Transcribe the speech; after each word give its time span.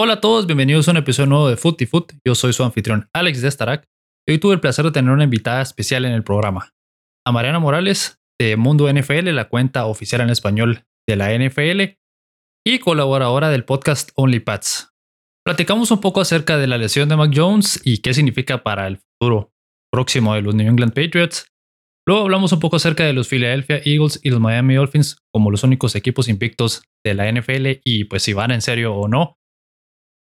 Hola 0.00 0.12
a 0.12 0.20
todos, 0.20 0.46
bienvenidos 0.46 0.86
a 0.86 0.92
un 0.92 0.98
episodio 0.98 1.28
nuevo 1.28 1.48
de 1.48 1.56
Foot 1.56 1.82
y 1.82 1.86
Foot. 1.86 2.12
Yo 2.24 2.36
soy 2.36 2.52
su 2.52 2.62
anfitrión 2.62 3.08
Alex 3.12 3.42
de 3.42 3.50
Starak 3.50 3.88
y 4.28 4.30
hoy 4.30 4.38
tuve 4.38 4.54
el 4.54 4.60
placer 4.60 4.84
de 4.84 4.92
tener 4.92 5.10
una 5.10 5.24
invitada 5.24 5.60
especial 5.60 6.04
en 6.04 6.12
el 6.12 6.22
programa, 6.22 6.72
a 7.26 7.32
Mariana 7.32 7.58
Morales 7.58 8.20
de 8.40 8.56
Mundo 8.56 8.88
NFL, 8.88 9.30
la 9.30 9.48
cuenta 9.48 9.86
oficial 9.86 10.20
en 10.20 10.30
español 10.30 10.84
de 11.08 11.16
la 11.16 11.36
NFL 11.36 11.96
y 12.64 12.78
colaboradora 12.78 13.50
del 13.50 13.64
podcast 13.64 14.10
Only 14.14 14.38
Pats. 14.38 14.92
Platicamos 15.44 15.90
un 15.90 16.00
poco 16.00 16.20
acerca 16.20 16.58
de 16.58 16.68
la 16.68 16.78
lesión 16.78 17.08
de 17.08 17.16
Mac 17.16 17.32
Jones 17.34 17.80
y 17.84 17.98
qué 17.98 18.14
significa 18.14 18.62
para 18.62 18.86
el 18.86 18.98
futuro 18.98 19.50
próximo 19.92 20.32
de 20.32 20.42
los 20.42 20.54
New 20.54 20.68
England 20.68 20.94
Patriots. 20.94 21.48
Luego 22.06 22.22
hablamos 22.22 22.52
un 22.52 22.60
poco 22.60 22.76
acerca 22.76 23.04
de 23.04 23.14
los 23.14 23.26
Philadelphia 23.26 23.80
Eagles 23.84 24.20
y 24.22 24.30
los 24.30 24.38
Miami 24.38 24.76
Dolphins 24.76 25.18
como 25.34 25.50
los 25.50 25.64
únicos 25.64 25.96
equipos 25.96 26.28
invictos 26.28 26.84
de 27.04 27.14
la 27.14 27.32
NFL 27.32 27.80
y 27.84 28.04
pues 28.04 28.22
si 28.22 28.32
van 28.32 28.52
en 28.52 28.60
serio 28.60 28.94
o 28.94 29.08
no. 29.08 29.34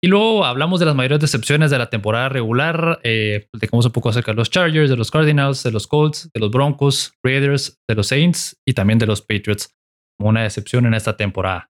Y 0.02 0.06
luego 0.06 0.44
hablamos 0.44 0.78
de 0.78 0.86
las 0.86 0.94
mayores 0.94 1.18
decepciones 1.18 1.70
de 1.70 1.78
la 1.78 1.90
temporada 1.90 2.28
regular. 2.28 3.00
Eh, 3.02 3.48
un 3.72 3.92
poco 3.92 4.10
acerca 4.10 4.30
de 4.32 4.36
los 4.36 4.50
Chargers, 4.50 4.90
de 4.90 4.96
los 4.96 5.10
Cardinals, 5.10 5.64
de 5.64 5.72
los 5.72 5.86
Colts, 5.86 6.30
de 6.32 6.40
los 6.40 6.50
Broncos, 6.50 7.14
Raiders, 7.24 7.80
de 7.88 7.96
los 7.96 8.06
Saints 8.06 8.56
y 8.66 8.74
también 8.74 8.98
de 8.98 9.06
los 9.06 9.22
Patriots 9.22 9.74
como 10.18 10.30
una 10.30 10.42
decepción 10.42 10.86
en 10.86 10.94
esta 10.94 11.16
temporada. 11.16 11.70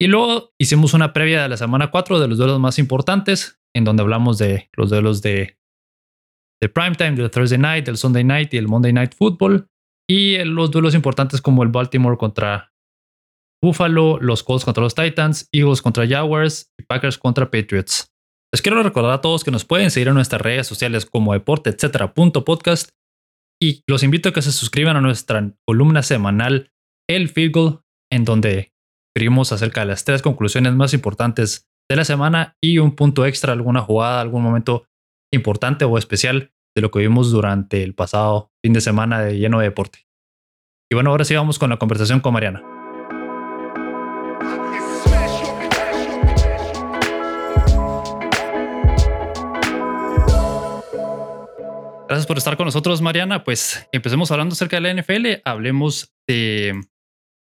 Y 0.00 0.08
luego 0.08 0.50
hicimos 0.60 0.92
una 0.92 1.12
previa 1.12 1.42
de 1.42 1.48
la 1.48 1.56
semana 1.56 1.90
4 1.90 2.20
de 2.20 2.28
los 2.28 2.38
duelos 2.38 2.60
más 2.60 2.78
importantes, 2.78 3.58
en 3.74 3.84
donde 3.84 4.02
hablamos 4.02 4.36
de 4.38 4.68
los 4.74 4.90
duelos 4.90 5.22
de, 5.22 5.58
de 6.60 6.68
primetime, 6.68 7.12
del 7.12 7.30
Thursday 7.30 7.58
night, 7.58 7.86
del 7.86 7.96
Sunday 7.96 8.24
night 8.24 8.52
y 8.52 8.58
el 8.58 8.68
Monday 8.68 8.92
night 8.92 9.14
football. 9.14 9.68
Y 10.08 10.38
los 10.44 10.70
duelos 10.70 10.94
importantes 10.94 11.40
como 11.40 11.62
el 11.62 11.70
Baltimore 11.70 12.18
contra 12.18 12.72
Buffalo, 13.62 14.18
los 14.20 14.42
Colts 14.42 14.64
contra 14.64 14.82
los 14.82 14.94
Titans, 14.94 15.48
Eagles 15.52 15.82
contra 15.82 16.06
Jaguars 16.06 16.70
y 16.78 16.84
Packers 16.84 17.18
contra 17.18 17.50
Patriots. 17.50 18.06
Les 18.52 18.62
quiero 18.62 18.82
recordar 18.82 19.12
a 19.12 19.20
todos 19.20 19.44
que 19.44 19.50
nos 19.50 19.64
pueden 19.64 19.90
seguir 19.90 20.08
en 20.08 20.14
nuestras 20.14 20.40
redes 20.40 20.66
sociales 20.66 21.04
como 21.06 21.32
deporte, 21.32 21.74
podcast 22.44 22.90
y 23.60 23.82
los 23.88 24.02
invito 24.02 24.28
a 24.28 24.32
que 24.32 24.42
se 24.42 24.52
suscriban 24.52 24.96
a 24.96 25.00
nuestra 25.00 25.52
columna 25.66 26.02
semanal 26.02 26.70
El 27.08 27.28
Field 27.28 27.52
Goal, 27.52 27.80
en 28.12 28.24
donde 28.24 28.72
escribimos 29.14 29.52
acerca 29.52 29.80
de 29.80 29.86
las 29.86 30.04
tres 30.04 30.22
conclusiones 30.22 30.74
más 30.74 30.94
importantes 30.94 31.66
de 31.90 31.96
la 31.96 32.04
semana 32.04 32.56
y 32.62 32.78
un 32.78 32.94
punto 32.94 33.24
extra, 33.26 33.52
alguna 33.52 33.80
jugada, 33.80 34.20
algún 34.20 34.42
momento 34.42 34.86
importante 35.32 35.84
o 35.84 35.98
especial 35.98 36.52
de 36.76 36.82
lo 36.82 36.90
que 36.90 36.98
vimos 36.98 37.30
durante 37.30 37.82
el 37.82 37.94
pasado 37.94 38.50
fin 38.64 38.74
de 38.74 38.80
semana 38.80 39.20
de 39.20 39.38
lleno 39.38 39.58
de 39.58 39.64
deporte. 39.64 40.06
Y 40.90 40.94
bueno, 40.94 41.10
ahora 41.10 41.24
sí 41.24 41.34
vamos 41.34 41.58
con 41.58 41.70
la 41.70 41.78
conversación 41.78 42.20
con 42.20 42.34
Mariana. 42.34 42.75
Gracias 52.08 52.28
por 52.28 52.38
estar 52.38 52.56
con 52.56 52.66
nosotros, 52.66 53.02
Mariana. 53.02 53.44
Pues 53.44 53.86
empecemos 53.92 54.30
hablando 54.30 54.52
acerca 54.52 54.80
de 54.80 54.80
la 54.80 55.02
NFL. 55.02 55.42
Hablemos 55.44 56.14
de 56.26 56.80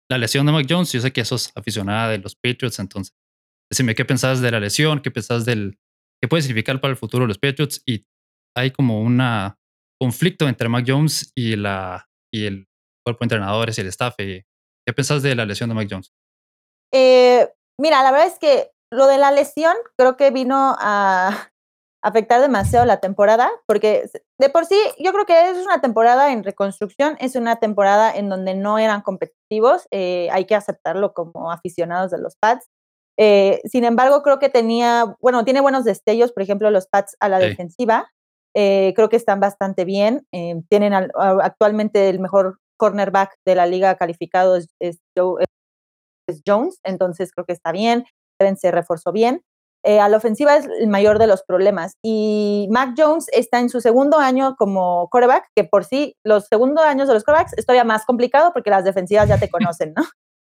la 0.09 0.17
lesión 0.17 0.45
de 0.45 0.51
Mac 0.51 0.67
Jones. 0.69 0.91
Yo 0.91 1.01
sé 1.01 1.11
que 1.11 1.25
sos 1.25 1.51
aficionada 1.55 2.09
de 2.09 2.19
los 2.19 2.35
Patriots, 2.35 2.79
entonces 2.79 3.13
decime 3.71 3.95
qué 3.95 4.05
pensás 4.05 4.39
de 4.39 4.51
la 4.51 4.59
lesión, 4.59 5.01
qué 5.01 5.09
pensás 5.09 5.45
del 5.45 5.79
qué 6.21 6.27
puede 6.27 6.43
significar 6.43 6.79
para 6.79 6.91
el 6.91 6.97
futuro 6.97 7.23
de 7.23 7.29
los 7.29 7.39
Patriots 7.39 7.81
y 7.85 8.05
hay 8.55 8.71
como 8.71 9.01
un 9.01 9.19
conflicto 9.99 10.47
entre 10.47 10.69
Mac 10.69 10.85
Jones 10.87 11.31
y 11.35 11.55
la 11.55 12.09
y 12.31 12.45
el 12.45 12.67
cuerpo 13.03 13.21
de 13.21 13.25
entrenadores 13.25 13.77
y 13.77 13.81
el 13.81 13.87
staff. 13.87 14.15
¿Qué 14.17 14.45
pensás 14.95 15.23
de 15.23 15.35
la 15.35 15.45
lesión 15.45 15.69
de 15.69 15.75
Mac 15.75 15.87
Jones? 15.89 16.13
Eh, 16.93 17.49
mira, 17.77 18.03
la 18.03 18.11
verdad 18.11 18.27
es 18.27 18.39
que 18.39 18.71
lo 18.91 19.07
de 19.07 19.17
la 19.17 19.31
lesión 19.31 19.75
creo 19.97 20.17
que 20.17 20.31
vino 20.31 20.75
a 20.79 21.29
afectar 22.03 22.41
demasiado 22.41 22.85
la 22.85 22.99
temporada, 22.99 23.49
porque 23.67 24.09
de 24.39 24.49
por 24.49 24.65
sí 24.65 24.75
yo 24.97 25.13
creo 25.13 25.25
que 25.25 25.51
es 25.51 25.57
una 25.57 25.81
temporada 25.81 26.31
en 26.31 26.43
reconstrucción, 26.43 27.15
es 27.19 27.35
una 27.35 27.57
temporada 27.57 28.15
en 28.15 28.27
donde 28.27 28.55
no 28.55 28.79
eran 28.79 29.01
competitivos, 29.01 29.87
eh, 29.91 30.27
hay 30.31 30.45
que 30.45 30.55
aceptarlo 30.55 31.13
como 31.13 31.51
aficionados 31.51 32.11
de 32.11 32.17
los 32.17 32.35
Pats. 32.37 32.67
Eh, 33.17 33.61
sin 33.65 33.83
embargo, 33.83 34.23
creo 34.23 34.39
que 34.39 34.49
tenía, 34.49 35.15
bueno, 35.21 35.45
tiene 35.45 35.61
buenos 35.61 35.83
destellos, 35.83 36.31
por 36.31 36.41
ejemplo, 36.41 36.71
los 36.71 36.87
Pats 36.87 37.15
a 37.19 37.29
la 37.29 37.37
defensiva, 37.37 38.11
eh, 38.55 38.93
creo 38.95 39.09
que 39.09 39.15
están 39.15 39.39
bastante 39.39 39.85
bien, 39.85 40.25
tienen 40.69 40.93
actualmente 40.93 42.09
el 42.09 42.19
mejor 42.19 42.57
cornerback 42.77 43.35
de 43.45 43.55
la 43.55 43.67
liga 43.67 43.95
calificado 43.95 44.55
es, 44.55 44.69
es 44.79 44.99
Jones, 46.45 46.79
entonces 46.83 47.31
creo 47.31 47.45
que 47.45 47.53
está 47.53 47.71
bien, 47.71 48.05
se 48.57 48.71
reforzó 48.71 49.11
bien. 49.11 49.43
Eh, 49.83 49.99
a 49.99 50.09
la 50.09 50.17
ofensiva 50.17 50.55
es 50.55 50.67
el 50.79 50.87
mayor 50.87 51.17
de 51.17 51.27
los 51.27 51.43
problemas. 51.43 51.97
Y 52.03 52.67
Mac 52.69 52.93
Jones 52.95 53.27
está 53.31 53.59
en 53.59 53.69
su 53.69 53.81
segundo 53.81 54.19
año 54.19 54.55
como 54.57 55.09
quarterback, 55.09 55.45
que 55.55 55.63
por 55.63 55.85
sí 55.85 56.15
los 56.23 56.47
segundos 56.47 56.85
años 56.85 57.07
de 57.07 57.15
los 57.15 57.23
quarterbacks 57.23 57.57
es 57.57 57.65
todavía 57.65 57.83
más 57.83 58.05
complicado 58.05 58.51
porque 58.53 58.69
las 58.69 58.83
defensivas 58.83 59.27
ya 59.27 59.39
te 59.39 59.49
conocen, 59.49 59.93
¿no? 59.95 60.03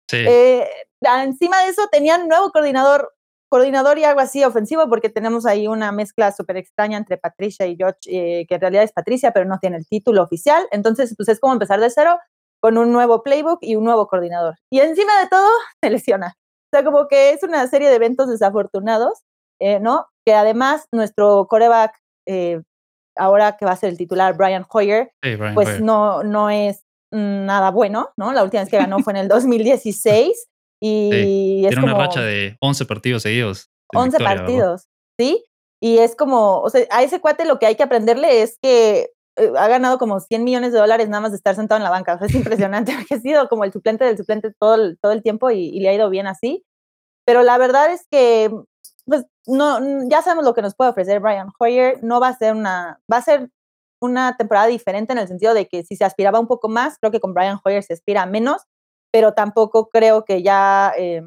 Sí. 0.08 0.18
Eh, 0.18 0.68
encima 1.02 1.62
de 1.62 1.70
eso 1.70 1.82
tenían 1.90 2.28
nuevo 2.28 2.50
coordinador, 2.50 3.12
coordinador 3.48 3.98
y 3.98 4.04
algo 4.04 4.20
así 4.20 4.44
ofensivo 4.44 4.88
porque 4.88 5.08
tenemos 5.08 5.46
ahí 5.46 5.66
una 5.66 5.90
mezcla 5.90 6.30
súper 6.30 6.58
extraña 6.58 6.98
entre 6.98 7.16
Patricia 7.16 7.66
y 7.66 7.76
George, 7.76 7.98
eh, 8.06 8.46
que 8.46 8.54
en 8.54 8.60
realidad 8.60 8.84
es 8.84 8.92
Patricia, 8.92 9.32
pero 9.32 9.46
no 9.46 9.58
tiene 9.58 9.78
el 9.78 9.86
título 9.86 10.22
oficial. 10.22 10.64
Entonces, 10.70 11.14
pues 11.16 11.28
es 11.28 11.40
como 11.40 11.54
empezar 11.54 11.80
de 11.80 11.90
cero 11.90 12.18
con 12.64 12.78
un 12.78 12.92
nuevo 12.92 13.22
playbook 13.22 13.58
y 13.60 13.76
un 13.76 13.84
nuevo 13.84 14.06
coordinador. 14.06 14.54
Y 14.72 14.80
encima 14.80 15.20
de 15.20 15.28
todo, 15.28 15.50
se 15.82 15.90
lesiona. 15.90 16.34
O 16.38 16.68
sea, 16.72 16.82
como 16.82 17.08
que 17.08 17.32
es 17.32 17.42
una 17.42 17.66
serie 17.66 17.90
de 17.90 17.96
eventos 17.96 18.26
desafortunados, 18.26 19.18
eh, 19.60 19.80
¿no? 19.80 20.06
Que 20.24 20.32
además 20.32 20.86
nuestro 20.90 21.46
coreback, 21.46 21.92
eh, 22.26 22.62
ahora 23.18 23.58
que 23.58 23.66
va 23.66 23.72
a 23.72 23.76
ser 23.76 23.90
el 23.90 23.98
titular, 23.98 24.34
Brian 24.34 24.64
Hoyer, 24.66 25.12
pues 25.52 25.82
No, 25.82 26.22
no 26.22 26.48
es 26.48 26.82
nada 27.12 27.70
bueno, 27.70 28.08
¿no? 28.16 28.32
La 28.32 28.42
última 28.42 28.62
vez 28.62 28.70
que 28.70 28.78
ganó 28.78 28.98
fue 29.00 29.12
en 29.12 29.18
el 29.18 29.28
2016 29.28 30.48
y 30.80 31.10
Tiene 31.68 31.84
una 31.84 31.98
racha 31.98 32.22
de 32.22 32.56
11 32.62 32.86
partidos 32.86 33.24
seguidos. 33.24 33.70
11 33.94 34.24
partidos, 34.24 34.88
¿sí? 35.20 35.44
Y 35.82 35.98
es 35.98 36.16
como, 36.16 36.62
o 36.62 36.70
sea, 36.70 36.86
a 36.90 37.02
ese 37.02 37.20
cuate 37.20 37.44
lo 37.44 37.58
que 37.58 37.66
hay 37.66 37.74
que 37.74 37.82
aprenderle 37.82 38.40
es 38.40 38.58
que 38.62 39.10
ha 39.36 39.68
ganado 39.68 39.98
como 39.98 40.20
100 40.20 40.44
millones 40.44 40.72
de 40.72 40.78
dólares 40.78 41.08
nada 41.08 41.22
más 41.22 41.32
de 41.32 41.36
estar 41.36 41.54
sentado 41.54 41.78
en 41.78 41.84
la 41.84 41.90
banca. 41.90 42.14
O 42.14 42.18
sea, 42.18 42.26
es 42.26 42.34
impresionante, 42.34 42.92
porque 42.96 43.14
ha 43.14 43.20
sido 43.20 43.48
como 43.48 43.64
el 43.64 43.72
suplente 43.72 44.04
del 44.04 44.16
suplente 44.16 44.52
todo 44.58 44.74
el, 44.76 44.98
todo 45.00 45.12
el 45.12 45.22
tiempo 45.22 45.50
y, 45.50 45.80
le 45.80 45.88
ha 45.88 45.94
ido 45.94 46.10
bien 46.10 46.26
así. 46.26 46.64
Pero 47.26 47.42
la 47.42 47.58
verdad 47.58 47.92
es 47.92 48.06
que, 48.10 48.50
pues, 49.06 49.24
no, 49.46 49.80
ya 50.08 50.22
sabemos 50.22 50.44
lo 50.44 50.54
que 50.54 50.62
nos 50.62 50.74
puede 50.74 50.90
ofrecer 50.90 51.20
Brian 51.20 51.50
Hoyer. 51.58 52.02
No 52.02 52.20
va 52.20 52.28
a 52.28 52.36
ser 52.36 52.54
una, 52.54 53.00
va 53.12 53.18
a 53.18 53.22
ser 53.22 53.50
una 54.00 54.36
temporada 54.36 54.66
diferente 54.66 55.12
en 55.12 55.18
el 55.18 55.28
sentido 55.28 55.54
de 55.54 55.66
que 55.66 55.84
si 55.84 55.96
se 55.96 56.04
aspiraba 56.04 56.40
un 56.40 56.46
poco 56.46 56.68
más, 56.68 56.98
creo 56.98 57.10
que 57.10 57.20
con 57.20 57.34
Brian 57.34 57.58
Hoyer 57.64 57.82
se 57.82 57.94
aspira 57.94 58.26
menos, 58.26 58.62
pero 59.12 59.32
tampoco 59.32 59.88
creo 59.90 60.24
que 60.24 60.42
ya 60.42 60.92
eh, 60.98 61.22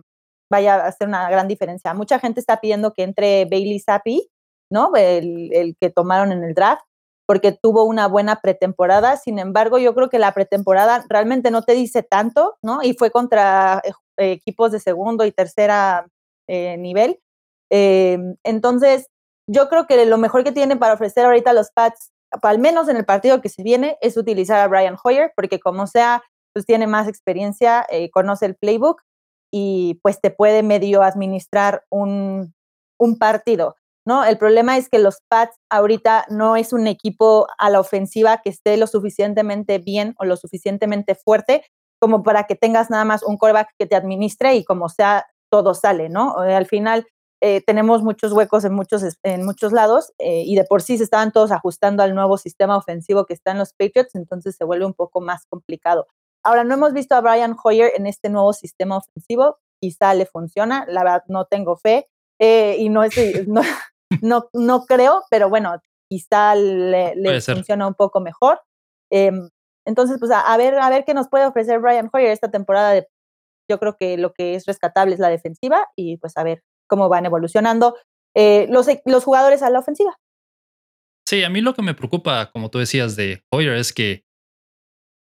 vaya 0.51 0.75
a 0.75 0.87
hacer 0.87 1.07
una 1.07 1.29
gran 1.29 1.47
diferencia. 1.47 1.93
Mucha 1.93 2.19
gente 2.19 2.39
está 2.39 2.61
pidiendo 2.61 2.93
que 2.93 3.03
entre 3.03 3.45
Bailey 3.45 3.79
Zappi, 3.79 4.29
¿no? 4.71 4.91
El, 4.95 5.49
el 5.53 5.75
que 5.79 5.89
tomaron 5.89 6.31
en 6.31 6.43
el 6.43 6.53
draft 6.53 6.83
porque 7.27 7.51
tuvo 7.51 7.83
una 7.83 8.07
buena 8.07 8.39
pretemporada. 8.41 9.17
Sin 9.17 9.37
embargo, 9.37 9.77
yo 9.77 9.93
creo 9.93 10.09
que 10.09 10.17
la 10.17 10.31
pretemporada 10.31 11.05
realmente 11.09 11.51
no 11.51 11.61
te 11.61 11.73
dice 11.73 12.01
tanto, 12.01 12.57
¿no? 12.63 12.79
Y 12.81 12.93
fue 12.93 13.11
contra 13.11 13.81
eh, 14.17 14.31
equipos 14.31 14.71
de 14.71 14.79
segundo 14.79 15.25
y 15.25 15.31
tercera 15.31 16.07
eh, 16.47 16.77
nivel. 16.77 17.19
Em, 17.69 18.37
entonces, 18.43 19.09
yo 19.45 19.67
creo 19.67 19.87
que 19.87 20.05
lo 20.05 20.17
mejor 20.17 20.45
que 20.45 20.53
tiene 20.53 20.77
para 20.77 20.93
ofrecer 20.93 21.25
ahorita 21.25 21.51
los 21.51 21.69
Pats, 21.71 22.11
al 22.41 22.59
menos 22.59 22.87
en 22.87 22.95
el 22.95 23.05
partido 23.05 23.41
que 23.41 23.49
se 23.49 23.61
viene, 23.61 23.97
es 24.01 24.15
utilizar 24.15 24.61
a 24.61 24.67
Brian 24.67 24.97
Hoyer, 25.03 25.33
porque 25.35 25.59
como 25.59 25.85
sea, 25.85 26.23
pues 26.53 26.65
tiene 26.65 26.87
más 26.87 27.09
experiencia, 27.09 27.85
eh, 27.89 28.09
conoce 28.09 28.45
el 28.45 28.55
playbook 28.55 29.01
y 29.51 29.99
pues 30.01 30.21
te 30.21 30.31
puede 30.31 30.63
medio 30.63 31.03
administrar 31.03 31.83
un, 31.89 32.53
un 32.97 33.17
partido. 33.17 33.75
¿No? 34.07 34.23
El 34.23 34.37
problema 34.37 34.77
es 34.77 34.87
que 34.87 34.99
los 34.99 35.17
Pats 35.27 35.57
ahorita 35.69 36.25
no 36.29 36.55
es 36.55 36.71
un 36.71 36.87
equipo 36.87 37.45
a 37.57 37.69
la 37.69 37.81
ofensiva 37.81 38.41
que 38.41 38.49
esté 38.49 38.77
lo 38.77 38.87
suficientemente 38.87 39.79
bien 39.79 40.15
o 40.17 40.23
lo 40.23 40.37
suficientemente 40.37 41.13
fuerte 41.13 41.65
como 41.99 42.23
para 42.23 42.45
que 42.45 42.55
tengas 42.55 42.89
nada 42.89 43.03
más 43.03 43.21
un 43.21 43.37
quarterback 43.37 43.69
que 43.77 43.85
te 43.85 43.97
administre 43.97 44.55
y 44.55 44.63
como 44.63 44.87
sea, 44.87 45.25
todo 45.51 45.73
sale, 45.73 46.07
¿no? 46.07 46.41
Eh, 46.45 46.55
al 46.55 46.67
final 46.67 47.05
eh, 47.41 47.61
tenemos 47.65 48.01
muchos 48.01 48.31
huecos 48.31 48.63
en 48.63 48.73
muchos, 48.73 49.03
en 49.23 49.43
muchos 49.43 49.73
lados 49.73 50.13
eh, 50.19 50.43
y 50.45 50.55
de 50.55 50.63
por 50.63 50.81
sí 50.81 50.97
se 50.97 51.03
estaban 51.03 51.33
todos 51.33 51.51
ajustando 51.51 52.01
al 52.01 52.15
nuevo 52.15 52.37
sistema 52.37 52.77
ofensivo 52.77 53.25
que 53.25 53.33
está 53.33 53.51
en 53.51 53.59
los 53.59 53.73
Patriots, 53.73 54.15
entonces 54.15 54.55
se 54.55 54.63
vuelve 54.63 54.85
un 54.85 54.93
poco 54.93 55.19
más 55.19 55.45
complicado. 55.49 56.07
Ahora, 56.43 56.63
no 56.63 56.73
hemos 56.75 56.93
visto 56.93 57.13
a 57.15 57.19
Brian 57.19 57.57
Hoyer 57.61 57.91
en 57.97 58.07
este 58.07 58.29
nuevo 58.29 58.53
sistema 58.53 58.95
ofensivo, 58.95 59.57
quizá 59.81 60.13
le 60.13 60.25
funciona, 60.25 60.85
la 60.87 61.03
verdad 61.03 61.23
no 61.27 61.43
tengo 61.43 61.75
fe 61.75 62.07
y 62.39 62.87
no 62.89 63.03
es, 63.03 63.13
no, 63.47 63.61
no, 64.21 64.49
no 64.53 64.85
creo, 64.85 65.23
pero 65.29 65.49
bueno, 65.49 65.81
quizá 66.09 66.55
le, 66.55 67.41
funciona 67.41 67.87
un 67.87 67.93
poco 67.93 68.19
mejor. 68.21 68.61
Em, 69.11 69.49
entonces, 69.85 70.17
pues 70.19 70.31
a, 70.31 70.57
ver, 70.57 70.77
a 70.79 70.89
ver 70.89 71.05
qué 71.05 71.13
nos 71.13 71.29
puede 71.29 71.45
ofrecer 71.45 71.79
Brian 71.79 72.09
Hoyer 72.11 72.31
esta 72.31 72.51
temporada. 72.51 72.91
De, 72.91 73.07
yo 73.69 73.79
creo 73.79 73.95
que 73.97 74.17
lo 74.17 74.33
que 74.33 74.55
es 74.55 74.65
rescatable 74.65 75.13
es 75.13 75.19
la 75.19 75.29
defensiva 75.29 75.87
y 75.95 76.17
pues 76.17 76.37
a 76.37 76.43
ver, 76.43 76.63
cómo 76.87 77.09
van 77.09 77.25
evolucionando 77.25 77.95
eh, 78.35 78.67
los, 78.69 78.87
los 79.05 79.23
jugadores 79.23 79.61
a 79.61 79.69
la 79.69 79.79
ofensiva. 79.79 80.17
Sí, 81.27 81.43
a 81.43 81.49
mí 81.49 81.61
lo 81.61 81.73
que 81.73 81.81
me 81.81 81.93
preocupa, 81.93 82.51
como 82.51 82.69
tú 82.69 82.79
decías, 82.79 83.15
de 83.15 83.43
Hoyer 83.51 83.73
es 83.73 83.91
que 83.91 84.23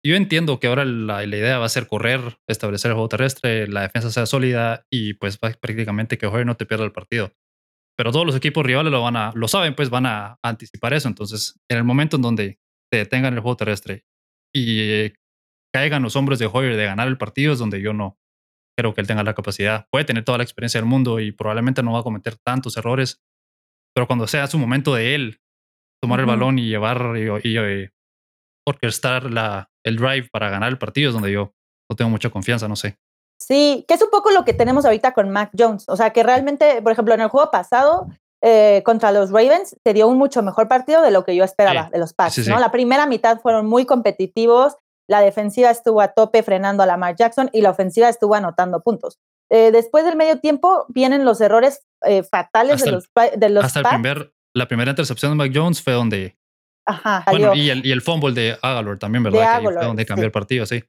yo 0.05 0.15
entiendo 0.15 0.59
que 0.59 0.67
ahora 0.67 0.83
la, 0.83 1.23
idea 1.23 1.59
va 1.59 1.65
a 1.65 1.69
ser 1.69 1.87
correr, 1.87 2.37
establecer 2.47 2.89
el 2.91 2.95
juego 2.95 3.07
terrestre, 3.07 3.67
la 3.67 3.83
defensa 3.83 4.11
sea 4.11 4.25
sólida 4.25 4.85
y 4.91 5.13
pues 5.13 5.37
prácticamente 5.37 6.17
que 6.17 6.27
Hoyer 6.27 6.45
no 6.45 6.57
te 6.57 6.65
pierda 6.65 6.83
el 6.83 6.91
partido. 6.91 7.31
Pero 7.97 8.11
todos 8.11 8.25
los 8.25 8.35
equipos 8.35 8.65
rivales 8.65 8.91
lo 8.91 9.01
van 9.01 9.15
a, 9.15 9.31
lo 9.35 9.47
saben, 9.47 9.75
pues 9.75 9.89
van 9.89 10.05
a 10.05 10.39
anticipar 10.43 10.93
eso. 10.93 11.07
Entonces, 11.07 11.59
en 11.69 11.77
el 11.77 11.83
momento 11.83 12.15
en 12.15 12.21
donde 12.23 12.59
te 12.91 12.97
detengan 12.97 13.33
el 13.33 13.39
juego 13.39 13.57
terrestre 13.57 14.05
y 14.53 15.11
caigan 15.73 16.03
los 16.03 16.15
hombres 16.15 16.39
de 16.39 16.49
Hoyer 16.51 16.75
de 16.75 16.85
ganar 16.85 17.07
el 17.07 17.17
partido 17.17 17.53
es 17.53 17.59
donde 17.59 17.81
yo 17.81 17.93
no 17.93 18.19
creo 18.77 18.93
que 18.93 19.01
él 19.01 19.07
tenga 19.07 19.23
la 19.23 19.33
capacidad. 19.33 19.87
Puede 19.91 20.05
tener 20.05 20.23
toda 20.23 20.37
la 20.37 20.43
experiencia 20.43 20.79
del 20.79 20.89
mundo 20.89 21.19
y 21.19 21.31
probablemente 21.31 21.83
no 21.83 21.93
va 21.93 21.99
a 21.99 22.03
cometer 22.03 22.37
tantos 22.37 22.77
errores, 22.77 23.23
pero 23.95 24.07
cuando 24.07 24.27
sea 24.27 24.47
su 24.47 24.57
momento 24.57 24.93
de 24.95 25.15
él 25.15 25.41
tomar 26.01 26.19
el 26.19 26.25
balón 26.25 26.59
y 26.59 26.67
llevar 26.67 27.15
y, 27.15 27.49
y, 27.49 27.89
orquestar 28.67 29.31
la, 29.31 29.71
el 29.85 29.97
drive 29.97 30.29
para 30.31 30.49
ganar 30.49 30.69
el 30.69 30.77
partido 30.77 31.09
es 31.09 31.13
donde 31.13 31.31
yo 31.31 31.55
no 31.89 31.95
tengo 31.95 32.09
mucha 32.09 32.29
confianza, 32.29 32.67
no 32.67 32.75
sé. 32.75 32.97
Sí, 33.47 33.83
que 33.87 33.95
es 33.95 34.01
un 34.01 34.09
poco 34.09 34.31
lo 34.31 34.45
que 34.45 34.53
tenemos 34.53 34.85
ahorita 34.85 35.13
con 35.13 35.29
Mac 35.29 35.51
Jones. 35.57 35.85
O 35.87 35.97
sea, 35.97 36.11
que 36.11 36.23
realmente, 36.23 36.81
por 36.81 36.91
ejemplo, 36.91 37.13
en 37.13 37.21
el 37.21 37.27
juego 37.27 37.51
pasado 37.51 38.07
eh, 38.41 38.81
contra 38.85 39.11
los 39.11 39.31
Ravens 39.31 39.75
se 39.83 39.93
dio 39.93 40.07
un 40.07 40.17
mucho 40.17 40.41
mejor 40.43 40.67
partido 40.67 41.01
de 41.01 41.11
lo 41.11 41.23
que 41.23 41.35
yo 41.35 41.43
esperaba 41.43 41.89
de 41.91 41.99
los 41.99 42.13
Pats. 42.13 42.47
¿no? 42.47 42.59
La 42.59 42.71
primera 42.71 43.05
mitad 43.05 43.39
fueron 43.41 43.65
muy 43.65 43.85
competitivos, 43.85 44.77
la 45.09 45.21
defensiva 45.21 45.69
estuvo 45.69 46.01
a 46.01 46.09
tope 46.09 46.43
frenando 46.43 46.83
a 46.83 46.85
Lamar 46.85 47.15
Jackson 47.15 47.49
y 47.51 47.61
la 47.61 47.71
ofensiva 47.71 48.09
estuvo 48.09 48.35
anotando 48.35 48.81
puntos. 48.81 49.19
Eh, 49.49 49.71
después 49.71 50.05
del 50.05 50.15
medio 50.15 50.39
tiempo 50.39 50.85
vienen 50.87 51.25
los 51.25 51.41
errores 51.41 51.85
eh, 52.05 52.23
fatales 52.23 52.83
de 52.83 52.91
los, 52.91 53.09
de 53.35 53.49
los 53.49 53.65
Hasta 53.65 53.81
el 53.81 53.85
primer, 53.87 54.33
la 54.53 54.67
primera 54.67 54.91
intercepción 54.91 55.31
de 55.31 55.35
Mac 55.35 55.51
Jones 55.53 55.81
fue 55.81 55.93
donde 55.93 56.37
Ajá, 56.85 57.23
bueno, 57.29 57.55
y 57.55 57.69
el, 57.69 57.85
y 57.85 57.91
el 57.91 58.01
fumble 58.01 58.33
de 58.33 58.57
Agalor 58.61 58.99
también, 58.99 59.23
¿verdad? 59.23 59.59
que 59.59 59.69
fue 59.69 59.85
donde 59.85 60.05
cambió 60.05 60.25
el 60.25 60.31
partido, 60.31 60.65
sí. 60.65 60.83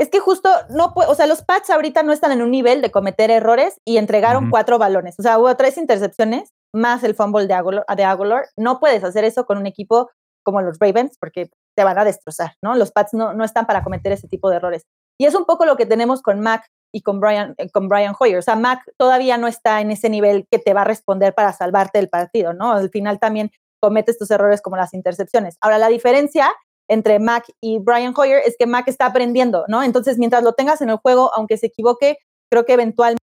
Es 0.00 0.08
que 0.08 0.18
justo 0.18 0.48
no 0.70 0.94
o 0.94 1.14
sea, 1.14 1.26
los 1.26 1.42
Pats 1.42 1.68
ahorita 1.68 2.02
no 2.02 2.12
están 2.12 2.32
en 2.32 2.40
un 2.40 2.50
nivel 2.50 2.80
de 2.80 2.90
cometer 2.90 3.30
errores 3.30 3.76
y 3.84 3.98
entregaron 3.98 4.48
cuatro 4.48 4.78
balones. 4.78 5.14
O 5.18 5.22
sea, 5.22 5.38
hubo 5.38 5.54
tres 5.56 5.76
intercepciones 5.76 6.54
más 6.74 7.04
el 7.04 7.14
fumble 7.14 7.46
de 7.46 7.52
Aguilar, 7.52 7.84
de 7.94 8.48
No 8.56 8.80
puedes 8.80 9.04
hacer 9.04 9.24
eso 9.24 9.44
con 9.44 9.58
un 9.58 9.66
equipo 9.66 10.10
como 10.42 10.62
los 10.62 10.78
Ravens 10.78 11.18
porque 11.20 11.50
te 11.76 11.84
van 11.84 11.98
a 11.98 12.06
destrozar, 12.06 12.54
¿no? 12.62 12.74
Los 12.76 12.92
Pats 12.92 13.12
no, 13.12 13.34
no 13.34 13.44
están 13.44 13.66
para 13.66 13.84
cometer 13.84 14.12
ese 14.12 14.26
tipo 14.26 14.48
de 14.48 14.56
errores. 14.56 14.84
Y 15.18 15.26
es 15.26 15.34
un 15.34 15.44
poco 15.44 15.66
lo 15.66 15.76
que 15.76 15.84
tenemos 15.84 16.22
con 16.22 16.40
Mac 16.40 16.66
y 16.94 17.02
con 17.02 17.20
Brian, 17.20 17.54
eh, 17.58 17.68
con 17.70 17.90
Brian 17.90 18.14
Hoyer. 18.18 18.38
O 18.38 18.42
sea, 18.42 18.56
Mac 18.56 18.80
todavía 18.98 19.36
no 19.36 19.48
está 19.48 19.82
en 19.82 19.90
ese 19.90 20.08
nivel 20.08 20.46
que 20.50 20.58
te 20.58 20.72
va 20.72 20.80
a 20.80 20.84
responder 20.84 21.34
para 21.34 21.52
salvarte 21.52 21.98
el 21.98 22.08
partido, 22.08 22.54
¿no? 22.54 22.72
Al 22.72 22.88
final 22.88 23.18
también 23.18 23.50
comete 23.82 24.12
estos 24.12 24.30
errores 24.30 24.62
como 24.62 24.76
las 24.76 24.94
intercepciones. 24.94 25.58
Ahora, 25.60 25.76
la 25.76 25.88
diferencia 25.88 26.50
entre 26.90 27.20
Mac 27.20 27.44
y 27.62 27.78
Brian 27.78 28.12
Hoyer 28.16 28.42
es 28.44 28.56
que 28.58 28.66
Mac 28.66 28.88
está 28.88 29.06
aprendiendo, 29.06 29.64
¿no? 29.68 29.82
Entonces, 29.82 30.18
mientras 30.18 30.42
lo 30.42 30.54
tengas 30.54 30.82
en 30.82 30.90
el 30.90 30.96
juego, 30.96 31.30
aunque 31.34 31.56
se 31.56 31.66
equivoque, 31.66 32.18
creo 32.50 32.64
que 32.64 32.72
eventualmente 32.72 33.20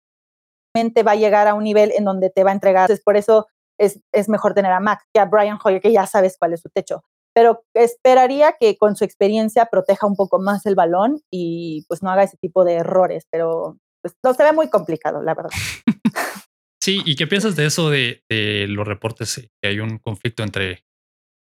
va 1.05 1.11
a 1.11 1.15
llegar 1.15 1.47
a 1.47 1.53
un 1.53 1.63
nivel 1.63 1.91
en 1.95 2.03
donde 2.03 2.29
te 2.29 2.43
va 2.43 2.51
a 2.51 2.53
entregar. 2.53 2.83
Entonces, 2.83 3.03
por 3.03 3.15
eso 3.15 3.47
es, 3.79 4.01
mejor 4.27 4.53
tener 4.53 4.71
a 4.73 4.81
Mac 4.81 4.99
que 5.13 5.19
a 5.21 5.25
Brian 5.25 5.57
Hoyer, 5.63 5.81
que 5.81 5.93
ya 5.93 6.05
sabes 6.05 6.35
cuál 6.37 6.53
es 6.53 6.61
su 6.61 6.69
techo. 6.69 7.03
Pero 7.33 7.63
esperaría 7.73 8.55
que 8.59 8.77
con 8.77 8.97
su 8.97 9.05
experiencia 9.05 9.67
proteja 9.67 10.07
un 10.07 10.17
poco 10.17 10.39
más 10.39 10.65
el 10.65 10.75
balón 10.75 11.21
y 11.31 11.85
pues 11.87 12.03
no 12.03 12.11
haga 12.11 12.23
ese 12.23 12.37
tipo 12.37 12.65
de 12.65 12.73
errores, 12.73 13.25
pero 13.31 13.77
pues 14.01 14.13
no 14.23 14.33
se 14.33 14.43
ve 14.43 14.51
muy 14.51 14.69
complicado, 14.69 15.21
la 15.23 15.33
verdad. 15.33 15.51
Sí, 16.83 17.01
¿y 17.05 17.15
qué 17.15 17.27
piensas 17.27 17.55
de 17.55 17.65
eso 17.65 17.89
de, 17.89 18.19
los 18.67 18.85
reportes 18.85 19.37
eh, 19.37 19.49
que 19.61 19.69
hay 19.69 19.79
un 19.79 19.99
conflicto 19.99 20.43
entre 20.43 20.83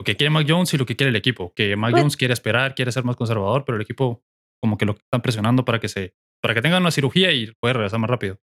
lo 0.00 0.05
que 0.05 0.17
quiere 0.17 0.31
Mac 0.31 0.47
Jones 0.49 0.73
y 0.73 0.79
lo 0.79 0.87
que 0.87 0.97
quiere 0.97 1.11
el 1.11 1.17
equipo? 1.17 1.52
Que 1.55 1.76
Mac 1.76 1.91
pues 1.91 2.00
Jones 2.00 2.17
quiere 2.17 2.32
esperar, 2.32 2.75
quiere 2.75 2.91
ser 2.91 3.05
más 3.05 3.17
conservador, 3.17 3.67
pero 3.67 3.76
el 3.76 3.82
equipo 3.82 4.23
como 4.58 4.79
que 4.79 4.87
lo 4.87 4.93
están 4.93 5.20
presionando 5.20 5.67
para 5.67 5.79
que 5.79 5.88
se 5.88 6.14
para 6.41 6.55
que 6.55 6.62
tengan 6.62 6.81
una 6.81 6.91
cirugía 6.91 7.32
y 7.32 7.52
pueda 7.61 7.75
regresar 7.75 8.00
más 8.00 8.08
rápido. 8.08 8.38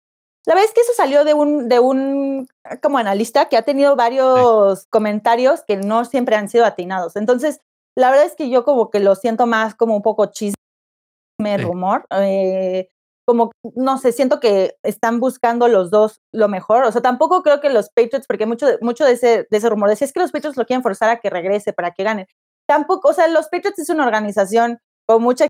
La 0.45 0.53
verdad 0.53 0.65
es 0.67 0.73
que 0.73 0.81
eso 0.81 0.91
salió 0.93 1.23
de 1.23 1.33
un, 1.33 1.69
de 1.69 1.79
un 1.79 2.49
como 2.81 2.97
analista 2.97 3.47
que 3.47 3.55
ha 3.55 3.61
tenido 3.61 3.95
varios 3.95 4.85
comentarios 4.87 5.63
que 5.65 5.77
no 5.77 6.03
siempre 6.03 6.35
han 6.35 6.49
sido 6.49 6.65
atinados. 6.65 7.15
Entonces, 7.15 7.61
la 7.95 8.09
verdad 8.09 8.25
es 8.25 8.35
que 8.35 8.49
yo 8.49 8.65
como 8.65 8.91
que 8.91 8.99
lo 8.99 9.15
siento 9.15 9.47
más 9.47 9.75
como 9.75 9.95
un 9.95 10.01
poco 10.01 10.25
chisme, 10.25 10.57
rumor. 11.57 12.05
Eh, 12.19 12.89
como, 13.25 13.51
no 13.75 13.97
sé, 13.97 14.11
siento 14.11 14.39
que 14.39 14.75
están 14.83 15.19
buscando 15.19 15.67
los 15.67 15.91
dos 15.91 16.21
lo 16.31 16.47
mejor. 16.47 16.83
O 16.83 16.91
sea, 16.91 17.01
tampoco 17.01 17.41
creo 17.43 17.59
que 17.59 17.69
los 17.69 17.89
Patriots, 17.89 18.27
porque 18.27 18.45
mucho, 18.45 18.67
mucho 18.81 19.05
de, 19.05 19.13
ese, 19.13 19.47
de 19.49 19.57
ese 19.57 19.69
rumor 19.69 19.89
decía, 19.89 20.05
es 20.05 20.13
que 20.13 20.19
los 20.19 20.31
Patriots 20.31 20.57
lo 20.57 20.65
quieren 20.65 20.83
forzar 20.83 21.09
a 21.09 21.19
que 21.19 21.29
regrese 21.29 21.73
para 21.73 21.91
que 21.91 22.03
gane. 22.03 22.27
Tampoco, 22.67 23.09
o 23.09 23.13
sea, 23.13 23.27
los 23.27 23.47
Patriots 23.49 23.79
es 23.79 23.89
una 23.89 24.05
organización 24.05 24.79
con 25.07 25.21
mucha 25.21 25.47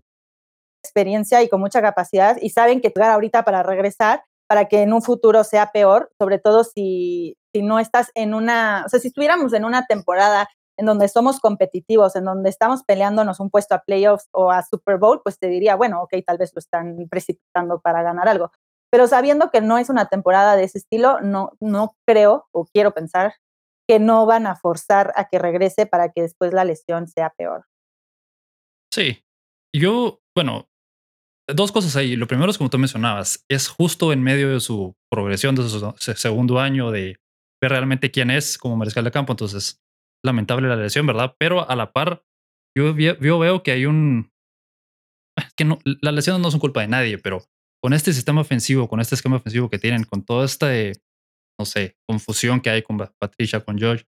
experiencia 0.82 1.42
y 1.42 1.48
con 1.48 1.60
mucha 1.60 1.82
capacidad 1.82 2.36
y 2.40 2.50
saben 2.50 2.80
que 2.80 2.92
jugar 2.94 3.10
ahorita 3.10 3.44
para 3.44 3.62
regresar, 3.62 4.22
para 4.48 4.66
que 4.66 4.82
en 4.82 4.92
un 4.92 5.02
futuro 5.02 5.44
sea 5.44 5.72
peor, 5.72 6.10
sobre 6.18 6.38
todo 6.38 6.64
si, 6.64 7.36
si 7.52 7.62
no 7.62 7.78
estás 7.78 8.10
en 8.14 8.34
una, 8.34 8.84
o 8.86 8.88
sea, 8.88 9.00
si 9.00 9.08
estuviéramos 9.08 9.52
en 9.52 9.64
una 9.64 9.86
temporada 9.86 10.48
en 10.76 10.86
donde 10.86 11.08
somos 11.08 11.40
competitivos, 11.40 12.16
en 12.16 12.24
donde 12.24 12.50
estamos 12.50 12.82
peleándonos 12.84 13.40
un 13.40 13.50
puesto 13.50 13.74
a 13.74 13.82
playoffs 13.82 14.28
o 14.32 14.50
a 14.50 14.62
Super 14.62 14.98
Bowl, 14.98 15.20
pues 15.22 15.38
te 15.38 15.48
diría, 15.48 15.76
bueno, 15.76 16.02
ok, 16.02 16.14
tal 16.26 16.38
vez 16.38 16.52
lo 16.54 16.58
están 16.58 16.96
precipitando 17.10 17.80
para 17.80 18.02
ganar 18.02 18.28
algo. 18.28 18.52
Pero 18.90 19.06
sabiendo 19.06 19.50
que 19.50 19.60
no 19.60 19.78
es 19.78 19.88
una 19.88 20.06
temporada 20.06 20.56
de 20.56 20.64
ese 20.64 20.78
estilo, 20.78 21.20
no, 21.20 21.52
no 21.60 21.96
creo 22.06 22.46
o 22.52 22.66
quiero 22.66 22.92
pensar 22.92 23.34
que 23.88 23.98
no 23.98 24.26
van 24.26 24.46
a 24.46 24.56
forzar 24.56 25.12
a 25.16 25.28
que 25.28 25.38
regrese 25.38 25.86
para 25.86 26.10
que 26.12 26.22
después 26.22 26.52
la 26.52 26.64
lesión 26.64 27.06
sea 27.06 27.32
peor. 27.36 27.66
Sí, 28.92 29.24
yo, 29.74 30.20
bueno, 30.34 30.68
dos 31.48 31.72
cosas 31.72 31.96
ahí. 31.96 32.16
Lo 32.16 32.26
primero 32.26 32.50
es 32.50 32.58
como 32.58 32.70
tú 32.70 32.78
mencionabas, 32.78 33.44
es 33.48 33.68
justo 33.68 34.12
en 34.12 34.22
medio 34.22 34.52
de 34.52 34.60
su 34.60 34.94
progresión 35.10 35.54
de 35.54 35.68
su 35.68 35.94
segundo 35.98 36.58
año 36.58 36.90
de 36.90 37.16
ver 37.60 37.70
realmente 37.70 38.10
quién 38.10 38.30
es 38.30 38.58
como 38.58 38.76
mariscal 38.76 39.04
de 39.04 39.10
campo. 39.10 39.32
Entonces, 39.32 39.80
lamentable 40.26 40.68
la 40.68 40.76
lesión, 40.76 41.06
¿verdad? 41.06 41.34
Pero 41.38 41.68
a 41.68 41.74
la 41.74 41.92
par, 41.92 42.22
yo, 42.76 42.94
yo 42.96 43.38
veo 43.38 43.62
que 43.62 43.70
hay 43.70 43.86
un... 43.86 44.30
que 45.56 45.64
no, 45.64 45.78
las 45.84 46.12
lesiones 46.12 46.42
no 46.42 46.50
son 46.50 46.60
culpa 46.60 46.82
de 46.82 46.88
nadie, 46.88 47.18
pero 47.18 47.42
con 47.82 47.94
este 47.94 48.12
sistema 48.12 48.42
ofensivo, 48.42 48.88
con 48.88 49.00
este 49.00 49.14
esquema 49.14 49.36
ofensivo 49.36 49.70
que 49.70 49.78
tienen, 49.78 50.04
con 50.04 50.24
toda 50.24 50.44
esta, 50.44 50.68
no 51.58 51.64
sé, 51.64 51.96
confusión 52.06 52.60
que 52.60 52.70
hay 52.70 52.82
con 52.82 52.98
Patricia, 53.18 53.60
con 53.60 53.78
George, 53.78 54.04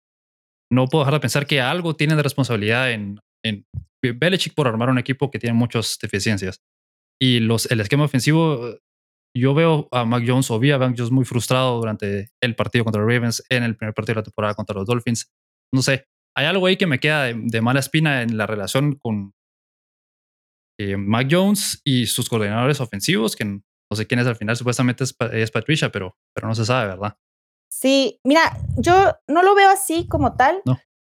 no 0.72 0.88
puedo 0.88 1.04
dejar 1.04 1.14
de 1.14 1.20
pensar 1.22 1.48
que 1.48 1.62
algo 1.62 1.96
tiene 1.96 2.16
de 2.16 2.24
responsabilidad 2.24 2.92
en, 2.92 3.22
en 3.46 3.66
Belichick 4.02 4.54
por 4.54 4.68
armar 4.68 4.90
un 4.90 4.98
equipo 4.98 5.32
que 5.32 5.40
tiene 5.40 5.54
muchas 5.54 5.98
deficiencias. 6.02 6.62
Y 7.22 7.40
los, 7.40 7.72
el 7.72 7.80
esquema 7.80 8.04
ofensivo, 8.04 8.78
yo 9.36 9.54
veo 9.54 9.88
a 9.92 10.04
Mac 10.06 10.24
Jones 10.28 10.52
o 10.52 10.60
vi 10.60 10.72
a 10.72 10.78
Mac 10.78 10.94
Jones 10.98 11.12
muy 11.12 11.24
frustrado 11.24 11.78
durante 11.78 12.32
el 12.42 12.56
partido 12.56 12.84
contra 12.84 13.02
los 13.02 13.12
Ravens, 13.12 13.44
en 13.50 13.64
el 13.64 13.78
primer 13.78 13.94
partido 13.94 14.16
de 14.16 14.20
la 14.22 14.24
temporada 14.24 14.56
contra 14.56 14.76
los 14.76 14.86
Dolphins 14.86 15.32
no 15.74 15.82
sé, 15.82 16.08
hay 16.38 16.46
algo 16.46 16.68
ahí 16.68 16.78
que 16.78 16.86
me 16.86 17.00
queda 17.00 17.24
de, 17.34 17.62
mala 17.62 17.80
espina 17.80 18.22
en 18.22 18.38
la 18.38 18.46
relación 18.46 18.94
con 18.94 19.34
eh, 20.80 20.96
Mac 20.96 21.28
Jones 21.32 21.82
y 21.84 22.06
sus 22.06 22.30
coordinadores 22.30 22.80
ofensivos, 22.80 23.36
que 23.36 23.44
no 23.44 23.62
sé 23.96 24.06
quién 24.06 24.20
es 24.20 24.28
al 24.28 24.36
final, 24.36 24.56
supuestamente 24.56 25.04
es, 25.04 25.52
Patricia, 25.52 25.92
pero, 25.92 26.16
pero 26.36 26.48
no 26.48 26.54
se 26.54 26.64
sabe, 26.64 26.90
¿verdad? 26.90 27.18
Sí, 27.72 28.20
mira, 28.24 28.56
yo 28.78 29.16
no 29.28 29.42
lo 29.42 29.56
veo 29.56 29.68
así 29.72 30.08
como 30.08 30.36
tal. 30.36 30.62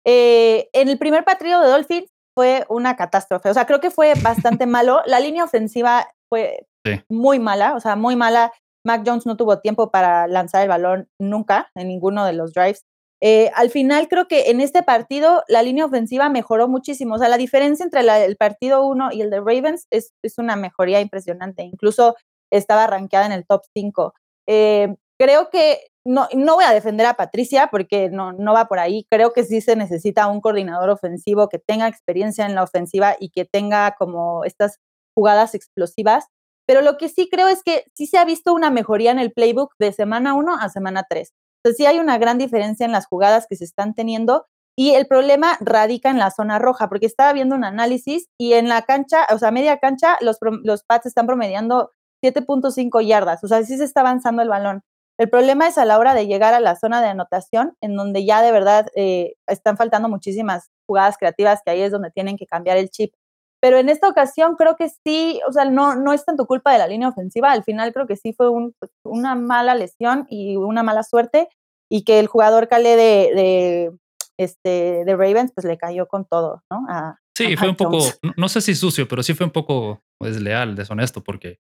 Eh, 0.06 0.68
en 0.72 0.88
el 0.88 0.96
primer 0.96 1.24
partido 1.24 1.60
de 1.60 1.70
Dolphins 1.70 2.08
fue 2.32 2.64
una 2.68 2.94
catástrofe, 2.94 3.50
o 3.50 3.54
sea, 3.54 3.66
creo 3.66 3.80
que 3.80 3.90
fue 3.90 4.14
bastante 4.22 4.66
malo. 4.66 5.02
La 5.06 5.18
línea 5.18 5.42
ofensiva 5.42 6.06
fue 6.28 6.68
muy 7.08 7.40
mala, 7.40 7.74
o 7.74 7.80
sea, 7.80 7.96
muy 7.96 8.14
mala. 8.14 8.52
Mac 8.86 9.02
Jones 9.04 9.26
no 9.26 9.36
tuvo 9.36 9.58
tiempo 9.58 9.90
para 9.90 10.28
lanzar 10.28 10.62
el 10.62 10.68
balón 10.68 11.08
nunca 11.18 11.72
en 11.74 11.88
ninguno 11.88 12.24
de 12.24 12.34
los 12.34 12.52
drives. 12.52 12.84
Eh, 13.22 13.50
al 13.54 13.70
final 13.70 14.08
creo 14.08 14.28
que 14.28 14.50
en 14.50 14.60
este 14.60 14.82
partido 14.82 15.42
la 15.48 15.62
línea 15.62 15.86
ofensiva 15.86 16.28
mejoró 16.28 16.68
muchísimo. 16.68 17.14
O 17.14 17.18
sea, 17.18 17.28
la 17.28 17.38
diferencia 17.38 17.84
entre 17.84 18.00
el 18.00 18.36
partido 18.36 18.86
1 18.86 19.12
y 19.12 19.22
el 19.22 19.30
de 19.30 19.38
Ravens 19.38 19.86
es, 19.90 20.12
una 20.38 20.56
mejoría 20.56 21.00
impresionante. 21.00 21.62
Incluso 21.62 22.16
estaba 22.50 22.86
rankeada 22.86 23.26
en 23.26 23.32
el 23.32 23.46
top 23.46 23.62
5. 23.74 24.14
Eh, 24.46 24.94
creo 25.18 25.50
que 25.50 25.80
no, 26.04 26.28
no 26.34 26.54
voy 26.54 26.64
a 26.64 26.72
defender 26.72 27.06
a 27.06 27.14
Patricia 27.14 27.68
porque 27.70 28.10
no, 28.10 28.32
no 28.32 28.52
va 28.52 28.66
por 28.68 28.78
ahí. 28.78 29.06
Creo 29.10 29.32
que 29.32 29.44
sí 29.44 29.60
se 29.60 29.76
necesita 29.76 30.28
un 30.28 30.40
coordinador 30.40 30.90
ofensivo 30.90 31.48
que 31.48 31.58
tenga 31.58 31.88
experiencia 31.88 32.46
en 32.46 32.54
la 32.54 32.62
ofensiva 32.62 33.16
y 33.18 33.30
que 33.30 33.44
tenga 33.44 33.96
como 33.98 34.44
estas 34.44 34.78
jugadas 35.16 35.54
explosivas. 35.54 36.26
Pero 36.66 36.82
lo 36.82 36.96
que 36.98 37.08
sí 37.08 37.28
creo 37.30 37.48
es 37.48 37.62
que 37.62 37.84
sí 37.94 38.06
se 38.06 38.18
ha 38.18 38.24
visto 38.24 38.52
una 38.52 38.70
mejoría 38.70 39.12
en 39.12 39.18
el 39.18 39.32
playbook 39.32 39.74
de 39.78 39.92
semana 39.92 40.34
1 40.34 40.56
a 40.60 40.68
semana 40.68 41.06
3. 41.08 41.32
Entonces 41.66 41.78
sí 41.78 41.86
hay 41.86 41.98
una 41.98 42.16
gran 42.16 42.38
diferencia 42.38 42.86
en 42.86 42.92
las 42.92 43.06
jugadas 43.06 43.48
que 43.50 43.56
se 43.56 43.64
están 43.64 43.92
teniendo 43.92 44.46
y 44.78 44.90
el 44.94 45.08
problema 45.08 45.56
radica 45.58 46.10
en 46.10 46.18
la 46.20 46.30
zona 46.30 46.60
roja, 46.60 46.88
porque 46.88 47.06
estaba 47.06 47.32
viendo 47.32 47.56
un 47.56 47.64
análisis 47.64 48.28
y 48.38 48.52
en 48.52 48.68
la 48.68 48.82
cancha, 48.82 49.26
o 49.32 49.38
sea, 49.38 49.50
media 49.50 49.78
cancha, 49.78 50.16
los, 50.20 50.38
los 50.62 50.84
Pats 50.84 51.06
están 51.06 51.26
promediando 51.26 51.90
7.5 52.22 53.04
yardas, 53.04 53.42
o 53.42 53.48
sea, 53.48 53.64
sí 53.64 53.76
se 53.78 53.82
está 53.82 54.02
avanzando 54.02 54.42
el 54.42 54.48
balón. 54.48 54.82
El 55.18 55.28
problema 55.28 55.66
es 55.66 55.76
a 55.76 55.84
la 55.84 55.98
hora 55.98 56.14
de 56.14 56.28
llegar 56.28 56.54
a 56.54 56.60
la 56.60 56.76
zona 56.76 57.02
de 57.02 57.08
anotación, 57.08 57.74
en 57.80 57.96
donde 57.96 58.24
ya 58.24 58.42
de 58.42 58.52
verdad 58.52 58.86
eh, 58.94 59.34
están 59.48 59.76
faltando 59.76 60.08
muchísimas 60.08 60.68
jugadas 60.86 61.16
creativas, 61.18 61.62
que 61.64 61.72
ahí 61.72 61.80
es 61.80 61.90
donde 61.90 62.12
tienen 62.12 62.36
que 62.36 62.46
cambiar 62.46 62.76
el 62.76 62.90
chip. 62.90 63.12
Pero 63.60 63.78
en 63.78 63.88
esta 63.88 64.08
ocasión 64.08 64.56
creo 64.56 64.76
que 64.76 64.88
sí, 64.88 65.40
o 65.48 65.52
sea, 65.52 65.64
no, 65.64 65.94
no 65.94 66.12
es 66.12 66.24
tanto 66.24 66.46
culpa 66.46 66.72
de 66.72 66.78
la 66.78 66.88
línea 66.88 67.08
ofensiva, 67.08 67.52
al 67.52 67.64
final 67.64 67.92
creo 67.92 68.06
que 68.06 68.16
sí 68.16 68.32
fue 68.32 68.50
un, 68.50 68.74
pues, 68.78 68.92
una 69.04 69.34
mala 69.34 69.74
lesión 69.74 70.26
y 70.28 70.56
una 70.56 70.82
mala 70.82 71.02
suerte, 71.02 71.48
y 71.90 72.04
que 72.04 72.18
el 72.18 72.26
jugador 72.26 72.68
Cale 72.68 72.96
de, 72.96 73.30
de, 73.34 73.92
este, 74.38 75.04
de 75.04 75.16
Ravens 75.16 75.52
pues 75.54 75.64
le 75.64 75.78
cayó 75.78 76.06
con 76.06 76.24
todo, 76.24 76.62
¿no? 76.70 76.84
A, 76.88 77.18
sí, 77.36 77.54
a 77.54 77.56
fue 77.56 77.70
un 77.70 77.76
poco, 77.76 77.98
no, 78.36 78.48
sé 78.48 78.60
si 78.60 78.74
sucio, 78.74 79.08
pero 79.08 79.22
sí 79.22 79.34
fue 79.34 79.46
un 79.46 79.52
poco 79.52 80.02
desleal, 80.20 80.74
deshonesto, 80.74 81.22
porque 81.22 81.58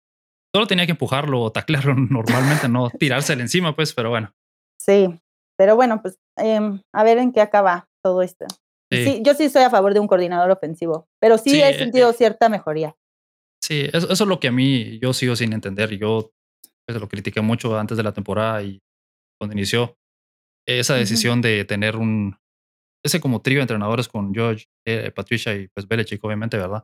solo 0.53 0.67
tenía 0.67 0.85
que 0.85 0.93
empujarlo 0.93 1.41
o 1.41 1.51
taclearlo 1.51 1.93
normalmente, 2.09 2.67
no 2.67 2.89
tirársele 2.89 3.41
encima, 3.41 3.75
pues, 3.75 3.93
pero 3.93 4.09
bueno. 4.09 4.33
Sí, 4.79 5.19
pero 5.57 5.75
bueno, 5.75 6.01
pues 6.01 6.19
em, 6.37 6.81
a 6.93 7.03
ver 7.03 7.17
en 7.17 7.31
qué 7.31 7.41
acaba 7.41 7.87
todo 8.03 8.21
esto. 8.21 8.45
Y 8.91 8.97
Sí, 8.97 9.03
Sí, 9.05 9.21
yo 9.23 9.33
sí 9.33 9.45
estoy 9.45 9.63
a 9.63 9.69
favor 9.69 9.93
de 9.93 9.99
un 9.99 10.07
coordinador 10.07 10.51
ofensivo, 10.51 11.07
pero 11.19 11.37
sí 11.37 11.51
sí, 11.51 11.61
he 11.61 11.69
eh, 11.69 11.77
sentido 11.77 12.09
eh, 12.09 12.13
cierta 12.13 12.49
mejoría. 12.49 12.95
sí, 13.63 13.89
eso, 13.91 14.09
eso 14.11 14.23
es 14.23 14.29
lo 14.29 14.39
que 14.39 14.49
a 14.49 14.51
mí 14.51 14.99
yo 14.99 15.13
sigo 15.13 15.35
sin 15.35 15.53
entender. 15.53 15.97
Yo 15.97 16.31
pues, 16.87 16.99
lo 16.99 17.07
critiqué 17.07 17.41
mucho 17.41 17.77
antes 17.77 17.97
de 17.97 18.03
la 18.03 18.13
temporada 18.13 18.61
y 18.63 18.81
cuando 19.39 19.53
inició 19.53 19.97
esa 20.67 20.95
decisión 20.95 21.41
de 21.41 21.65
tener 21.65 21.95
un 21.95 22.37
ese 23.05 23.21
como 23.21 23.41
trío 23.41 23.57
de 23.57 23.63
entrenadores 23.63 24.07
con 24.07 24.33
George, 24.33 24.65
eh, 24.87 25.11
Patricia 25.11 25.53
y 25.53 25.67
pues 25.67 25.87
Belichick, 25.87 26.23
obviamente, 26.23 26.57
¿verdad? 26.57 26.83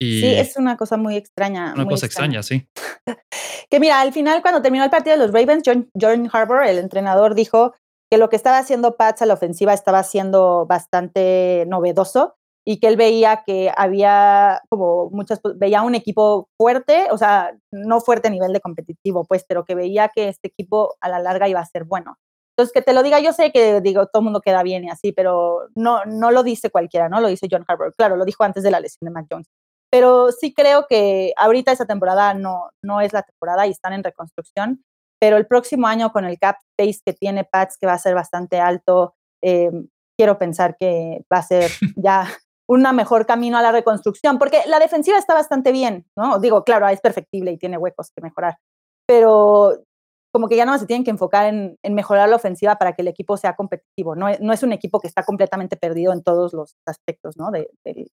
Sí, 0.00 0.34
es 0.34 0.56
una 0.56 0.76
cosa 0.76 0.96
muy 0.96 1.16
extraña, 1.16 1.72
una 1.72 1.84
muy 1.84 1.94
cosa 1.94 2.06
extraña. 2.06 2.40
extraña, 2.40 2.42
sí. 2.42 2.68
Que 3.70 3.80
mira, 3.80 4.00
al 4.00 4.12
final, 4.12 4.42
cuando 4.42 4.62
terminó 4.62 4.84
el 4.84 4.90
partido 4.90 5.16
de 5.16 5.24
los 5.24 5.32
Ravens, 5.32 5.62
John, 5.64 5.90
John 6.00 6.28
Harbour, 6.32 6.64
el 6.64 6.78
entrenador, 6.78 7.34
dijo 7.34 7.74
que 8.10 8.18
lo 8.18 8.28
que 8.28 8.36
estaba 8.36 8.58
haciendo 8.58 8.96
Pats 8.96 9.22
a 9.22 9.26
la 9.26 9.34
ofensiva 9.34 9.72
estaba 9.72 10.02
siendo 10.02 10.66
bastante 10.66 11.64
novedoso 11.68 12.36
y 12.64 12.80
que 12.80 12.88
él 12.88 12.96
veía 12.96 13.42
que 13.44 13.72
había 13.76 14.60
como 14.68 15.08
muchas, 15.10 15.40
veía 15.56 15.82
un 15.82 15.94
equipo 15.94 16.48
fuerte, 16.56 17.08
o 17.10 17.18
sea, 17.18 17.56
no 17.70 18.00
fuerte 18.00 18.28
a 18.28 18.30
nivel 18.30 18.52
de 18.52 18.60
competitivo, 18.60 19.24
pues, 19.24 19.44
pero 19.48 19.64
que 19.64 19.74
veía 19.74 20.10
que 20.14 20.28
este 20.28 20.48
equipo 20.48 20.96
a 21.00 21.08
la 21.08 21.20
larga 21.20 21.48
iba 21.48 21.60
a 21.60 21.66
ser 21.66 21.84
bueno. 21.84 22.18
Entonces, 22.56 22.72
que 22.72 22.82
te 22.82 22.94
lo 22.94 23.02
diga, 23.02 23.20
yo 23.20 23.32
sé 23.32 23.52
que 23.52 23.80
digo, 23.82 24.06
todo 24.06 24.20
el 24.20 24.24
mundo 24.24 24.40
queda 24.40 24.62
bien 24.62 24.84
y 24.84 24.88
así, 24.90 25.12
pero 25.12 25.68
no, 25.74 26.04
no 26.06 26.30
lo 26.30 26.42
dice 26.42 26.70
cualquiera, 26.70 27.08
¿no? 27.08 27.20
Lo 27.20 27.28
dice 27.28 27.48
John 27.50 27.64
Harbour. 27.68 27.94
Claro, 27.96 28.16
lo 28.16 28.24
dijo 28.24 28.44
antes 28.44 28.62
de 28.62 28.70
la 28.70 28.80
lesión 28.80 29.06
de 29.06 29.10
Mac 29.10 29.26
Jones 29.30 29.48
pero 29.90 30.32
sí 30.32 30.52
creo 30.52 30.86
que 30.88 31.32
ahorita 31.36 31.72
esa 31.72 31.86
temporada 31.86 32.34
no, 32.34 32.70
no 32.82 33.00
es 33.00 33.12
la 33.12 33.22
temporada 33.22 33.66
y 33.66 33.70
están 33.70 33.92
en 33.92 34.04
reconstrucción, 34.04 34.84
pero 35.20 35.36
el 35.36 35.46
próximo 35.46 35.86
año 35.86 36.12
con 36.12 36.24
el 36.24 36.38
cap 36.38 36.56
space 36.78 37.00
que 37.04 37.12
tiene 37.12 37.44
Pats, 37.44 37.76
que 37.78 37.86
va 37.86 37.94
a 37.94 37.98
ser 37.98 38.14
bastante 38.14 38.60
alto, 38.60 39.14
eh, 39.42 39.70
quiero 40.16 40.38
pensar 40.38 40.76
que 40.78 41.24
va 41.32 41.38
a 41.38 41.42
ser 41.42 41.70
ya 41.96 42.28
un 42.68 42.82
mejor 42.94 43.26
camino 43.26 43.56
a 43.56 43.62
la 43.62 43.72
reconstrucción, 43.72 44.38
porque 44.38 44.62
la 44.66 44.78
defensiva 44.78 45.18
está 45.18 45.34
bastante 45.34 45.72
bien, 45.72 46.06
¿no? 46.16 46.40
Digo, 46.40 46.64
claro, 46.64 46.88
es 46.88 47.00
perfectible 47.00 47.52
y 47.52 47.58
tiene 47.58 47.78
huecos 47.78 48.10
que 48.10 48.22
mejorar, 48.22 48.58
pero 49.06 49.84
como 50.32 50.48
que 50.48 50.56
ya 50.56 50.66
no 50.66 50.76
se 50.76 50.86
tienen 50.86 51.04
que 51.04 51.10
enfocar 51.10 51.46
en, 51.46 51.78
en, 51.82 51.94
mejorar 51.94 52.28
la 52.28 52.36
ofensiva 52.36 52.76
para 52.76 52.92
que 52.92 53.02
el 53.02 53.08
equipo 53.08 53.36
sea 53.36 53.54
competitivo, 53.54 54.16
no, 54.16 54.26
no 54.40 54.52
es 54.52 54.62
un 54.62 54.72
equipo 54.72 55.00
que 55.00 55.06
está 55.06 55.22
completamente 55.22 55.76
perdido 55.76 56.12
en 56.12 56.22
todos 56.22 56.52
los 56.52 56.74
aspectos, 56.86 57.36
¿no? 57.36 57.50
De, 57.50 57.70
de, 57.84 58.10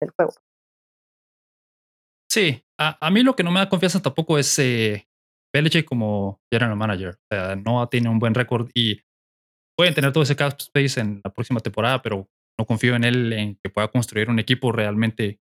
del 0.00 0.10
juego. 0.10 0.32
Sí, 2.30 2.62
a, 2.78 2.98
a 3.06 3.10
mí 3.10 3.22
lo 3.22 3.34
que 3.34 3.44
no 3.44 3.50
me 3.50 3.60
da 3.60 3.68
confianza 3.68 4.02
tampoco 4.02 4.38
es 4.38 4.58
eh, 4.58 5.07
Belichick 5.58 5.86
como 5.86 6.40
general 6.52 6.76
manager. 6.76 7.14
O 7.14 7.34
sea, 7.34 7.56
no 7.56 7.88
tiene 7.88 8.08
un 8.08 8.18
buen 8.18 8.34
récord 8.34 8.70
y 8.74 9.00
pueden 9.76 9.94
tener 9.94 10.12
todo 10.12 10.22
ese 10.22 10.36
cap 10.36 10.54
space 10.58 11.00
en 11.00 11.20
la 11.24 11.32
próxima 11.32 11.60
temporada, 11.60 12.02
pero 12.02 12.28
no 12.58 12.66
confío 12.66 12.96
en 12.96 13.04
él 13.04 13.32
en 13.32 13.56
que 13.62 13.70
pueda 13.70 13.88
construir 13.88 14.30
un 14.30 14.38
equipo 14.38 14.72
realmente 14.72 15.40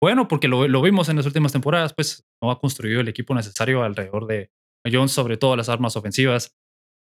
bueno, 0.00 0.28
porque 0.28 0.46
lo, 0.46 0.82
vimos 0.82 1.08
en 1.08 1.16
las 1.16 1.26
últimas 1.26 1.52
temporadas, 1.52 1.92
pues 1.92 2.24
no 2.40 2.50
ha 2.50 2.60
construido 2.60 3.00
el 3.00 3.08
equipo 3.08 3.34
necesario 3.34 3.82
alrededor 3.82 4.26
de 4.26 4.50
Jones, 4.90 5.10
sobre 5.10 5.36
todo 5.36 5.56
las 5.56 5.68
armas 5.68 5.96
ofensivas. 5.96 6.56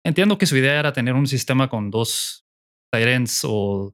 Entiendo 0.06 0.38
que 0.38 0.46
su 0.46 0.56
idea 0.56 0.80
era 0.80 0.94
tener 0.94 1.14
un 1.14 1.28
sistema 1.28 1.70
con 1.70 1.92
dos 1.92 2.46
ends 2.94 3.44
o 3.46 3.94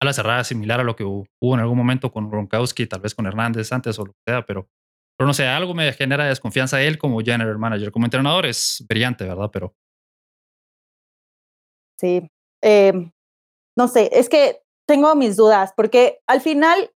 ala 0.00 0.12
cerrada 0.12 0.42
similar 0.44 0.80
a 0.80 0.84
lo 0.84 0.96
que 0.96 1.04
hubo 1.04 1.26
en 1.54 1.60
algún 1.60 1.76
momento 1.76 2.10
con 2.10 2.30
Gronkowski, 2.30 2.86
tal 2.86 3.00
vez 3.00 3.14
con 3.14 3.26
Hernández 3.26 3.70
antes 3.72 3.98
o 3.98 4.06
lo 4.06 4.12
que 4.12 4.20
sea, 4.26 4.46
pero, 4.46 4.70
pero 5.18 5.26
no 5.26 5.34
sé, 5.34 5.46
algo 5.46 5.74
me 5.74 5.92
genera 5.92 6.26
desconfianza 6.26 6.80
él 6.80 6.96
como 6.96 7.18
general 7.20 7.58
manager. 7.58 7.90
Como 7.90 8.06
entrenador 8.06 8.46
es 8.46 8.84
brillante, 8.88 9.24
¿verdad? 9.24 9.50
Pero 9.52 9.74
Sí. 12.00 12.30
Eh, 12.62 12.92
no 13.76 13.88
sé, 13.88 14.08
es 14.12 14.28
que 14.28 14.62
tengo 14.86 15.14
mis 15.14 15.36
dudas, 15.36 15.72
porque 15.76 16.20
al 16.28 16.40
final 16.40 16.90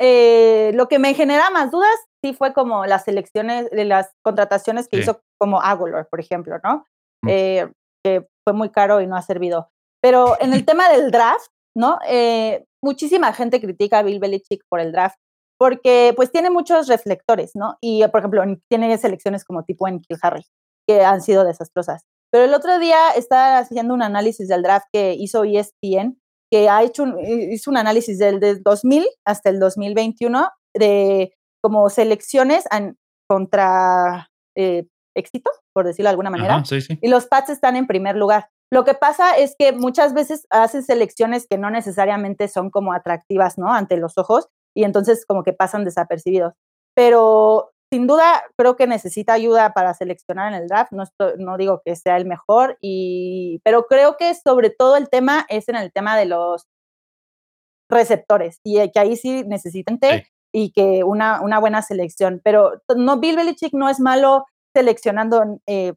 eh, 0.00 0.72
lo 0.74 0.88
que 0.88 0.98
me 0.98 1.14
genera 1.14 1.50
más 1.50 1.70
dudas 1.70 1.94
sí 2.22 2.34
fue 2.34 2.52
como 2.52 2.86
las 2.86 3.08
elecciones, 3.08 3.70
de 3.70 3.84
las 3.84 4.12
contrataciones 4.22 4.88
que 4.88 4.98
sí. 4.98 5.02
hizo 5.02 5.20
como 5.38 5.60
Agolor, 5.60 6.08
por 6.10 6.20
ejemplo, 6.20 6.58
¿no? 6.62 6.86
Mm. 7.22 7.28
Eh, 7.28 7.72
que 8.04 8.26
fue 8.46 8.54
muy 8.54 8.70
caro 8.70 9.00
y 9.00 9.06
no 9.06 9.16
ha 9.16 9.22
servido. 9.22 9.70
Pero 10.02 10.38
en 10.40 10.52
el 10.52 10.64
tema 10.64 10.90
del 10.90 11.10
draft, 11.10 11.48
¿no? 11.74 11.98
Eh, 12.06 12.64
muchísima 12.82 13.32
gente 13.32 13.60
critica 13.60 13.98
a 13.98 14.02
Bill 14.02 14.20
Belichick 14.20 14.62
por 14.68 14.80
el 14.80 14.92
draft, 14.92 15.16
porque 15.64 16.12
pues 16.14 16.30
tiene 16.30 16.50
muchos 16.50 16.88
reflectores, 16.88 17.52
¿no? 17.54 17.78
Y, 17.80 18.06
por 18.08 18.20
ejemplo, 18.20 18.42
tiene 18.68 18.98
selecciones 18.98 19.46
como 19.46 19.64
tipo 19.64 19.88
en 19.88 19.98
Kill 19.98 20.18
Harry, 20.20 20.44
que 20.86 21.02
han 21.02 21.22
sido 21.22 21.42
desastrosas. 21.42 22.02
Pero 22.30 22.44
el 22.44 22.52
otro 22.52 22.78
día 22.78 23.12
estaba 23.16 23.56
haciendo 23.56 23.94
un 23.94 24.02
análisis 24.02 24.46
del 24.46 24.62
draft 24.62 24.84
que 24.92 25.14
hizo 25.14 25.42
ESPN, 25.42 26.20
que 26.52 26.68
ha 26.68 26.82
hecho 26.82 27.04
un, 27.04 27.18
hizo 27.18 27.70
un 27.70 27.78
análisis 27.78 28.18
del, 28.18 28.40
del 28.40 28.62
2000 28.62 29.06
hasta 29.24 29.48
el 29.48 29.58
2021 29.58 30.50
de 30.74 31.32
como 31.62 31.88
selecciones 31.88 32.64
an, 32.70 32.98
contra 33.26 34.28
eh, 34.54 34.86
éxito, 35.16 35.50
por 35.72 35.86
decirlo 35.86 36.08
de 36.08 36.10
alguna 36.10 36.28
manera. 36.28 36.56
Ajá, 36.56 36.66
sí, 36.66 36.82
sí. 36.82 36.98
Y 37.00 37.08
los 37.08 37.24
Pats 37.24 37.48
están 37.48 37.76
en 37.76 37.86
primer 37.86 38.16
lugar. 38.16 38.50
Lo 38.70 38.84
que 38.84 38.92
pasa 38.92 39.38
es 39.38 39.56
que 39.58 39.72
muchas 39.72 40.12
veces 40.12 40.46
hacen 40.50 40.82
selecciones 40.82 41.46
que 41.48 41.56
no 41.56 41.70
necesariamente 41.70 42.48
son 42.48 42.68
como 42.68 42.92
atractivas, 42.92 43.56
¿no? 43.56 43.72
Ante 43.72 43.96
los 43.96 44.18
ojos 44.18 44.50
y 44.74 44.84
entonces 44.84 45.24
como 45.26 45.42
que 45.42 45.52
pasan 45.52 45.84
desapercibidos. 45.84 46.54
Pero 46.94 47.72
sin 47.92 48.06
duda 48.06 48.42
creo 48.56 48.76
que 48.76 48.86
necesita 48.86 49.34
ayuda 49.34 49.72
para 49.72 49.94
seleccionar 49.94 50.52
en 50.52 50.60
el 50.60 50.68
draft. 50.68 50.92
No, 50.92 51.04
estoy, 51.04 51.34
no 51.38 51.56
digo 51.56 51.80
que 51.84 51.96
sea 51.96 52.16
el 52.16 52.26
mejor, 52.26 52.76
y, 52.80 53.60
pero 53.64 53.86
creo 53.86 54.16
que 54.16 54.34
sobre 54.34 54.70
todo 54.70 54.96
el 54.96 55.08
tema 55.08 55.46
es 55.48 55.68
en 55.68 55.76
el 55.76 55.92
tema 55.92 56.16
de 56.16 56.26
los 56.26 56.66
receptores 57.90 58.60
y 58.64 58.90
que 58.90 58.98
ahí 58.98 59.16
sí 59.16 59.44
necesitan 59.46 59.98
sí. 60.02 60.22
y 60.52 60.72
que 60.72 61.04
una, 61.04 61.40
una 61.40 61.58
buena 61.58 61.82
selección. 61.82 62.40
Pero 62.42 62.82
no, 62.96 63.20
Bill 63.20 63.36
Belichick 63.36 63.72
no 63.74 63.88
es 63.88 64.00
malo 64.00 64.46
seleccionando 64.74 65.60
eh, 65.66 65.94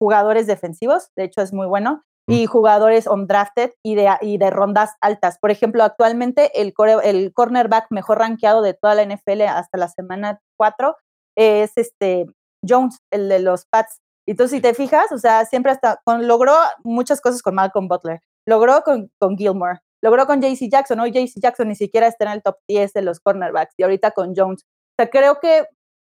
jugadores 0.00 0.46
defensivos, 0.46 1.10
de 1.16 1.24
hecho 1.24 1.42
es 1.42 1.52
muy 1.52 1.66
bueno. 1.66 2.04
Y 2.28 2.46
jugadores 2.46 3.06
undrafted 3.06 3.72
y 3.82 3.94
de, 3.94 4.08
y 4.20 4.38
de 4.38 4.50
rondas 4.50 4.92
altas. 5.00 5.38
Por 5.38 5.50
ejemplo, 5.50 5.82
actualmente 5.82 6.60
el, 6.60 6.72
core, 6.72 6.96
el 7.04 7.32
cornerback 7.32 7.86
mejor 7.90 8.18
rankeado 8.18 8.62
de 8.62 8.74
toda 8.74 8.94
la 8.94 9.04
NFL 9.04 9.42
hasta 9.42 9.78
la 9.78 9.88
semana 9.88 10.40
4 10.56 10.96
es 11.36 11.72
este 11.76 12.26
Jones, 12.66 12.98
el 13.10 13.28
de 13.28 13.40
los 13.40 13.66
Pats. 13.66 13.98
Y 14.26 14.34
tú 14.34 14.46
si 14.46 14.60
te 14.60 14.74
fijas, 14.74 15.10
o 15.10 15.18
sea, 15.18 15.44
siempre 15.46 15.72
hasta 15.72 16.00
con, 16.04 16.28
logró 16.28 16.54
muchas 16.84 17.20
cosas 17.20 17.42
con 17.42 17.56
Malcolm 17.56 17.88
Butler, 17.88 18.20
logró 18.46 18.82
con, 18.82 19.10
con 19.18 19.36
Gilmore, 19.36 19.80
logró 20.00 20.26
con 20.26 20.40
JC 20.40 20.70
Jackson, 20.70 21.00
hoy 21.00 21.10
JC 21.10 21.40
Jackson 21.42 21.68
ni 21.68 21.74
siquiera 21.74 22.06
está 22.06 22.26
en 22.26 22.32
el 22.32 22.42
top 22.42 22.56
10 22.68 22.92
de 22.92 23.02
los 23.02 23.18
cornerbacks 23.18 23.74
y 23.76 23.82
ahorita 23.82 24.12
con 24.12 24.34
Jones. 24.36 24.62
O 24.62 24.94
sea, 24.96 25.10
creo 25.10 25.40
que 25.40 25.66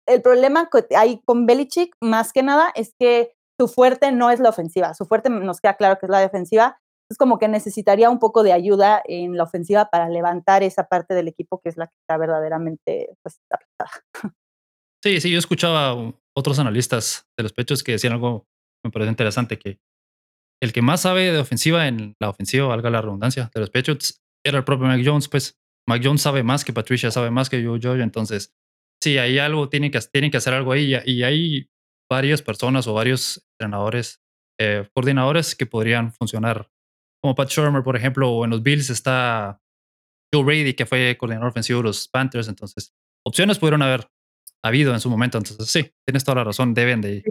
el 0.07 0.21
problema 0.21 0.69
que 0.69 0.95
hay 0.95 1.19
con 1.25 1.47
Belichick, 1.47 1.95
más 1.99 2.31
que 2.31 2.43
nada, 2.43 2.71
es 2.75 2.93
que 2.99 3.33
su 3.59 3.67
fuerte 3.67 4.11
no 4.11 4.29
es 4.29 4.39
la 4.39 4.49
ofensiva, 4.49 4.93
su 4.93 5.05
fuerte 5.05 5.29
nos 5.29 5.61
queda 5.61 5.75
claro 5.75 5.97
que 5.99 6.05
es 6.05 6.09
la 6.09 6.19
defensiva, 6.19 6.79
es 7.09 7.17
como 7.17 7.37
que 7.37 7.47
necesitaría 7.47 8.09
un 8.09 8.19
poco 8.19 8.43
de 8.43 8.53
ayuda 8.53 9.01
en 9.05 9.37
la 9.37 9.43
ofensiva 9.43 9.89
para 9.89 10.09
levantar 10.09 10.63
esa 10.63 10.87
parte 10.87 11.13
del 11.13 11.27
equipo 11.27 11.59
que 11.61 11.69
es 11.69 11.77
la 11.77 11.87
que 11.87 11.95
está 12.01 12.17
verdaderamente 12.17 13.09
pues, 13.21 13.39
afectada. 13.49 13.91
Sí, 15.03 15.21
sí, 15.21 15.29
yo 15.29 15.37
escuchaba 15.37 15.93
otros 16.35 16.57
analistas 16.57 17.27
de 17.37 17.43
los 17.43 17.53
pechos 17.53 17.83
que 17.83 17.91
decían 17.91 18.13
algo 18.13 18.47
me 18.83 18.89
pareció 18.89 19.11
interesante, 19.11 19.59
que 19.59 19.79
el 20.61 20.73
que 20.73 20.81
más 20.81 21.01
sabe 21.01 21.31
de 21.31 21.37
ofensiva 21.37 21.87
en 21.87 22.15
la 22.19 22.29
ofensiva, 22.29 22.67
valga 22.67 22.89
la 22.89 23.01
redundancia, 23.01 23.51
de 23.53 23.59
los 23.59 23.69
pechos, 23.69 24.21
era 24.43 24.57
el 24.57 24.63
propio 24.63 24.87
Mac 24.87 25.01
Jones, 25.05 25.27
pues 25.27 25.59
Mac 25.87 26.01
Jones 26.03 26.21
sabe 26.21 26.43
más 26.43 26.65
que 26.65 26.73
Patricia, 26.73 27.11
sabe 27.11 27.29
más 27.29 27.49
que 27.51 27.61
yo, 27.61 27.77
yo, 27.77 27.93
entonces 27.95 28.53
sí, 28.99 29.17
hay 29.17 29.37
algo, 29.37 29.69
tienen 29.69 29.91
que, 29.91 29.99
tienen 30.11 30.31
que 30.31 30.37
hacer 30.37 30.53
algo 30.53 30.71
ahí 30.71 30.95
y 31.05 31.23
hay 31.23 31.69
varias 32.09 32.41
personas 32.41 32.87
o 32.87 32.93
varios 32.93 33.45
entrenadores, 33.53 34.21
eh, 34.59 34.87
coordinadores 34.93 35.55
que 35.55 35.65
podrían 35.65 36.11
funcionar. 36.11 36.69
Como 37.21 37.35
Pat 37.35 37.49
Shermer, 37.49 37.83
por 37.83 37.95
ejemplo, 37.95 38.29
o 38.29 38.45
en 38.45 38.51
los 38.51 38.61
Bills 38.61 38.89
está 38.89 39.59
Joe 40.33 40.43
Brady, 40.43 40.73
que 40.73 40.85
fue 40.85 41.17
coordinador 41.17 41.49
ofensivo 41.49 41.79
de 41.79 41.85
los 41.85 42.07
Panthers. 42.07 42.47
Entonces, 42.47 42.93
opciones 43.25 43.57
pudieron 43.57 43.81
haber 43.81 44.07
habido 44.63 44.93
en 44.93 44.99
su 44.99 45.09
momento. 45.09 45.37
Entonces, 45.37 45.67
sí, 45.67 45.91
tienes 46.05 46.23
toda 46.23 46.35
la 46.35 46.43
razón, 46.43 46.73
deben 46.73 47.01
de, 47.01 47.23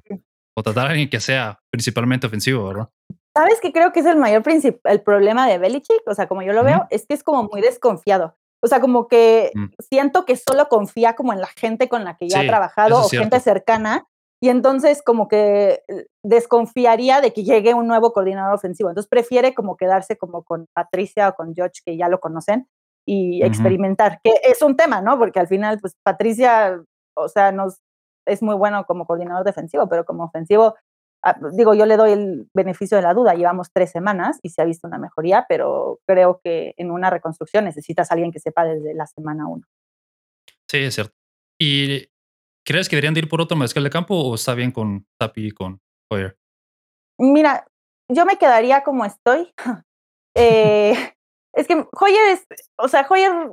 tratar 0.62 0.86
a 0.86 0.90
alguien 0.90 1.10
que 1.10 1.20
sea 1.20 1.60
principalmente 1.70 2.26
ofensivo, 2.26 2.66
¿verdad? 2.66 2.88
¿Sabes 3.36 3.58
qué 3.60 3.72
creo 3.72 3.92
que 3.92 4.00
es 4.00 4.06
el 4.06 4.16
mayor 4.16 4.44
el 4.84 5.02
problema 5.02 5.48
de 5.48 5.58
Belichick? 5.58 6.02
O 6.06 6.14
sea, 6.14 6.28
como 6.28 6.42
yo 6.42 6.52
lo 6.52 6.62
veo, 6.62 6.86
es 6.90 7.06
que 7.06 7.14
es 7.14 7.24
como 7.24 7.44
muy 7.44 7.60
desconfiado. 7.60 8.36
O 8.62 8.68
sea, 8.68 8.80
como 8.80 9.08
que 9.08 9.50
mm. 9.54 9.66
siento 9.90 10.24
que 10.24 10.36
solo 10.36 10.68
confía 10.68 11.16
como 11.16 11.32
en 11.32 11.40
la 11.40 11.48
gente 11.48 11.88
con 11.88 12.04
la 12.04 12.16
que 12.16 12.28
ya 12.28 12.40
ha 12.40 12.46
trabajado 12.46 13.00
o 13.00 13.08
gente 13.08 13.40
cercana. 13.40 14.06
Y 14.44 14.50
entonces 14.50 15.02
como 15.02 15.26
que 15.26 15.82
eh, 15.88 16.06
desconfiaría 16.22 17.22
de 17.22 17.32
que 17.32 17.44
llegue 17.44 17.72
un 17.72 17.86
nuevo 17.86 18.12
coordinador 18.12 18.54
ofensivo. 18.54 18.90
Entonces 18.90 19.08
prefiere 19.08 19.54
como 19.54 19.76
quedarse 19.76 20.18
como 20.18 20.42
con 20.42 20.66
Patricia 20.74 21.30
o 21.30 21.34
con 21.34 21.54
George, 21.54 21.80
que 21.82 21.96
ya 21.96 22.08
lo 22.08 22.20
conocen, 22.20 22.68
y 23.06 23.42
experimentar, 23.42 24.20
que 24.22 24.32
es 24.42 24.60
un 24.62 24.76
tema, 24.76 25.00
¿no? 25.00 25.18
Porque 25.18 25.40
al 25.40 25.46
final, 25.46 25.78
pues 25.80 25.94
Patricia, 26.02 26.82
o 27.14 27.28
sea, 27.28 27.52
nos, 27.52 27.80
es 28.26 28.42
muy 28.42 28.54
bueno 28.54 28.84
como 28.84 29.06
coordinador 29.06 29.44
defensivo, 29.44 29.88
pero 29.88 30.04
como 30.04 30.24
ofensivo 30.24 30.74
Ah, 31.26 31.38
digo, 31.52 31.72
yo 31.72 31.86
le 31.86 31.96
doy 31.96 32.12
el 32.12 32.50
beneficio 32.52 32.98
de 32.98 33.02
la 33.02 33.14
duda, 33.14 33.32
llevamos 33.32 33.68
tres 33.72 33.90
semanas 33.90 34.38
y 34.42 34.50
se 34.50 34.60
ha 34.60 34.66
visto 34.66 34.86
una 34.86 34.98
mejoría, 34.98 35.46
pero 35.48 36.00
creo 36.06 36.38
que 36.44 36.74
en 36.76 36.90
una 36.90 37.08
reconstrucción 37.08 37.64
necesitas 37.64 38.10
a 38.10 38.14
alguien 38.14 38.30
que 38.30 38.40
sepa 38.40 38.66
desde 38.66 38.92
la 38.92 39.06
semana 39.06 39.48
uno. 39.48 39.64
Sí, 40.68 40.78
es 40.78 40.94
cierto. 40.94 41.14
¿Y 41.58 42.08
crees 42.64 42.88
que 42.88 42.96
deberían 42.96 43.16
ir 43.16 43.28
por 43.28 43.40
otro 43.40 43.56
mariscal 43.56 43.84
de 43.84 43.90
campo 43.90 44.14
o 44.14 44.34
está 44.34 44.54
bien 44.54 44.72
con 44.72 45.06
Tapi 45.18 45.48
y 45.48 45.50
con 45.50 45.80
Hoyer? 46.10 46.36
Mira, 47.18 47.66
yo 48.10 48.26
me 48.26 48.36
quedaría 48.36 48.82
como 48.82 49.04
estoy. 49.04 49.52
Eh, 50.36 50.96
es 51.52 51.68
que 51.68 51.86
Hoyer 51.92 52.30
es, 52.32 52.44
o 52.76 52.88
sea, 52.88 53.06
Hoyer 53.08 53.52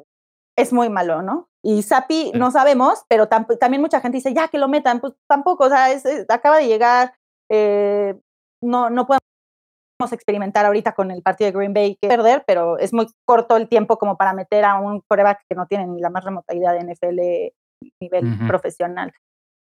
es 0.58 0.74
muy 0.74 0.90
malo, 0.90 1.22
¿no? 1.22 1.48
Y 1.64 1.84
Sapi 1.84 2.32
no 2.34 2.50
sabemos, 2.50 3.04
pero 3.08 3.28
también 3.28 3.82
mucha 3.82 4.02
gente 4.02 4.18
dice, 4.18 4.34
ya 4.34 4.48
que 4.48 4.58
lo 4.58 4.68
metan, 4.68 5.00
pues 5.00 5.14
tampoco, 5.30 5.66
o 5.66 5.70
sea, 5.70 5.86
acaba 6.30 6.58
de 6.58 6.66
llegar, 6.66 7.14
eh, 7.52 8.20
no, 8.64 8.90
no 8.90 9.06
podemos 9.06 10.12
experimentar 10.12 10.66
ahorita 10.66 10.94
con 10.94 11.12
el 11.12 11.22
partido 11.22 11.52
de 11.52 11.58
Green 11.58 11.74
Bay 11.76 11.98
que 12.02 12.08
perder, 12.08 12.44
pero 12.48 12.80
es 12.80 12.94
muy 12.94 13.06
corto 13.26 13.58
el 13.58 13.70
tiempo 13.70 14.00
como 14.00 14.18
para 14.18 14.34
meter 14.34 14.66
a 14.66 14.80
un 14.80 15.02
coreback 15.02 15.44
que 15.48 15.56
no 15.56 15.68
tiene 15.68 15.86
ni 15.86 16.02
la 16.02 16.10
más 16.10 16.24
remota 16.24 16.56
idea 16.56 16.74
de 16.74 16.84
NFL 16.84 17.54
nivel 18.00 18.48
profesional. 18.48 19.14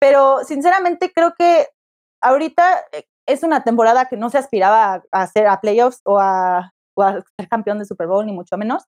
Pero 0.00 0.44
sinceramente 0.44 1.12
creo 1.12 1.34
que 1.36 1.66
ahorita 2.22 2.84
eh, 2.92 3.04
es 3.26 3.42
una 3.42 3.62
temporada 3.62 4.06
que 4.06 4.16
no 4.16 4.30
se 4.30 4.38
aspiraba 4.38 4.94
a, 4.94 5.22
hacer 5.22 5.46
a 5.46 5.60
playoffs 5.60 6.00
o 6.04 6.18
a, 6.18 6.72
ser 7.38 7.48
campeón 7.48 7.78
de 7.78 7.84
Super 7.84 8.06
Bowl, 8.06 8.26
ni 8.26 8.32
mucho 8.32 8.56
menos. 8.56 8.84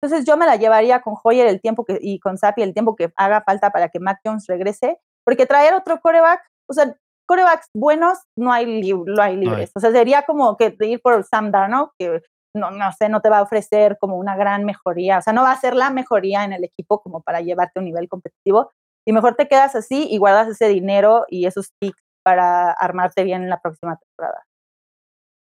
Entonces 0.00 0.26
yo 0.26 0.36
me 0.36 0.46
la 0.46 0.56
llevaría 0.56 1.00
con 1.00 1.14
Hoyer 1.22 1.48
el 1.48 1.60
tiempo 1.60 1.84
que, 1.84 1.98
y 2.00 2.20
con 2.20 2.38
Sapi 2.38 2.62
el 2.62 2.72
tiempo 2.72 2.94
que 2.94 3.12
haga 3.16 3.42
falta 3.42 3.70
para 3.70 3.88
que 3.88 3.98
Mac 3.98 4.20
Jones 4.24 4.46
regrese, 4.46 4.98
porque 5.24 5.46
traer 5.46 5.74
otro 5.74 6.00
coreback, 6.00 6.40
o 6.68 6.72
sea, 6.72 6.94
corebacks 7.26 7.68
buenos 7.74 8.18
no 8.36 8.52
hay, 8.52 8.92
no 8.92 9.22
hay 9.22 9.36
libres. 9.36 9.72
O 9.74 9.80
sea, 9.80 9.90
sería 9.90 10.22
como 10.22 10.56
que 10.56 10.76
ir 10.80 11.00
por 11.02 11.24
Sam 11.24 11.50
Darnold, 11.50 11.90
que 11.98 12.22
no, 12.58 12.70
no 12.70 12.92
sé, 12.92 13.08
no 13.08 13.20
te 13.20 13.30
va 13.30 13.38
a 13.38 13.42
ofrecer 13.42 13.96
como 13.98 14.16
una 14.16 14.36
gran 14.36 14.64
mejoría. 14.64 15.18
O 15.18 15.22
sea, 15.22 15.32
no 15.32 15.42
va 15.42 15.52
a 15.52 15.60
ser 15.60 15.74
la 15.74 15.90
mejoría 15.90 16.44
en 16.44 16.52
el 16.52 16.64
equipo 16.64 17.00
como 17.00 17.22
para 17.22 17.40
llevarte 17.40 17.78
a 17.78 17.80
un 17.80 17.86
nivel 17.86 18.08
competitivo. 18.08 18.72
Y 19.06 19.12
mejor 19.12 19.36
te 19.36 19.48
quedas 19.48 19.74
así 19.74 20.06
y 20.10 20.18
guardas 20.18 20.48
ese 20.48 20.68
dinero 20.68 21.24
y 21.28 21.46
esos 21.46 21.70
picks 21.80 22.02
para 22.22 22.72
armarte 22.72 23.24
bien 23.24 23.42
en 23.42 23.48
la 23.48 23.60
próxima 23.60 23.96
temporada. 23.96 24.44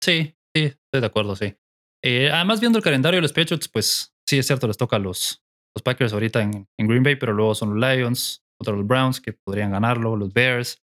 Sí, 0.02 0.36
sí, 0.54 0.64
estoy 0.64 1.00
de 1.00 1.06
acuerdo, 1.06 1.36
sí. 1.36 1.56
Eh, 2.04 2.30
además, 2.32 2.60
viendo 2.60 2.78
el 2.78 2.84
calendario 2.84 3.18
de 3.18 3.22
los 3.22 3.32
Patriots, 3.32 3.68
pues 3.68 4.12
sí 4.28 4.38
es 4.38 4.46
cierto, 4.46 4.66
les 4.66 4.76
toca 4.76 4.96
a 4.96 4.98
los, 4.98 5.42
los 5.74 5.82
Packers 5.82 6.12
ahorita 6.12 6.42
en, 6.42 6.66
en 6.78 6.88
Green 6.88 7.02
Bay, 7.02 7.16
pero 7.16 7.32
luego 7.32 7.54
son 7.54 7.78
los 7.78 7.78
Lions, 7.78 8.44
otros 8.60 8.78
los 8.78 8.86
Browns 8.86 9.20
que 9.20 9.32
podrían 9.32 9.70
ganarlo, 9.70 10.16
los 10.16 10.32
Bears, 10.32 10.82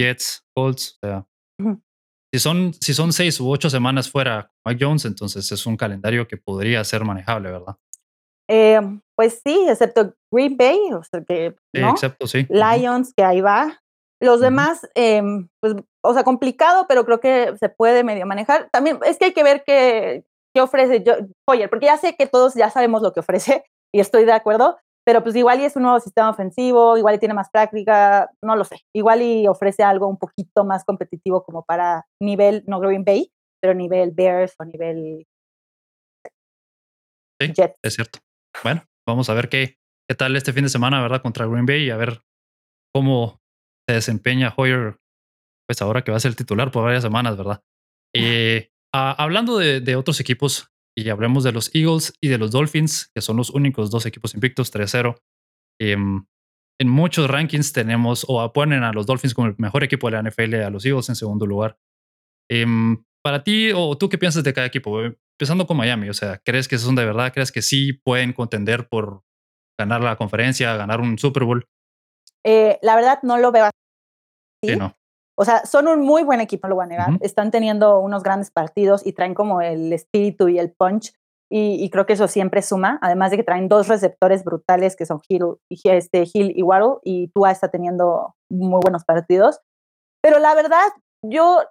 Jets, 0.00 0.44
Colts, 0.54 0.98
o 1.02 1.06
sea, 1.06 1.26
si 2.32 2.40
son, 2.40 2.72
si 2.74 2.94
son 2.94 3.12
seis 3.12 3.40
u 3.40 3.50
ocho 3.50 3.68
semanas 3.68 4.10
fuera 4.10 4.51
Mike 4.64 4.84
Jones, 4.84 5.04
entonces 5.04 5.50
es 5.50 5.66
un 5.66 5.76
calendario 5.76 6.28
que 6.28 6.36
podría 6.36 6.82
ser 6.84 7.04
manejable, 7.04 7.50
¿verdad? 7.50 7.76
Eh, 8.48 8.80
pues 9.16 9.40
sí, 9.44 9.66
excepto 9.68 10.14
Green 10.32 10.56
Bay, 10.56 10.78
o 10.92 11.02
sea 11.02 11.22
que, 11.24 11.54
¿no? 11.74 11.90
excepto, 11.90 12.26
sí. 12.26 12.46
Lions, 12.48 13.12
que 13.16 13.24
ahí 13.24 13.40
va. 13.40 13.80
Los 14.20 14.40
demás, 14.40 14.88
em, 14.94 15.48
pues, 15.60 15.74
o 16.04 16.14
sea, 16.14 16.22
complicado, 16.22 16.86
pero 16.88 17.04
creo 17.04 17.18
que 17.18 17.56
se 17.58 17.68
puede 17.68 18.04
medio 18.04 18.24
manejar. 18.24 18.68
También 18.70 19.00
es 19.04 19.18
que 19.18 19.26
hay 19.26 19.32
que 19.32 19.42
ver 19.42 19.64
qué, 19.66 20.24
qué 20.54 20.60
ofrece 20.60 21.02
Hoyer, 21.48 21.68
porque 21.68 21.86
ya 21.86 21.96
sé 21.96 22.14
que 22.16 22.26
todos 22.26 22.54
ya 22.54 22.70
sabemos 22.70 23.02
lo 23.02 23.12
que 23.12 23.20
ofrece 23.20 23.64
y 23.94 24.00
estoy 24.00 24.24
de 24.24 24.32
acuerdo, 24.32 24.78
pero 25.04 25.22
pues 25.22 25.34
igual 25.34 25.60
y 25.60 25.64
es 25.64 25.74
un 25.74 25.82
nuevo 25.82 25.98
sistema 25.98 26.30
ofensivo, 26.30 26.96
igual 26.96 27.16
y 27.16 27.18
tiene 27.18 27.34
más 27.34 27.50
práctica, 27.50 28.30
no 28.42 28.54
lo 28.54 28.64
sé. 28.64 28.76
Igual 28.94 29.22
y 29.22 29.48
ofrece 29.48 29.82
algo 29.82 30.06
un 30.06 30.18
poquito 30.18 30.64
más 30.64 30.84
competitivo 30.84 31.42
como 31.42 31.64
para 31.64 32.06
nivel, 32.20 32.62
no 32.66 32.78
Green 32.78 33.04
Bay, 33.04 33.32
pero 33.62 33.74
nivel 33.74 34.10
Bears 34.10 34.54
o 34.58 34.64
nivel 34.64 35.24
sí, 37.40 37.52
Es 37.82 37.94
cierto. 37.94 38.18
Bueno, 38.62 38.84
vamos 39.06 39.30
a 39.30 39.34
ver 39.34 39.48
qué, 39.48 39.78
qué 40.08 40.16
tal 40.16 40.36
este 40.36 40.52
fin 40.52 40.64
de 40.64 40.68
semana, 40.68 41.00
¿verdad? 41.00 41.22
Contra 41.22 41.46
Green 41.46 41.66
Bay 41.66 41.84
y 41.84 41.90
a 41.90 41.96
ver 41.96 42.22
cómo 42.92 43.40
se 43.88 43.94
desempeña 43.94 44.52
Hoyer, 44.56 44.98
pues 45.66 45.80
ahora 45.80 46.02
que 46.02 46.10
va 46.10 46.16
a 46.16 46.20
ser 46.20 46.30
el 46.30 46.36
titular 46.36 46.70
por 46.70 46.84
varias 46.84 47.02
semanas, 47.02 47.36
¿verdad? 47.36 47.62
Eh, 48.14 48.68
hablando 48.92 49.56
de, 49.56 49.80
de, 49.80 49.96
otros 49.96 50.20
equipos, 50.20 50.70
y 50.94 51.08
hablemos 51.08 51.44
de 51.44 51.52
los 51.52 51.74
Eagles 51.74 52.12
y 52.20 52.28
de 52.28 52.36
los 52.36 52.50
Dolphins, 52.50 53.10
que 53.14 53.22
son 53.22 53.38
los 53.38 53.48
únicos 53.48 53.90
dos 53.90 54.04
equipos 54.04 54.34
invictos 54.34 54.70
3-0. 54.70 55.16
Em, 55.80 56.26
en 56.78 56.88
muchos 56.88 57.30
rankings 57.30 57.72
tenemos 57.72 58.26
o 58.28 58.52
ponen 58.52 58.82
a 58.82 58.92
los 58.92 59.06
Dolphins 59.06 59.32
como 59.32 59.48
el 59.48 59.54
mejor 59.56 59.82
equipo 59.82 60.10
de 60.10 60.12
la 60.12 60.30
NFL, 60.30 60.56
a 60.56 60.68
los 60.68 60.84
Eagles 60.84 61.08
en 61.08 61.16
segundo 61.16 61.46
lugar. 61.46 61.78
Em, 62.50 63.02
para 63.22 63.44
ti, 63.44 63.72
o 63.74 63.96
tú 63.96 64.08
qué 64.08 64.18
piensas 64.18 64.44
de 64.44 64.52
cada 64.52 64.66
equipo, 64.66 65.00
empezando 65.00 65.66
con 65.66 65.76
Miami, 65.76 66.08
o 66.08 66.14
sea, 66.14 66.38
¿crees 66.44 66.68
que 66.68 66.78
son 66.78 66.94
de 66.94 67.04
verdad? 67.04 67.32
¿Crees 67.32 67.52
que 67.52 67.62
sí 67.62 67.92
pueden 67.92 68.32
contender 68.32 68.88
por 68.88 69.22
ganar 69.78 70.02
la 70.02 70.16
conferencia, 70.16 70.76
ganar 70.76 71.00
un 71.00 71.18
Super 71.18 71.44
Bowl? 71.44 71.66
Eh, 72.44 72.78
la 72.82 72.96
verdad 72.96 73.20
no 73.22 73.38
lo 73.38 73.52
veo 73.52 73.64
así. 73.64 74.72
Sí, 74.72 74.76
no. 74.76 74.96
O 75.38 75.44
sea, 75.44 75.64
son 75.64 75.88
un 75.88 76.00
muy 76.00 76.22
buen 76.24 76.40
equipo, 76.40 76.68
lo 76.68 76.74
voy 76.74 76.84
a 76.84 76.88
negar. 76.88 77.08
Están 77.20 77.50
teniendo 77.50 77.98
unos 78.00 78.22
grandes 78.22 78.50
partidos 78.50 79.04
y 79.06 79.12
traen 79.12 79.34
como 79.34 79.60
el 79.62 79.92
espíritu 79.92 80.48
y 80.48 80.58
el 80.58 80.72
punch. 80.72 81.12
Y, 81.54 81.90
creo 81.90 82.06
que 82.06 82.14
eso 82.14 82.28
siempre 82.28 82.62
suma, 82.62 82.98
además 83.02 83.30
de 83.30 83.36
que 83.36 83.42
traen 83.42 83.68
dos 83.68 83.86
receptores 83.86 84.42
brutales 84.42 84.96
que 84.96 85.04
son 85.04 85.20
Hill, 85.28 85.58
este, 85.68 86.24
Hill 86.32 86.52
y 86.56 86.62
Waddle, 86.62 87.00
y 87.04 87.28
Tua 87.28 87.50
está 87.50 87.70
teniendo 87.70 88.34
muy 88.50 88.80
buenos 88.82 89.04
partidos. 89.04 89.60
Pero 90.22 90.38
la 90.38 90.54
verdad, 90.54 90.86
yo 91.22 91.62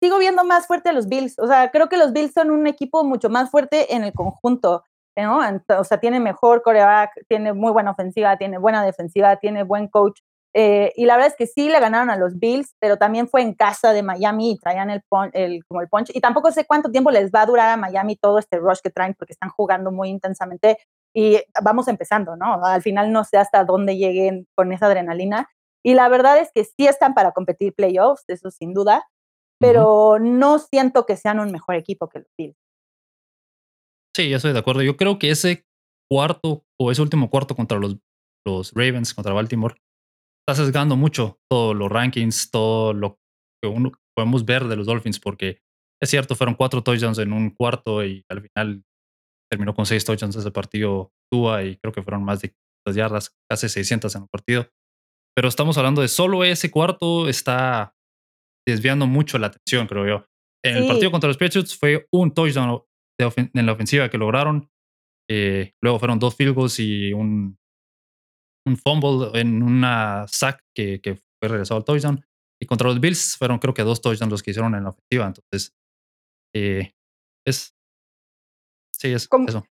sigo 0.00 0.18
viendo 0.18 0.44
más 0.44 0.66
fuerte 0.66 0.90
a 0.90 0.92
los 0.92 1.08
Bills. 1.08 1.38
O 1.38 1.46
sea, 1.46 1.70
creo 1.70 1.88
que 1.88 1.96
los 1.96 2.12
Bills 2.12 2.32
son 2.32 2.50
un 2.50 2.66
equipo 2.66 3.04
mucho 3.04 3.28
más 3.28 3.50
fuerte 3.50 3.94
en 3.94 4.04
el 4.04 4.12
conjunto. 4.12 4.84
¿no? 5.16 5.40
O 5.78 5.84
sea, 5.84 5.98
tiene 5.98 6.20
mejor 6.20 6.62
coreback, 6.62 7.12
tiene 7.28 7.52
muy 7.52 7.72
buena 7.72 7.92
ofensiva, 7.92 8.36
tiene 8.36 8.58
buena 8.58 8.84
defensiva, 8.84 9.36
tiene 9.36 9.62
buen 9.62 9.88
coach. 9.88 10.20
Eh, 10.58 10.92
y 10.96 11.04
la 11.04 11.16
verdad 11.16 11.32
es 11.32 11.36
que 11.36 11.46
sí 11.46 11.68
le 11.68 11.80
ganaron 11.80 12.08
a 12.08 12.16
los 12.16 12.38
Bills, 12.38 12.74
pero 12.80 12.96
también 12.96 13.28
fue 13.28 13.42
en 13.42 13.54
casa 13.54 13.92
de 13.92 14.02
Miami 14.02 14.52
y 14.52 14.58
traían 14.58 14.88
el, 14.90 15.02
el, 15.32 15.64
como 15.66 15.82
el 15.82 15.88
punch. 15.88 16.10
Y 16.14 16.20
tampoco 16.20 16.50
sé 16.50 16.64
cuánto 16.64 16.90
tiempo 16.90 17.10
les 17.10 17.30
va 17.30 17.42
a 17.42 17.46
durar 17.46 17.68
a 17.68 17.76
Miami 17.76 18.16
todo 18.16 18.38
este 18.38 18.56
rush 18.58 18.78
que 18.82 18.90
traen 18.90 19.14
porque 19.14 19.34
están 19.34 19.50
jugando 19.50 19.92
muy 19.92 20.08
intensamente 20.08 20.78
y 21.14 21.40
vamos 21.62 21.88
empezando, 21.88 22.36
¿no? 22.36 22.64
Al 22.64 22.82
final 22.82 23.12
no 23.12 23.24
sé 23.24 23.38
hasta 23.38 23.64
dónde 23.64 23.96
lleguen 23.96 24.46
con 24.54 24.72
esa 24.72 24.86
adrenalina. 24.86 25.48
Y 25.82 25.94
la 25.94 26.08
verdad 26.08 26.38
es 26.38 26.50
que 26.54 26.64
sí 26.64 26.86
están 26.86 27.14
para 27.14 27.32
competir 27.32 27.74
playoffs, 27.74 28.24
eso 28.28 28.50
sin 28.50 28.74
duda, 28.74 29.04
pero 29.60 30.18
no 30.18 30.58
siento 30.58 31.06
que 31.06 31.16
sean 31.16 31.40
un 31.40 31.50
mejor 31.50 31.76
equipo 31.76 32.08
que 32.08 32.20
los 32.20 32.28
Bills. 32.38 32.56
Sí, 34.16 34.28
yo 34.28 34.36
estoy 34.36 34.52
de 34.52 34.58
acuerdo. 34.58 34.82
Yo 34.82 34.96
creo 34.96 35.18
que 35.18 35.30
ese 35.30 35.66
cuarto 36.10 36.64
o 36.80 36.90
ese 36.90 37.02
último 37.02 37.30
cuarto 37.30 37.54
contra 37.54 37.78
los, 37.78 37.96
los 38.46 38.72
Ravens, 38.72 39.14
contra 39.14 39.32
Baltimore, 39.32 39.74
está 40.48 40.62
sesgando 40.62 40.96
mucho 40.96 41.38
todos 41.50 41.74
los 41.74 41.90
rankings, 41.90 42.50
todo 42.50 42.92
lo 42.92 43.18
que 43.62 43.68
uno 43.68 43.92
podemos 44.16 44.44
ver 44.44 44.64
de 44.64 44.76
los 44.76 44.86
Dolphins, 44.86 45.18
porque 45.18 45.60
es 46.02 46.10
cierto, 46.10 46.34
fueron 46.34 46.54
cuatro 46.54 46.82
touchdowns 46.82 47.18
en 47.18 47.32
un 47.32 47.50
cuarto 47.50 48.04
y 48.04 48.24
al 48.30 48.42
final 48.42 48.84
terminó 49.50 49.74
con 49.74 49.86
seis 49.86 50.04
touchdowns 50.04 50.36
ese 50.36 50.50
partido 50.50 51.12
Tua 51.30 51.64
y 51.64 51.76
creo 51.76 51.92
que 51.92 52.02
fueron 52.02 52.24
más 52.24 52.40
de 52.40 52.50
500 52.86 52.96
yardas, 52.96 53.36
casi 53.50 53.68
600 53.68 54.14
en 54.14 54.22
el 54.22 54.28
partido. 54.28 54.68
Pero 55.34 55.48
estamos 55.48 55.76
hablando 55.76 56.02
de 56.02 56.08
solo 56.08 56.44
ese 56.44 56.70
cuarto 56.70 57.28
está 57.28 57.95
desviando 58.66 59.06
mucho 59.06 59.38
la 59.38 59.48
atención, 59.48 59.86
creo 59.86 60.06
yo. 60.06 60.26
En 60.64 60.78
el 60.78 60.86
partido 60.86 61.12
contra 61.12 61.28
los 61.28 61.36
Patriots 61.36 61.76
fue 61.76 62.08
un 62.12 62.34
touchdown 62.34 62.82
en 63.20 63.66
la 63.66 63.72
ofensiva 63.72 64.08
que 64.08 64.18
lograron. 64.18 64.68
Eh, 65.30 65.74
luego 65.82 65.98
fueron 65.98 66.18
dos 66.18 66.34
field 66.34 66.54
goals 66.54 66.78
y 66.80 67.12
un 67.12 67.56
un 68.66 68.76
fumble 68.76 69.30
en 69.40 69.62
una 69.62 70.26
sack 70.28 70.60
que, 70.74 71.00
que 71.00 71.14
fue 71.14 71.48
regresado 71.48 71.78
al 71.78 71.84
touchdown. 71.84 72.24
Y 72.60 72.66
contra 72.66 72.88
los 72.88 73.00
Bills 73.00 73.36
fueron 73.36 73.58
creo 73.58 73.74
que 73.74 73.82
dos 73.82 74.00
touchdowns 74.00 74.30
los 74.30 74.42
que 74.42 74.50
hicieron 74.50 74.74
en 74.74 74.84
la 74.84 74.90
ofensiva. 74.90 75.26
Entonces, 75.26 75.74
eh, 76.54 76.92
es... 77.46 77.74
Sí, 78.94 79.12
es 79.12 79.28
como, 79.28 79.48
eso. 79.48 79.64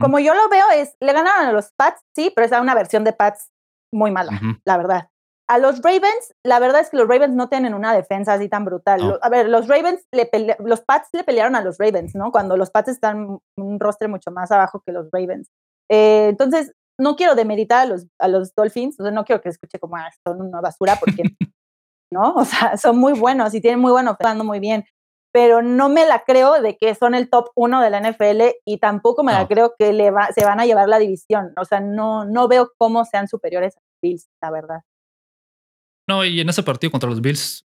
Como 0.00 0.18
yo 0.18 0.34
lo 0.34 0.48
veo 0.48 0.70
es, 0.70 0.96
le 1.00 1.12
ganaron 1.12 1.46
a 1.46 1.52
los 1.52 1.72
Pats, 1.72 2.00
sí, 2.14 2.32
pero 2.34 2.46
es 2.46 2.52
una 2.52 2.74
versión 2.74 3.04
de 3.04 3.12
Pats 3.12 3.50
muy 3.92 4.10
mala, 4.10 4.40
la 4.64 4.76
verdad. 4.76 5.10
A 5.48 5.58
los 5.58 5.80
Ravens, 5.82 6.34
la 6.44 6.58
verdad 6.58 6.80
es 6.80 6.90
que 6.90 6.96
los 6.98 7.08
Ravens 7.08 7.34
no 7.34 7.48
tienen 7.48 7.74
una 7.74 7.94
defensa 7.94 8.34
así 8.34 8.48
tan 8.48 8.64
brutal. 8.64 9.18
A 9.22 9.28
ver, 9.28 9.48
los 9.48 9.66
Ravens, 9.66 10.06
le 10.12 10.28
los 10.60 10.82
Pats 10.82 11.08
le 11.12 11.24
pelearon 11.24 11.56
a 11.56 11.62
los 11.62 11.78
Ravens, 11.78 12.14
¿no? 12.14 12.30
Cuando 12.30 12.56
los 12.56 12.70
Pats 12.70 12.88
están 12.88 13.38
un 13.56 13.80
rostro 13.80 14.08
mucho 14.08 14.30
más 14.30 14.50
abajo 14.52 14.82
que 14.84 14.92
los 14.92 15.08
Ravens. 15.10 15.50
Eh, 15.90 16.28
entonces, 16.28 16.72
no 16.98 17.16
quiero 17.16 17.34
demeritar 17.34 17.86
a 17.86 17.86
los, 17.86 18.06
a 18.18 18.28
los 18.28 18.54
Dolphins, 18.54 19.00
o 19.00 19.04
sea, 19.04 19.10
no 19.10 19.24
quiero 19.24 19.40
que 19.40 19.48
escuche 19.48 19.78
como, 19.78 19.96
ah, 19.96 20.10
son 20.26 20.42
una 20.42 20.60
basura, 20.60 20.96
porque, 21.00 21.22
¿no? 22.12 22.34
O 22.34 22.44
sea, 22.44 22.76
son 22.76 22.98
muy 22.98 23.18
buenos 23.18 23.54
y 23.54 23.60
tienen 23.60 23.80
muy 23.80 23.92
bueno, 23.92 24.16
jugando 24.18 24.44
muy 24.44 24.60
bien 24.60 24.84
pero 25.32 25.62
no 25.62 25.88
me 25.88 26.06
la 26.06 26.24
creo 26.24 26.60
de 26.60 26.76
que 26.76 26.94
son 26.94 27.14
el 27.14 27.28
top 27.28 27.50
uno 27.54 27.80
de 27.80 27.90
la 27.90 28.00
NFL 28.00 28.56
y 28.64 28.78
tampoco 28.78 29.22
me 29.22 29.32
la 29.32 29.46
creo 29.46 29.74
que 29.78 29.92
le 29.92 30.10
va, 30.10 30.32
se 30.32 30.44
van 30.44 30.58
a 30.58 30.66
llevar 30.66 30.88
la 30.88 30.98
división. 30.98 31.52
O 31.60 31.64
sea, 31.64 31.80
no, 31.80 32.24
no 32.24 32.48
veo 32.48 32.72
cómo 32.78 33.04
sean 33.04 33.28
superiores 33.28 33.76
a 33.76 33.80
los 33.80 34.00
Bills, 34.00 34.28
la 34.40 34.50
verdad. 34.50 34.80
No, 36.08 36.24
y 36.24 36.40
en 36.40 36.48
ese 36.48 36.62
partido 36.62 36.90
contra 36.90 37.10
los 37.10 37.20
Bills 37.20 37.66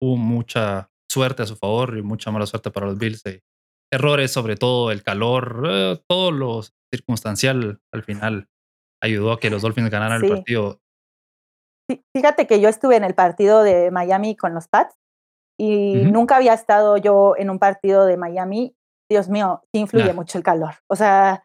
hubo 0.00 0.16
mucha 0.16 0.90
suerte 1.10 1.42
a 1.42 1.46
su 1.46 1.56
favor 1.56 1.98
y 1.98 2.02
mucha 2.02 2.30
mala 2.30 2.46
suerte 2.46 2.70
para 2.70 2.86
los 2.86 2.98
Bills. 2.98 3.22
errores, 3.92 4.32
sobre 4.32 4.56
todo 4.56 4.90
el 4.90 5.02
calor, 5.02 5.64
eh, 5.68 6.02
todo 6.08 6.32
lo 6.32 6.62
circunstancial 6.90 7.80
al 7.92 8.02
final 8.02 8.48
ayudó 9.02 9.32
a 9.32 9.40
que 9.40 9.50
los 9.50 9.60
Dolphins 9.60 9.90
ganaran 9.90 10.24
el 10.24 10.30
partido. 10.30 10.80
Fíjate 12.16 12.46
que 12.46 12.60
yo 12.60 12.70
estuve 12.70 12.96
en 12.96 13.04
el 13.04 13.14
partido 13.14 13.62
de 13.62 13.90
Miami 13.90 14.34
con 14.36 14.54
los 14.54 14.68
Pats 14.68 14.96
y 15.60 15.96
nunca 16.06 16.36
había 16.36 16.54
estado 16.54 16.96
yo 16.96 17.34
en 17.36 17.50
un 17.50 17.58
partido 17.58 18.06
de 18.06 18.16
Miami. 18.16 18.74
Dios 19.10 19.28
mío, 19.28 19.62
influye 19.74 20.14
mucho 20.14 20.38
el 20.38 20.44
calor. 20.44 20.76
O 20.88 20.96
sea, 20.96 21.44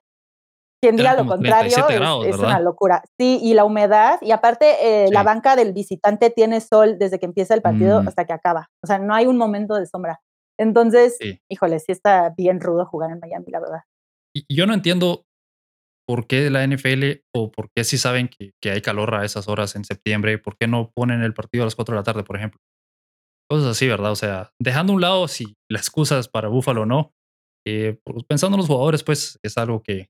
quien 0.81 0.95
diga 0.95 1.15
lo 1.15 1.25
contrario 1.25 1.75
es, 2.23 2.37
una 2.37 2.59
locura. 2.59 3.03
Sí, 3.19 3.39
y 3.41 3.53
la 3.53 3.65
humedad, 3.65 4.19
y 4.21 4.31
aparte 4.31 4.75
eh, 4.81 5.09
la 5.11 5.23
banca 5.23 5.55
del 5.55 5.73
visitante 5.73 6.29
tiene 6.29 6.61
sol 6.61 6.97
desde 6.99 7.19
que 7.19 7.25
empieza 7.25 7.53
el 7.53 7.61
partido 7.61 8.03
mm. 8.03 8.07
hasta 8.07 8.25
que 8.25 8.33
acaba. 8.33 8.69
O 8.83 8.87
sea, 8.87 8.99
no 8.99 9.13
hay 9.13 9.25
un 9.25 9.37
momento 9.37 9.75
de 9.75 9.85
sombra. 9.85 10.21
Entonces, 10.59 11.17
híjole, 11.49 11.79
sí 11.79 11.91
está 11.91 12.33
bien 12.35 12.59
rudo 12.59 12.85
jugar 12.85 13.11
en 13.11 13.19
Miami, 13.19 13.45
la 13.49 13.59
verdad. 13.59 13.81
Y 14.35 14.45
yo 14.53 14.65
no 14.65 14.73
entiendo 14.73 15.23
por 16.07 16.25
qué 16.25 16.49
la 16.49 16.65
NFL 16.65 17.21
o 17.35 17.51
por 17.51 17.69
qué 17.75 17.83
si 17.83 17.97
saben 17.97 18.27
que, 18.27 18.51
que 18.61 18.71
hay 18.71 18.81
calor 18.81 19.13
a 19.13 19.25
esas 19.25 19.47
horas 19.47 19.75
en 19.75 19.83
septiembre, 19.83 20.37
por 20.37 20.57
qué 20.57 20.67
no 20.67 20.91
ponen 20.95 21.21
el 21.21 21.33
partido 21.33 21.63
a 21.63 21.67
las 21.67 21.75
4 21.75 21.93
de 21.93 21.99
la 21.99 22.03
tarde, 22.03 22.23
por 22.23 22.37
ejemplo. 22.37 22.59
Cosas 23.49 23.67
así, 23.67 23.87
¿verdad? 23.87 24.11
O 24.11 24.15
sea, 24.15 24.51
dejando 24.59 24.93
a 24.93 24.95
un 24.95 25.01
lado 25.01 25.27
si 25.27 25.55
la 25.69 25.79
excusa 25.79 26.17
es 26.19 26.27
para 26.27 26.47
Buffalo 26.47 26.83
o 26.83 26.85
no, 26.85 27.11
eh, 27.67 27.99
pues, 28.03 28.23
pensando 28.23 28.55
en 28.55 28.59
los 28.59 28.67
jugadores, 28.67 29.03
pues 29.03 29.39
es 29.43 29.57
algo 29.57 29.83
que, 29.83 30.07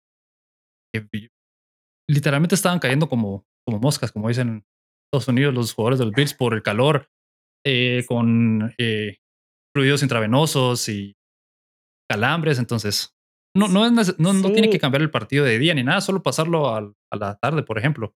literalmente 2.10 2.56
estaban 2.56 2.80
cayendo 2.80 3.10
como, 3.10 3.46
como 3.66 3.80
moscas, 3.80 4.12
como 4.12 4.28
dicen 4.28 4.48
en 4.48 4.66
Estados 5.08 5.28
Unidos 5.28 5.54
los 5.54 5.74
jugadores 5.74 6.00
de 6.00 6.06
los 6.06 6.14
Bills 6.14 6.34
por 6.34 6.54
el 6.54 6.64
calor, 6.64 7.10
eh, 7.66 8.06
con 8.08 8.74
eh, 8.78 9.18
fluidos 9.76 10.04
intravenosos 10.04 10.88
y 10.90 11.16
calambres. 12.10 12.60
Entonces, 12.60 13.16
no, 13.56 13.68
no, 13.68 13.86
es, 13.86 14.20
no, 14.20 14.34
no, 14.34 14.52
tiene 14.52 14.70
que 14.70 14.80
cambiar 14.80 15.02
el 15.02 15.12
partido 15.12 15.44
de 15.46 15.60
día 15.60 15.74
ni 15.74 15.84
nada, 15.84 16.02
solo 16.02 16.24
pasarlo 16.24 16.70
a 16.70 16.94
la 17.16 17.38
tarde, 17.38 17.64
por 17.64 17.78
ejemplo. 17.78 18.14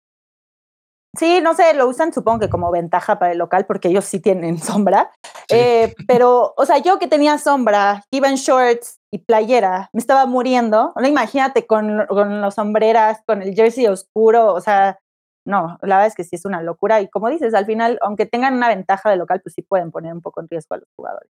Sí, 1.16 1.40
no 1.42 1.54
sé, 1.54 1.74
lo 1.74 1.88
usan 1.88 2.12
supongo 2.12 2.40
que 2.40 2.48
como 2.50 2.70
ventaja 2.70 3.18
para 3.18 3.32
el 3.32 3.38
local 3.38 3.64
porque 3.66 3.88
ellos 3.88 4.04
sí 4.04 4.20
tienen 4.20 4.58
sombra. 4.58 5.10
Eh, 5.50 5.94
pero, 6.06 6.54
o 6.56 6.66
sea, 6.66 6.78
yo 6.78 6.98
que 6.98 7.08
tenía 7.08 7.38
sombra, 7.38 8.04
iba 8.10 8.28
en 8.28 8.36
shorts 8.36 8.97
y 9.12 9.18
playera, 9.18 9.90
me 9.92 10.00
estaba 10.00 10.26
muriendo. 10.26 10.92
No, 10.96 11.06
imagínate 11.06 11.66
con, 11.66 12.06
con 12.08 12.40
las 12.40 12.54
sombreras, 12.54 13.22
con 13.26 13.42
el 13.42 13.54
jersey 13.54 13.86
oscuro, 13.86 14.54
o 14.54 14.60
sea, 14.60 14.98
no, 15.46 15.78
la 15.82 15.96
verdad 15.96 16.06
es 16.08 16.14
que 16.14 16.24
sí 16.24 16.36
es 16.36 16.44
una 16.44 16.62
locura. 16.62 17.00
Y 17.00 17.08
como 17.08 17.28
dices, 17.30 17.54
al 17.54 17.66
final, 17.66 17.98
aunque 18.02 18.26
tengan 18.26 18.54
una 18.54 18.68
ventaja 18.68 19.10
de 19.10 19.16
local, 19.16 19.40
pues 19.42 19.54
sí 19.54 19.62
pueden 19.62 19.90
poner 19.90 20.12
un 20.12 20.20
poco 20.20 20.40
en 20.40 20.48
riesgo 20.48 20.74
a 20.74 20.78
los 20.78 20.88
jugadores. 20.94 21.30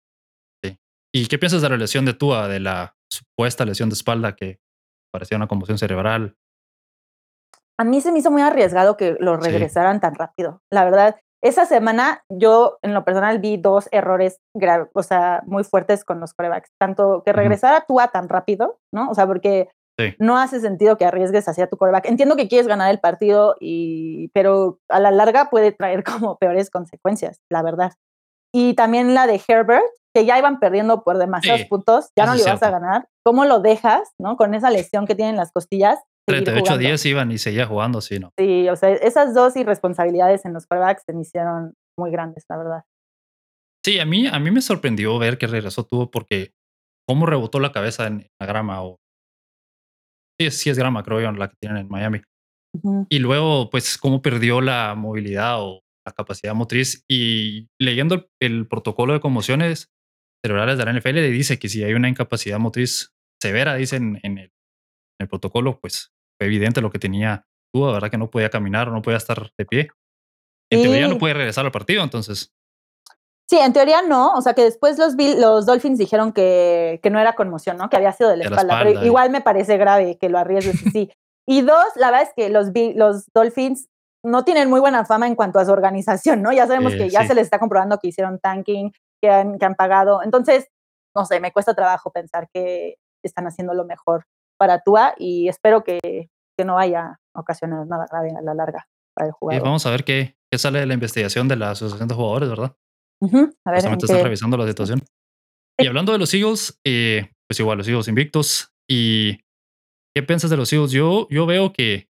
Sí. 0.64 0.78
¿Y 1.12 1.28
qué 1.28 1.40
piensas 1.40 1.62
de 1.62 1.70
la 1.70 1.78
lesión 1.78 2.06
de 2.06 2.14
Tua, 2.14 2.48
de 2.48 2.60
la 2.60 2.96
supuesta 3.12 3.66
lesión 3.66 3.90
de 3.90 3.94
espalda 3.94 4.36
que 4.36 4.60
parecía 5.12 5.38
una 5.38 5.48
conmoción 5.48 5.78
cerebral? 5.78 6.36
a 7.80 7.84
mí 7.84 8.02
se 8.02 8.12
me 8.12 8.20
hizo 8.20 8.32
muy 8.32 8.42
arriesgado 8.42 8.98
que 8.98 9.18
lo 9.20 9.38
regresaran 9.38 10.00
tan 10.00 10.16
rápido. 10.16 10.62
La 10.72 10.86
verdad, 10.86 11.16
esa 11.44 11.66
semana 11.66 12.24
yo 12.30 12.80
en 12.82 12.94
lo 12.94 13.04
personal 13.04 13.40
vi 13.40 13.58
dos 13.58 13.90
errores 13.92 14.40
o 14.94 15.04
sea, 15.04 15.44
muy 15.46 15.66
fuertes 15.66 16.06
con 16.06 16.22
los 16.22 16.34
corebacks. 16.34 16.72
Tanto 16.80 17.22
que 17.26 17.34
regresara 17.34 17.84
tú 17.86 18.00
a 18.00 18.08
tan 18.08 18.30
rápido, 18.30 18.80
¿no? 18.94 19.10
O 19.10 19.14
sea, 19.14 19.28
porque 19.28 19.68
no 20.20 20.38
hace 20.38 20.62
sentido 20.62 20.98
que 20.98 21.06
arriesgues 21.06 21.48
hacia 21.48 21.68
tu 21.68 21.76
coreback. 21.76 22.06
Entiendo 22.06 22.38
que 22.38 22.48
quieres 22.48 22.68
ganar 22.68 22.90
el 22.92 23.00
partido, 23.00 23.56
y, 23.60 24.30
pero 24.30 24.80
a 24.90 25.02
la 25.02 25.12
larga 25.12 25.50
puede 25.50 25.74
traer 25.74 26.04
como 26.26 26.38
peores 26.38 26.70
consecuencias, 26.70 27.42
la 27.52 27.62
verdad. 27.62 27.92
Y 28.54 28.74
también 28.76 29.14
la 29.14 29.28
de 29.28 29.42
Herbert, 29.46 29.84
que 30.16 30.26
ya 30.26 30.40
iban 30.40 30.60
perdiendo 30.60 31.04
por 31.04 31.18
demasiados 31.18 31.66
puntos, 31.66 32.10
ya 32.16 32.26
no 32.26 32.36
le 32.36 32.44
vas 32.44 32.64
a 32.64 32.70
ganar. 32.70 33.08
¿Cómo 33.26 33.44
lo 33.46 33.60
dejas, 33.60 34.14
no? 34.18 34.38
Con 34.38 34.54
esa 34.54 34.70
lesión 34.70 35.08
que 35.08 35.16
tienen 35.16 35.36
las 35.36 35.52
costillas 35.52 36.00
38 36.28 36.78
días 36.78 37.06
iban 37.06 37.32
y 37.32 37.38
seguía 37.38 37.66
jugando, 37.66 38.02
sí, 38.02 38.20
¿no? 38.20 38.32
Sí, 38.38 38.70
o 38.70 38.76
sea, 38.76 38.92
esas 38.94 39.34
dos 39.34 39.56
irresponsabilidades 39.56 40.46
en 40.46 40.54
los 40.54 40.66
quarterbacks 40.66 41.04
se 41.06 41.14
me 41.14 41.22
hicieron 41.22 41.74
muy 41.98 42.12
grandes, 42.12 42.46
la 42.50 42.58
verdad. 42.58 42.84
Sí, 43.86 44.00
a 44.00 44.06
mí, 44.06 44.28
a 44.28 44.40
mí 44.40 44.52
me 44.52 44.62
sorprendió 44.62 45.18
ver 45.20 45.38
que 45.38 45.48
regresó 45.48 45.86
tuvo 45.86 46.10
porque 46.10 46.52
cómo 47.08 47.26
rebotó 47.26 47.60
la 47.60 47.74
cabeza 47.74 48.08
en 48.08 48.28
la 48.40 48.48
grama 48.48 48.84
o... 48.84 49.00
Sí, 50.40 50.50
sí 50.52 50.70
es 50.70 50.78
grama, 50.78 51.04
creo 51.04 51.22
yo, 51.22 51.32
la 51.34 51.50
que 51.50 51.58
tienen 51.62 51.80
en 51.80 51.90
Miami. 51.90 52.22
Y 53.10 53.20
luego, 53.20 53.70
pues, 53.70 53.98
cómo 53.98 54.22
perdió 54.22 54.60
la 54.60 54.96
movilidad 54.96 55.62
o 55.62 55.82
la 56.08 56.14
capacidad 56.14 56.56
motriz. 56.56 57.04
Y 57.08 57.68
leyendo 57.80 58.30
el, 58.42 58.68
protocolo 58.68 59.14
de 59.14 59.20
conmociones 59.20 59.92
cerebrales 60.44 60.78
de 60.78 60.86
la 60.86 60.94
NFL, 60.94 61.16
le 61.16 61.30
dice 61.30 61.60
que 61.60 61.70
si 61.70 61.84
hay 61.84 61.94
una 61.94 62.10
incapacidad 62.10 62.58
motriz 62.58 63.14
severa, 63.40 63.76
dicen 63.76 64.20
en 64.24 64.40
el 64.40 64.54
el 65.24 65.28
protocolo, 65.28 65.80
pues 65.80 66.13
evidente 66.40 66.82
lo 66.82 66.92
que 66.92 67.00
tenía 67.00 67.46
tú, 67.74 67.86
¿verdad? 67.86 68.10
Que 68.10 68.18
no 68.18 68.30
podía 68.30 68.50
caminar, 68.50 68.92
no 68.92 69.02
podía 69.02 69.18
estar 69.18 69.52
de 69.58 69.66
pie. 69.66 69.90
En 70.70 70.82
teoría 70.82 71.08
no 71.08 71.18
puede 71.18 71.34
regresar 71.36 71.66
al 71.66 71.72
partido, 71.72 72.04
entonces. 72.04 72.52
Sí, 73.50 73.58
en 73.60 73.74
teoría 73.74 74.02
no. 74.02 74.34
O 74.34 74.42
sea, 74.42 74.54
que 74.54 74.64
después 74.64 74.98
los, 74.98 75.16
los 75.16 75.66
Dolphins 75.66 76.00
dijeron 76.00 76.32
que, 76.32 77.00
que 77.04 77.10
no 77.10 77.20
era 77.20 77.34
conmoción, 77.34 77.78
¿no? 77.78 77.90
Que 77.90 77.98
había 77.98 78.12
sido 78.12 78.30
de 78.30 78.38
la, 78.38 78.46
espalda, 78.46 78.80
Pero 78.84 79.06
igual 79.06 79.30
me 79.30 79.42
parece 79.42 79.78
grave 79.78 80.18
que 80.18 80.30
lo 80.30 80.40
arriesgues 80.40 80.80
sí. 80.92 81.12
Y 81.46 81.62
dos, 81.62 81.86
la 81.96 82.10
verdad 82.10 82.28
es 82.30 82.34
que 82.36 82.50
los, 82.50 82.68
los 82.96 83.26
Dolphins 83.34 83.90
no 84.26 84.46
tienen 84.46 84.70
muy 84.70 84.80
buena 84.80 85.04
fama 85.06 85.28
en 85.28 85.36
cuanto 85.36 85.60
a 85.60 85.66
su 85.66 85.72
organización, 85.72 86.42
¿no? 86.42 86.54
Ya 86.54 86.66
sabemos 86.66 86.94
que 86.94 87.10
ya 87.10 87.28
se 87.28 87.36
les 87.36 87.44
está 87.44 87.60
comprobando 87.60 88.00
que 88.00 88.08
hicieron 88.08 88.40
tanking, 88.40 88.94
que 89.22 89.30
han, 89.30 89.60
que 89.60 89.66
han 89.66 89.76
pagado. 89.76 90.24
Entonces, 90.24 90.70
no 91.14 91.26
sé, 91.26 91.42
me 91.42 91.52
cuesta 91.52 91.74
trabajo 91.74 92.12
pensar 92.12 92.48
que 92.54 92.96
están 93.22 93.46
haciendo 93.46 93.74
lo 93.74 93.86
mejor 93.86 94.26
para 94.64 94.80
Tua 94.80 95.14
y 95.18 95.50
espero 95.50 95.84
que, 95.84 96.00
que 96.58 96.66
no 96.66 96.80
haya 96.80 97.20
ocasionado 97.36 97.84
nada 97.84 98.06
grave 98.10 98.30
a 98.30 98.42
la 98.42 98.54
larga 98.54 98.88
para 99.14 99.28
el 99.28 99.34
jugador. 99.34 99.62
Vamos 99.62 99.86
a 99.86 99.92
ver 99.92 100.06
qué, 100.06 100.38
qué 100.50 100.58
sale 100.58 100.80
de 100.80 100.86
la 100.86 100.94
investigación 100.94 101.50
de 101.50 101.58
la 101.58 101.72
Asociación 101.72 102.08
de 102.08 102.16
Jugadores, 102.16 102.48
¿verdad? 102.48 102.78
A 103.66 103.72
ver, 103.72 103.80
están 103.80 104.24
revisando 104.24 104.56
la 104.56 104.66
situación. 104.66 105.04
Y 105.78 105.86
hablando 105.86 106.14
de 106.14 106.18
los 106.18 106.34
Eagles, 106.34 106.80
eh, 106.86 107.30
pues 107.46 107.60
igual 107.60 107.78
los 107.78 107.88
Eagles 107.90 108.08
invictos. 108.08 108.74
¿Y 108.90 109.40
qué 110.16 110.24
piensas 110.26 110.50
de 110.50 110.56
los 110.56 110.72
Eagles? 110.72 110.92
Yo, 110.92 111.28
yo 111.30 111.46
veo 111.46 111.74
que 111.74 112.08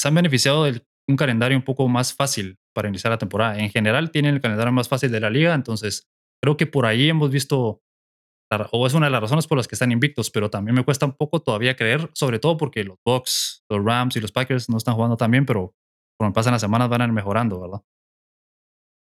se 0.00 0.08
han 0.08 0.14
beneficiado 0.14 0.64
de 0.64 0.82
un 1.10 1.16
calendario 1.16 1.58
un 1.58 1.64
poco 1.64 1.86
más 1.88 2.14
fácil 2.14 2.56
para 2.74 2.88
iniciar 2.88 3.10
la 3.10 3.18
temporada. 3.18 3.58
En 3.58 3.68
general 3.68 4.10
tienen 4.10 4.34
el 4.34 4.40
calendario 4.40 4.72
más 4.72 4.88
fácil 4.88 5.12
de 5.12 5.20
la 5.20 5.28
liga, 5.28 5.52
entonces 5.52 6.08
creo 6.42 6.56
que 6.56 6.66
por 6.66 6.86
ahí 6.86 7.10
hemos 7.10 7.30
visto 7.30 7.82
o 8.72 8.86
es 8.86 8.94
una 8.94 9.06
de 9.06 9.12
las 9.12 9.20
razones 9.20 9.46
por 9.46 9.58
las 9.58 9.66
que 9.66 9.74
están 9.74 9.92
invictos, 9.92 10.30
pero 10.30 10.50
también 10.50 10.74
me 10.74 10.84
cuesta 10.84 11.06
un 11.06 11.12
poco 11.12 11.40
todavía 11.40 11.76
creer, 11.76 12.10
sobre 12.14 12.38
todo 12.38 12.56
porque 12.56 12.84
los 12.84 12.98
Bucks, 13.04 13.64
los 13.68 13.84
Rams 13.84 14.16
y 14.16 14.20
los 14.20 14.32
Packers 14.32 14.68
no 14.68 14.76
están 14.76 14.94
jugando 14.94 15.16
tan 15.16 15.30
bien, 15.30 15.46
pero 15.46 15.74
cuando 16.18 16.34
pasan 16.34 16.52
las 16.52 16.60
semanas 16.60 16.88
van 16.88 17.02
a 17.02 17.04
ir 17.06 17.12
mejorando, 17.12 17.60
¿verdad? 17.60 17.82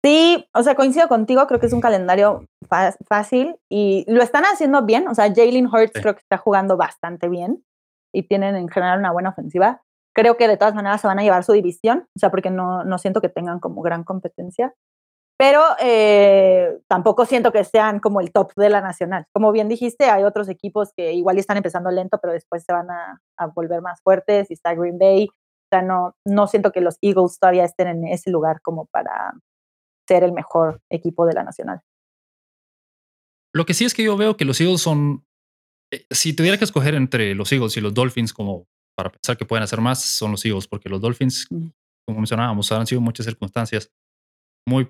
Sí, 0.04 0.48
o 0.54 0.62
sea, 0.62 0.76
coincido 0.76 1.08
contigo, 1.08 1.48
creo 1.48 1.60
que 1.60 1.66
es 1.66 1.74
un 1.74 1.82
calendario 1.82 2.46
fácil 3.08 3.56
y 3.72 4.06
lo 4.08 4.22
están 4.22 4.44
haciendo 4.44 4.86
bien, 4.86 5.08
o 5.08 5.16
sea, 5.16 5.34
Jalen 5.34 5.68
Hurts 5.68 6.00
creo 6.00 6.14
que 6.14 6.22
está 6.22 6.38
jugando 6.38 6.78
bastante 6.78 7.28
bien 7.28 7.64
y 8.14 8.24
tienen 8.24 8.56
en 8.56 8.70
general 8.70 9.00
una 9.00 9.12
buena 9.12 9.30
ofensiva. 9.30 9.82
Creo 10.14 10.38
que 10.38 10.48
de 10.48 10.58
todas 10.58 10.76
maneras 10.76 11.02
se 11.02 11.08
van 11.08 11.20
a 11.20 11.24
llevar 11.24 11.44
su 11.44 11.54
división, 11.54 12.08
o 12.16 12.20
sea, 12.20 12.30
porque 12.30 12.52
no, 12.52 12.84
no 12.84 12.98
siento 13.00 13.20
que 13.20 13.30
tengan 13.30 13.60
como 13.60 13.82
gran 13.82 14.04
competencia 14.04 14.76
pero 15.38 15.62
eh, 15.82 16.80
tampoco 16.88 17.26
siento 17.26 17.52
que 17.52 17.64
sean 17.66 18.00
como 18.00 18.22
el 18.22 18.32
top 18.32 18.54
de 18.56 18.70
la 18.70 18.82
nacional. 18.82 19.26
Como 19.34 19.52
bien 19.52 19.68
dijiste, 19.68 20.06
hay 20.06 20.24
otros 20.24 20.48
equipos 20.48 20.92
que 20.96 21.14
igual 21.14 21.38
están 21.38 21.58
empezando 21.58 21.92
lento, 21.92 22.20
pero 22.22 22.34
después 22.34 22.64
se 22.64 22.72
van 22.72 22.90
a, 22.90 23.20
volver 23.54 23.82
más 23.82 24.02
fuertes 24.02 24.50
y 24.50 24.54
está 24.54 24.74
Green 24.74 24.98
Bay. 24.98 25.28
O 25.28 25.68
sea, 25.70 25.82
no, 25.82 26.16
no 26.26 26.48
siento 26.48 26.72
que 26.72 26.80
los 26.80 26.98
Eagles 27.02 27.38
todavía 27.40 27.66
estén 27.66 27.88
en 27.88 28.08
ese 28.08 28.32
lugar 28.32 28.62
como 28.62 28.86
para 28.86 29.34
ser 30.08 30.24
el 30.24 30.32
mejor 30.32 30.82
equipo 30.90 31.26
de 31.26 31.34
la 31.34 31.44
nacional. 31.44 31.82
Lo 33.54 33.66
que 33.66 33.74
sí 33.74 33.84
es 33.84 33.94
que 33.94 34.04
yo 34.04 34.16
veo 34.16 34.38
que 34.38 34.46
los 34.46 34.62
Eagles 34.62 34.82
son, 34.82 35.26
eh, 35.92 36.06
si 36.12 36.34
tuviera 36.34 36.58
que 36.58 36.66
escoger 36.66 36.96
entre 36.96 37.36
los 37.36 37.52
Eagles 37.52 37.76
y 37.76 37.82
los 37.82 37.94
Dolphins 37.94 38.34
como 38.34 38.68
para 38.98 39.12
pensar 39.12 39.36
que 39.36 39.46
pueden 39.46 39.64
hacer 39.64 39.82
más, 39.82 40.02
son 40.02 40.32
los 40.32 40.46
Eagles, 40.46 40.68
porque 40.68 40.88
los 40.88 41.02
Dolphins, 41.02 41.48
mm. 41.50 41.68
como 42.08 42.20
mencionábamos, 42.20 42.72
han 42.72 42.88
sido 42.88 43.02
muchas 43.02 43.26
circunstancias 43.26 43.92
muy 44.66 44.90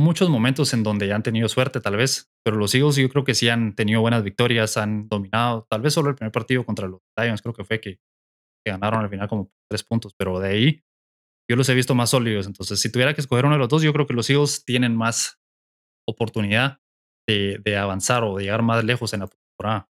muchos 0.00 0.28
momentos 0.28 0.72
en 0.74 0.82
donde 0.82 1.12
han 1.12 1.22
tenido 1.22 1.48
suerte, 1.48 1.80
tal 1.80 1.96
vez, 1.96 2.30
pero 2.44 2.56
los 2.56 2.74
Eagles 2.74 2.96
yo 2.96 3.08
creo 3.08 3.24
que 3.24 3.34
sí 3.34 3.48
han 3.48 3.74
tenido 3.74 4.00
buenas 4.00 4.24
victorias, 4.24 4.76
han 4.76 5.08
dominado, 5.08 5.66
tal 5.70 5.82
vez 5.82 5.94
solo 5.94 6.10
el 6.10 6.16
primer 6.16 6.32
partido 6.32 6.64
contra 6.64 6.88
los 6.88 7.00
Lions, 7.16 7.42
creo 7.42 7.54
que 7.54 7.64
fue 7.64 7.80
que, 7.80 7.98
ganaron 8.66 9.00
al 9.00 9.08
final 9.08 9.26
como 9.26 9.50
tres 9.68 9.82
puntos, 9.82 10.14
pero 10.14 10.38
de 10.38 10.48
ahí 10.48 10.82
yo 11.48 11.56
los 11.56 11.68
he 11.68 11.74
visto 11.74 11.94
más 11.94 12.10
sólidos. 12.10 12.46
Entonces, 12.46 12.78
si 12.78 12.92
tuviera 12.92 13.14
que 13.14 13.20
escoger 13.20 13.44
uno 13.44 13.54
de 13.54 13.58
los 13.58 13.68
dos, 13.68 13.82
yo 13.82 13.92
creo 13.92 14.06
que 14.06 14.14
los 14.14 14.28
Eagles 14.28 14.64
tienen 14.64 14.94
más 14.94 15.40
oportunidad 16.06 16.78
de, 17.26 17.58
de 17.64 17.76
avanzar 17.76 18.22
o 18.22 18.36
de 18.36 18.44
llegar 18.44 18.62
más 18.62 18.84
lejos 18.84 19.12
en 19.14 19.20
la 19.20 19.28
temporada. 19.28 19.88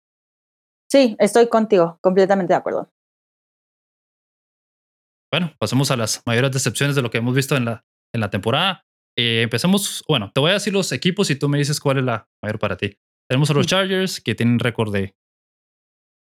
Sí, 0.91 1.15
estoy 1.19 1.47
contigo, 1.47 1.97
completamente 2.01 2.53
de 2.53 2.57
acuerdo. 2.57 2.91
Bueno, 5.31 5.53
pasemos 5.59 5.91
a 5.91 5.97
las 5.97 6.21
mayores 6.25 6.51
decepciones 6.51 6.95
de 6.95 7.01
lo 7.01 7.09
que 7.09 7.17
hemos 7.17 7.35
visto 7.35 7.55
en 7.55 7.65
la, 7.65 7.85
en 8.13 8.21
la 8.21 8.29
temporada. 8.29 8.86
Eh, 9.17 9.41
empecemos, 9.41 10.03
bueno, 10.07 10.31
te 10.33 10.39
voy 10.39 10.51
a 10.51 10.55
decir 10.55 10.73
los 10.73 10.91
equipos 10.91 11.29
y 11.31 11.35
tú 11.35 11.49
me 11.49 11.57
dices 11.57 11.79
cuál 11.79 11.97
es 11.97 12.03
la 12.03 12.29
mayor 12.43 12.59
para 12.59 12.77
ti. 12.77 12.97
Tenemos 13.29 13.49
a 13.49 13.53
los 13.53 13.67
Chargers, 13.67 14.21
que 14.21 14.35
tienen 14.35 14.59
récord 14.59 14.93
de 14.93 15.15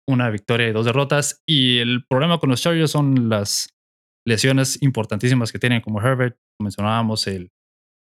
una 0.09 0.29
victoria 0.29 0.67
y 0.67 0.71
dos 0.71 0.85
derrotas. 0.85 1.41
Y 1.47 1.77
el 1.79 2.05
problema 2.07 2.39
con 2.39 2.49
los 2.49 2.61
Chargers 2.61 2.91
son 2.91 3.29
las 3.29 3.69
lesiones 4.25 4.81
importantísimas 4.81 5.51
que 5.51 5.59
tienen, 5.59 5.81
como 5.81 6.01
Herbert, 6.01 6.37
mencionábamos, 6.59 7.27
el, 7.27 7.51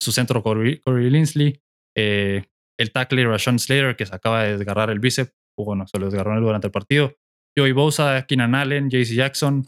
su 0.02 0.12
centro 0.12 0.44
Corey, 0.44 0.80
Corey 0.80 1.10
Linsley, 1.10 1.60
eh, 1.98 2.46
el 2.80 2.92
tackle 2.92 3.26
Rashawn 3.26 3.60
Slater, 3.60 3.96
que 3.96 4.06
se 4.06 4.16
acaba 4.16 4.44
de 4.44 4.58
desgarrar 4.58 4.90
el 4.90 5.00
bíceps, 5.00 5.34
o 5.58 5.66
bueno, 5.66 5.88
se 5.88 5.98
lo 6.00 6.06
desgarró 6.06 6.40
durante 6.40 6.68
el 6.68 6.72
partido. 6.72 7.16
Joey 7.58 7.72
Bosa, 7.72 8.26
Keenan 8.28 8.56
Allen, 8.56 8.90
JC 8.90 9.16
Jackson. 9.16 9.66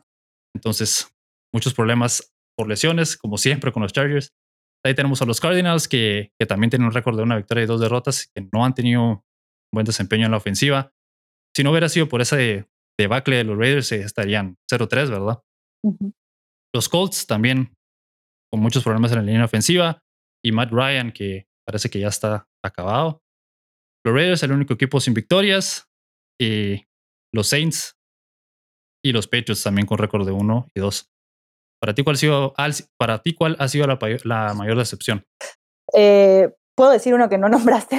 Entonces, 0.55 1.13
muchos 1.53 1.73
problemas 1.73 2.33
por 2.57 2.67
lesiones, 2.67 3.17
como 3.17 3.37
siempre 3.37 3.71
con 3.71 3.83
los 3.83 3.93
Chargers. 3.93 4.33
Ahí 4.87 4.95
tenemos 4.95 5.21
a 5.21 5.25
los 5.25 5.41
Cardinals, 5.41 5.87
que, 5.87 6.31
que 6.39 6.45
también 6.45 6.69
tienen 6.69 6.87
un 6.87 6.93
récord 6.93 7.17
de 7.17 7.23
una 7.23 7.35
victoria 7.35 7.65
y 7.65 7.67
dos 7.67 7.81
derrotas, 7.81 8.31
que 8.33 8.47
no 8.53 8.63
han 8.63 8.73
tenido 8.73 9.25
buen 9.73 9.85
desempeño 9.85 10.25
en 10.25 10.31
la 10.31 10.37
ofensiva. 10.37 10.93
Si 11.55 11.63
no 11.63 11.71
hubiera 11.71 11.89
sido 11.89 12.07
por 12.07 12.21
ese 12.21 12.69
debacle 12.97 13.35
de 13.35 13.43
los 13.43 13.57
Raiders, 13.57 13.91
eh, 13.91 14.01
estarían 14.01 14.57
0-3, 14.71 15.09
¿verdad? 15.09 15.43
Los 16.73 16.87
Colts 16.87 17.27
también 17.27 17.75
con 18.49 18.61
muchos 18.61 18.83
problemas 18.83 19.11
en 19.11 19.17
la 19.17 19.23
línea 19.23 19.43
ofensiva. 19.43 19.99
Y 20.43 20.53
Matt 20.53 20.71
Ryan, 20.71 21.11
que 21.11 21.47
parece 21.65 21.89
que 21.89 21.99
ya 21.99 22.07
está 22.07 22.47
acabado. 22.63 23.21
Los 24.05 24.15
Raiders, 24.15 24.43
el 24.43 24.53
único 24.53 24.73
equipo 24.73 25.01
sin 25.01 25.13
victorias. 25.13 25.89
Y 26.39 26.85
los 27.33 27.47
Saints 27.47 27.97
y 29.03 29.11
los 29.11 29.27
Patriots 29.27 29.63
también 29.63 29.85
con 29.85 29.97
récord 29.97 30.25
de 30.25 30.31
1 30.31 30.67
y 30.73 30.79
2. 30.79 31.11
Para 31.79 31.93
ti, 31.93 32.03
¿cuál 32.03 32.15
ha 32.15 32.17
sido, 32.17 32.53
para 32.97 33.19
ti, 33.19 33.35
cuál 33.35 33.55
ha 33.59 33.67
sido 33.67 33.87
la, 33.87 34.53
mayor 34.53 34.77
decepción? 34.77 35.23
Eh, 35.93 36.53
¿Puedo 36.75 36.91
decir 36.91 37.13
uno 37.13 37.29
que 37.29 37.37
no 37.37 37.49
nombraste? 37.49 37.97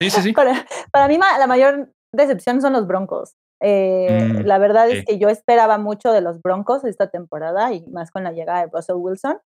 Sí, 0.00 0.10
sí, 0.10 0.22
sí. 0.22 0.32
Para, 0.32 0.66
para 0.92 1.08
mí, 1.08 1.18
la 1.18 1.46
mayor 1.46 1.92
decepción 2.12 2.60
son 2.60 2.72
los 2.72 2.86
Broncos. 2.86 3.34
Eh, 3.62 4.28
mm, 4.30 4.46
la 4.46 4.58
verdad 4.58 4.90
es 4.90 5.04
que 5.04 5.18
yo 5.18 5.28
esperaba 5.28 5.78
mucho 5.78 6.12
de 6.12 6.20
los 6.20 6.42
Broncos 6.42 6.84
esta 6.84 7.08
temporada 7.08 7.72
y 7.72 7.86
más 7.86 8.10
con 8.10 8.24
la 8.24 8.32
llegada 8.32 8.60
de 8.60 8.70
Russell 8.72 8.96
Wilson, 8.96 9.38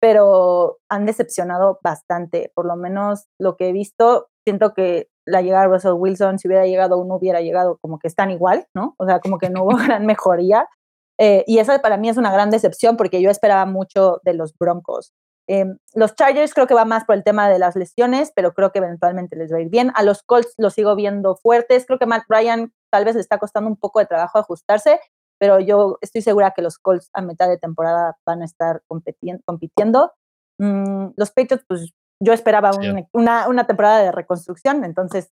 pero 0.00 0.78
han 0.88 1.06
decepcionado 1.06 1.78
bastante. 1.82 2.52
Por 2.54 2.66
lo 2.66 2.76
menos 2.76 3.26
lo 3.40 3.56
que 3.56 3.68
he 3.68 3.72
visto, 3.72 4.28
siento 4.46 4.74
que 4.74 5.08
la 5.26 5.42
llegada 5.42 5.64
de 5.64 5.74
Russell 5.74 5.92
Wilson, 5.92 6.38
si 6.38 6.48
hubiera 6.48 6.66
llegado 6.66 6.98
uno, 6.98 7.16
hubiera 7.16 7.40
llegado 7.40 7.78
como 7.82 7.98
que 7.98 8.08
están 8.08 8.30
igual, 8.30 8.66
¿no? 8.74 8.94
O 8.98 9.06
sea, 9.06 9.20
como 9.20 9.38
que 9.38 9.50
no 9.50 9.64
hubo 9.64 9.76
gran 9.92 10.06
mejoría. 10.06 10.68
Eh, 11.18 11.44
y 11.46 11.58
eso 11.58 11.72
para 11.80 11.96
mí 11.96 12.08
es 12.08 12.16
una 12.16 12.32
gran 12.32 12.50
decepción 12.50 12.96
porque 12.96 13.20
yo 13.20 13.30
esperaba 13.30 13.66
mucho 13.66 14.20
de 14.24 14.34
los 14.34 14.56
Broncos. 14.56 15.12
Em, 15.48 15.78
los 15.94 16.14
Chargers 16.14 16.52
creo 16.52 16.66
que 16.66 16.74
va 16.74 16.84
más 16.84 17.04
por 17.04 17.14
el 17.14 17.24
tema 17.24 17.48
de 17.48 17.58
las 17.58 17.74
lesiones, 17.74 18.32
pero 18.36 18.52
creo 18.52 18.70
que 18.70 18.78
eventualmente 18.78 19.34
les 19.34 19.52
va 19.52 19.56
a 19.56 19.60
ir 19.60 19.70
bien. 19.70 19.90
A 19.94 20.02
los 20.02 20.22
Colts 20.22 20.54
los 20.58 20.74
sigo 20.74 20.94
viendo 20.94 21.36
fuertes. 21.36 21.86
Creo 21.86 21.98
que 21.98 22.06
Matt 22.06 22.24
Ryan 22.28 22.72
tal 22.90 23.04
vez 23.04 23.14
le 23.14 23.22
está 23.22 23.38
costando 23.38 23.68
un 23.68 23.76
poco 23.76 23.98
de 23.98 24.06
trabajo 24.06 24.38
ajustarse, 24.38 25.00
pero 25.38 25.58
yo 25.58 25.98
estoy 26.02 26.20
segura 26.22 26.52
que 26.52 26.62
los 26.62 26.78
Colts 26.78 27.10
a 27.14 27.22
mitad 27.22 27.48
de 27.48 27.58
temporada 27.58 28.16
van 28.26 28.42
a 28.42 28.44
estar 28.44 28.82
compitiendo. 28.86 30.12
Mm, 30.58 31.08
los 31.16 31.30
Patriots, 31.30 31.64
pues 31.66 31.92
yo 32.20 32.32
esperaba 32.32 32.70
una, 33.12 33.48
una, 33.48 33.66
temporada 33.66 34.02
de 34.02 34.12
reconstrucción, 34.12 34.84
entonces 34.84 35.30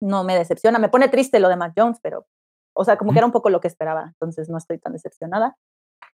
no 0.00 0.24
me 0.24 0.36
decepciona. 0.36 0.78
Me 0.78 0.90
pone 0.90 1.08
triste 1.08 1.40
lo 1.40 1.48
de 1.48 1.56
Matt 1.56 1.72
Jones, 1.76 1.98
pero, 2.02 2.26
o 2.74 2.84
sea, 2.84 2.96
como 2.96 3.12
que 3.12 3.18
era 3.18 3.26
un 3.26 3.32
poco 3.32 3.50
lo 3.50 3.60
que 3.60 3.68
esperaba, 3.68 4.04
entonces 4.06 4.48
no 4.48 4.58
estoy 4.58 4.78
tan 4.78 4.92
decepcionada. 4.92 5.56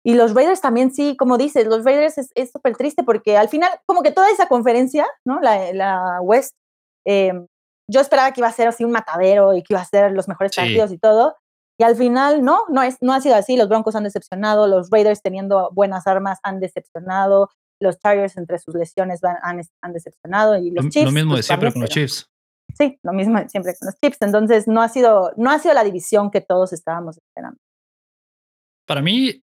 Y 0.05 0.15
los 0.15 0.35
Raiders 0.35 0.61
también, 0.61 0.93
sí, 0.95 1.17
como 1.17 1.37
dices, 1.37 1.67
los 1.67 1.85
Raiders 1.85 2.15
es 2.19 2.53
súper 2.53 2.77
triste 2.77 3.03
porque 3.03 3.37
al 3.37 3.49
final, 3.49 3.71
como 3.87 4.03
que 4.03 4.13
toda 4.13 4.31
esa 4.31 4.47
conferencia, 4.47 5.05
¿no? 5.25 5.41
La, 5.41 5.73
la 5.73 6.21
West, 6.21 6.55
eh, 7.05 7.33
yo 7.89 8.01
esperaba 8.01 8.33
que 8.33 8.41
iba 8.41 8.49
a 8.49 8.53
ser 8.53 8.69
así 8.69 8.85
un 8.85 8.93
matadero 8.93 9.55
y 9.55 9.63
que 9.63 9.75
iba 9.75 9.81
a 9.81 9.85
ser 9.85 10.13
los 10.13 10.29
mejores 10.29 10.55
partidos 10.55 10.93
y 10.93 10.99
todo. 10.99 11.37
Y 11.79 11.85
al 11.85 11.97
final, 11.97 12.45
no, 12.45 12.63
no, 12.69 12.83
es, 12.83 12.99
no 13.01 13.13
ha 13.13 13.21
sido 13.21 13.35
así. 13.35 13.57
Los 13.57 13.69
Broncos 13.69 13.97
han 13.97 14.05
decepcionado, 14.05 14.67
los 14.67 14.91
Raiders 14.91 15.23
teniendo 15.23 15.71
buenas 15.73 16.07
armas 16.07 16.39
han 16.43 16.61
decepcionado, 16.61 17.51
los 17.81 17.99
Tigers 17.99 18.37
entre 18.37 18.59
sus 18.59 18.75
lesiones 18.75 19.21
van, 19.21 19.37
han, 19.43 19.61
han, 19.83 19.93
decepcionado 19.93 20.57
y 20.57 20.71
los 20.71 20.89
Chiefs. 20.89 21.07
Lo 21.07 21.13
mismo 21.13 21.33
de 21.33 21.39
pues, 21.39 21.47
siempre 21.47 21.73
con 21.73 21.83
los 21.83 21.91
Chiefs. 21.91 22.31
Sí, 22.77 22.99
lo 23.03 23.13
mismo 23.13 23.39
siempre 23.49 23.75
con 23.79 23.87
los 23.87 23.95
Chiefs. 24.01 24.19
Entonces, 24.21 24.69
no 24.69 24.83
ha 24.83 24.89
sido, 24.89 25.33
no 25.37 25.51
ha 25.51 25.59
sido 25.59 25.75
la 25.75 25.85
división 25.85 26.31
que 26.31 26.41
todos 26.41 26.73
estábamos 26.73 27.17
esperando. 27.17 27.59
Para 28.87 29.03
mí, 29.03 29.43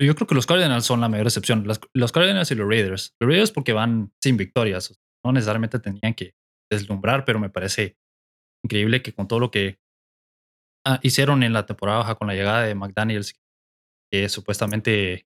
yo 0.00 0.14
creo 0.14 0.26
que 0.26 0.34
los 0.34 0.46
Cardinals 0.46 0.84
son 0.84 1.00
la 1.00 1.08
mayor 1.08 1.26
excepción. 1.26 1.66
los 1.92 2.12
Cardinals 2.12 2.50
y 2.50 2.54
los 2.54 2.68
Raiders. 2.68 3.14
Los 3.20 3.28
Raiders 3.28 3.52
porque 3.52 3.72
van 3.72 4.12
sin 4.22 4.36
victorias. 4.36 4.98
No 5.24 5.32
necesariamente 5.32 5.78
tenían 5.78 6.14
que 6.14 6.34
deslumbrar, 6.70 7.24
pero 7.24 7.38
me 7.38 7.50
parece 7.50 7.96
increíble 8.64 9.02
que 9.02 9.12
con 9.12 9.28
todo 9.28 9.40
lo 9.40 9.50
que 9.50 9.78
ah, 10.86 10.98
hicieron 11.02 11.42
en 11.42 11.52
la 11.52 11.66
temporada 11.66 11.98
baja 11.98 12.14
con 12.14 12.28
la 12.28 12.34
llegada 12.34 12.62
de 12.62 12.74
McDaniels, 12.74 13.34
que 14.10 14.28
supuestamente 14.28 15.26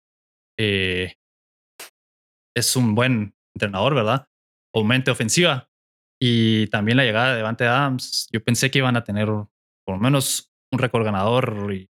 eh, 0.60 1.16
es 2.56 2.76
un 2.76 2.94
buen 2.94 3.34
entrenador, 3.56 3.96
¿verdad? 3.96 4.28
Aumente 4.74 5.12
ofensiva. 5.12 5.71
Y 6.22 6.68
también 6.68 6.98
la 6.98 7.04
llegada 7.04 7.32
de 7.32 7.38
Devante 7.38 7.66
Adams, 7.66 8.30
yo 8.32 8.44
pensé 8.44 8.70
que 8.70 8.78
iban 8.78 8.96
a 8.96 9.04
tener 9.04 9.28
por 9.28 9.96
lo 9.96 9.98
menos 9.98 10.52
un 10.72 10.78
récord 10.78 11.04
ganador 11.04 11.74
y 11.74 11.90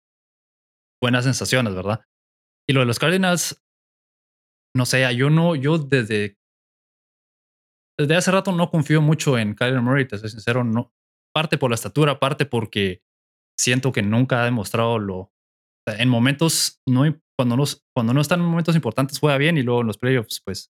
buenas 1.01 1.25
sensaciones, 1.25 1.75
¿verdad? 1.75 2.05
Y 2.67 2.73
lo 2.73 2.79
de 2.79 2.85
los 2.85 2.99
Cardinals, 2.99 3.61
no 4.73 4.85
sé, 4.85 5.13
yo 5.15 5.29
no, 5.29 5.55
yo 5.55 5.77
desde 5.77 6.37
desde 7.99 8.15
hace 8.15 8.31
rato 8.31 8.51
no 8.51 8.71
confío 8.71 9.01
mucho 9.01 9.37
en 9.37 9.53
Kyler 9.53 9.81
Murray, 9.81 10.07
te 10.07 10.17
soy 10.17 10.29
sincero, 10.29 10.63
no. 10.63 10.93
Parte 11.33 11.57
por 11.57 11.69
la 11.69 11.75
estatura, 11.75 12.19
parte 12.19 12.45
porque 12.45 13.03
siento 13.59 13.91
que 13.91 14.01
nunca 14.01 14.41
ha 14.41 14.45
demostrado 14.45 14.97
lo. 14.97 15.31
En 15.85 16.09
momentos, 16.09 16.81
no, 16.87 17.03
cuando, 17.37 17.57
no, 17.57 17.63
cuando 17.93 18.13
no 18.13 18.21
están 18.21 18.39
en 18.39 18.45
momentos 18.45 18.75
importantes, 18.75 19.19
juega 19.19 19.37
bien 19.37 19.57
y 19.57 19.63
luego 19.63 19.81
en 19.81 19.87
los 19.87 19.97
playoffs, 19.97 20.41
pues 20.43 20.71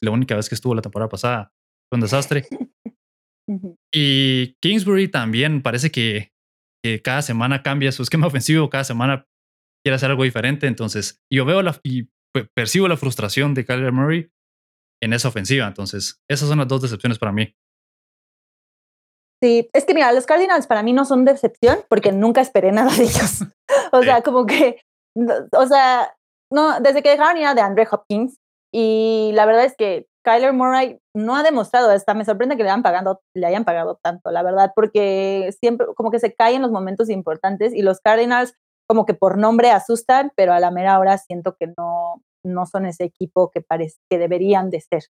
la 0.00 0.10
única 0.10 0.36
vez 0.36 0.48
que 0.48 0.54
estuvo 0.54 0.74
la 0.74 0.82
temporada 0.82 1.08
pasada 1.08 1.52
fue 1.88 1.96
un 1.96 2.02
desastre. 2.02 2.46
y 3.92 4.54
Kingsbury 4.60 5.08
también 5.08 5.62
parece 5.62 5.90
que, 5.90 6.32
que, 6.84 7.02
cada 7.02 7.22
semana 7.22 7.62
cambia 7.62 7.92
su 7.92 8.02
esquema 8.02 8.26
ofensivo, 8.26 8.70
cada 8.70 8.84
semana 8.84 9.26
quiere 9.84 9.96
hacer 9.96 10.10
algo 10.10 10.24
diferente. 10.24 10.66
Entonces, 10.66 11.20
yo 11.32 11.44
veo 11.44 11.62
la, 11.62 11.78
y 11.82 12.08
percibo 12.54 12.88
la 12.88 12.96
frustración 12.96 13.54
de 13.54 13.64
Kyler 13.64 13.92
Murray 13.92 14.30
en 15.02 15.12
esa 15.12 15.28
ofensiva. 15.28 15.66
Entonces, 15.66 16.20
esas 16.28 16.48
son 16.48 16.58
las 16.58 16.68
dos 16.68 16.82
decepciones 16.82 17.18
para 17.18 17.32
mí. 17.32 17.54
Sí, 19.42 19.70
es 19.72 19.86
que 19.86 19.94
mira, 19.94 20.12
los 20.12 20.26
Cardinals 20.26 20.66
para 20.66 20.82
mí 20.82 20.92
no 20.92 21.06
son 21.06 21.24
decepción 21.24 21.78
porque 21.88 22.12
nunca 22.12 22.40
esperé 22.40 22.72
nada 22.72 22.94
de 22.94 23.04
ellos. 23.04 23.44
o 23.92 24.02
sea, 24.02 24.22
como 24.22 24.46
que, 24.46 24.80
o 25.52 25.66
sea, 25.66 26.14
no, 26.52 26.80
desde 26.80 27.02
que 27.02 27.10
dejaron 27.10 27.40
ir 27.40 27.48
de 27.54 27.60
Andre 27.60 27.88
Hopkins 27.90 28.36
y 28.72 29.30
la 29.34 29.46
verdad 29.46 29.64
es 29.64 29.74
que 29.76 30.06
Kyler 30.22 30.52
Murray 30.52 30.98
no 31.14 31.36
ha 31.36 31.42
demostrado, 31.42 31.90
hasta 31.90 32.14
me 32.14 32.24
sorprende 32.24 32.56
que 32.56 32.62
le 32.62 32.70
hayan 32.70 32.82
pagado, 32.82 33.22
le 33.34 33.46
hayan 33.46 33.64
pagado 33.64 33.98
tanto, 34.02 34.30
la 34.30 34.42
verdad, 34.42 34.72
porque 34.74 35.54
siempre 35.60 35.86
como 35.96 36.10
que 36.10 36.18
se 36.18 36.34
cae 36.34 36.54
en 36.54 36.62
los 36.62 36.70
momentos 36.70 37.08
importantes 37.08 37.74
y 37.74 37.82
los 37.82 38.00
Cardinals 38.00 38.54
como 38.88 39.06
que 39.06 39.14
por 39.14 39.38
nombre 39.38 39.70
asustan, 39.70 40.32
pero 40.36 40.52
a 40.52 40.60
la 40.60 40.70
mera 40.70 40.98
hora 40.98 41.16
siento 41.16 41.54
que 41.58 41.72
no, 41.78 42.22
no 42.44 42.66
son 42.66 42.86
ese 42.86 43.04
equipo 43.04 43.50
que, 43.50 43.60
parece, 43.60 43.98
que 44.10 44.18
deberían 44.18 44.70
de 44.70 44.80
ser. 44.80 45.04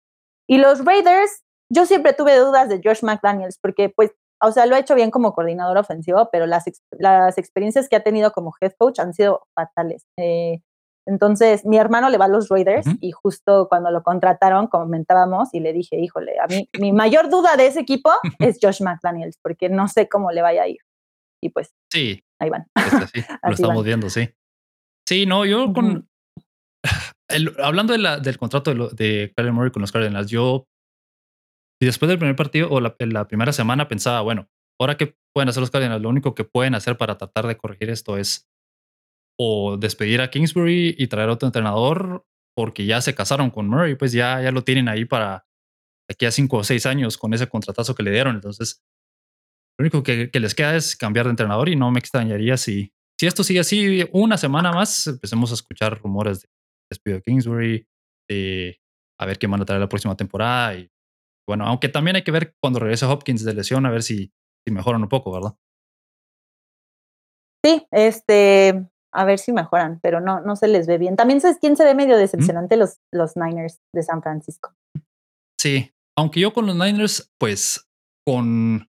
Y 0.47 0.57
los 0.57 0.83
Raiders, 0.83 1.43
yo 1.71 1.85
siempre 1.85 2.13
tuve 2.13 2.37
dudas 2.37 2.69
de 2.69 2.81
Josh 2.83 3.03
McDaniels 3.03 3.57
porque, 3.61 3.89
pues, 3.89 4.11
o 4.41 4.51
sea, 4.51 4.65
lo 4.65 4.75
ha 4.75 4.79
hecho 4.79 4.95
bien 4.95 5.11
como 5.11 5.33
coordinador 5.33 5.77
ofensivo, 5.77 6.29
pero 6.31 6.45
las, 6.45 6.65
las 6.91 7.37
experiencias 7.37 7.89
que 7.89 7.95
ha 7.95 8.03
tenido 8.03 8.31
como 8.31 8.53
head 8.59 8.73
coach 8.77 8.99
han 8.99 9.13
sido 9.13 9.43
fatales. 9.55 10.03
Eh, 10.17 10.61
entonces, 11.05 11.65
mi 11.65 11.77
hermano 11.77 12.09
le 12.09 12.17
va 12.17 12.25
a 12.25 12.29
los 12.29 12.49
Raiders 12.49 12.85
y 13.01 13.11
justo 13.11 13.67
cuando 13.67 13.89
lo 13.89 14.03
contrataron 14.03 14.67
comentábamos 14.67 15.53
y 15.53 15.59
le 15.59 15.73
dije, 15.73 15.99
híjole, 15.99 16.39
a 16.39 16.47
mí 16.47 16.69
mi 16.79 16.93
mayor 16.93 17.29
duda 17.29 17.55
de 17.57 17.67
ese 17.67 17.79
equipo 17.79 18.11
es 18.39 18.59
Josh 18.61 18.81
McDaniels, 18.81 19.37
porque 19.41 19.69
no 19.69 19.87
sé 19.87 20.07
cómo 20.07 20.31
le 20.31 20.41
vaya 20.41 20.63
a 20.63 20.67
ir. 20.67 20.79
Y 21.41 21.49
pues, 21.49 21.73
sí, 21.91 22.23
ahí 22.39 22.49
van. 22.49 22.67
lo 23.43 23.51
estamos 23.51 23.83
viendo, 23.83 24.09
sí. 24.09 24.29
Sí, 25.07 25.25
no, 25.25 25.45
yo 25.45 25.73
con, 25.73 26.07
hablando 27.63 27.93
del 27.97 28.37
contrato 28.37 28.73
de, 28.73 28.89
de 28.93 29.33
Kyler 29.35 29.53
Murray 29.53 29.71
con 29.71 29.81
los 29.81 29.91
Cardinals, 29.91 30.29
yo 30.29 30.67
y 31.81 31.85
después 31.85 32.09
del 32.09 32.19
primer 32.19 32.35
partido 32.35 32.69
o 32.69 32.81
la, 32.81 32.95
la, 32.99 33.27
primera 33.27 33.53
semana 33.53 33.87
pensaba, 33.87 34.21
bueno, 34.21 34.49
ahora 34.79 34.97
qué 34.97 35.15
pueden 35.33 35.49
hacer 35.49 35.61
los 35.61 35.71
Cardinals, 35.71 36.01
lo 36.01 36.09
único 36.09 36.35
que 36.35 36.43
pueden 36.43 36.75
hacer 36.75 36.97
para 36.97 37.17
tratar 37.17 37.47
de 37.47 37.57
corregir 37.57 37.89
esto 37.89 38.17
es 38.17 38.49
o 39.39 39.77
despedir 39.77 40.21
a 40.21 40.29
Kingsbury 40.29 40.95
y 40.97 41.07
traer 41.07 41.29
otro 41.29 41.47
entrenador 41.47 42.25
porque 42.55 42.85
ya 42.85 42.99
se 42.99 43.15
casaron 43.15 43.51
con 43.51 43.69
Murray, 43.69 43.95
pues 43.95 44.11
ya, 44.11 44.41
ya 44.41 44.51
lo 44.51 44.63
tienen 44.63 44.89
ahí 44.89 45.05
para 45.05 45.45
aquí 46.09 46.25
a 46.25 46.31
cinco 46.31 46.57
o 46.57 46.63
seis 46.63 46.85
años 46.85 47.17
con 47.17 47.33
ese 47.33 47.47
contratazo 47.47 47.95
que 47.95 48.03
le 48.03 48.11
dieron. 48.11 48.35
Entonces, 48.35 48.83
lo 49.77 49.83
único 49.83 50.03
que, 50.03 50.29
que 50.29 50.39
les 50.41 50.53
queda 50.55 50.75
es 50.75 50.97
cambiar 50.97 51.25
de 51.25 51.31
entrenador 51.31 51.69
y 51.69 51.77
no 51.77 51.89
me 51.89 51.99
extrañaría 51.99 52.57
si, 52.57 52.91
si 53.17 53.27
esto 53.27 53.45
sigue 53.45 53.61
así 53.61 54.05
una 54.11 54.37
semana 54.37 54.73
más, 54.73 55.07
empecemos 55.07 55.51
a 55.51 55.53
escuchar 55.53 56.01
rumores 56.01 56.41
de 56.41 56.49
despido 56.91 57.17
de 57.17 57.21
Kingsbury, 57.21 57.87
de 58.27 58.81
a 59.19 59.25
ver 59.25 59.37
qué 59.37 59.47
van 59.47 59.61
a 59.61 59.65
traer 59.65 59.79
la 59.79 59.89
próxima 59.89 60.17
temporada. 60.17 60.75
Y 60.75 60.91
bueno, 61.47 61.65
aunque 61.65 61.87
también 61.87 62.17
hay 62.17 62.23
que 62.23 62.31
ver 62.31 62.55
cuando 62.61 62.79
regrese 62.79 63.05
Hopkins 63.05 63.45
de 63.45 63.53
lesión, 63.53 63.85
a 63.85 63.91
ver 63.91 64.03
si, 64.03 64.33
si 64.65 64.73
mejoran 64.73 65.01
un 65.01 65.09
poco, 65.09 65.31
¿verdad? 65.31 65.55
Sí, 67.63 67.85
este, 67.91 68.89
a 69.11 69.25
ver 69.25 69.39
si 69.39 69.51
mejoran, 69.51 69.99
pero 70.01 70.21
no, 70.21 70.41
no 70.41 70.55
se 70.55 70.67
les 70.67 70.87
ve 70.87 70.97
bien. 70.97 71.15
También 71.15 71.41
sabes 71.41 71.57
quién 71.59 71.75
se 71.75 71.83
ve 71.83 71.95
medio 71.95 72.17
decepcionante 72.17 72.77
los, 72.77 72.99
los 73.11 73.35
Niners 73.35 73.79
de 73.93 74.03
San 74.03 74.21
Francisco. 74.21 74.75
Sí, 75.59 75.91
aunque 76.17 76.39
yo 76.39 76.53
con 76.53 76.65
los 76.65 76.75
Niners, 76.75 77.31
pues 77.39 77.89
con 78.25 78.89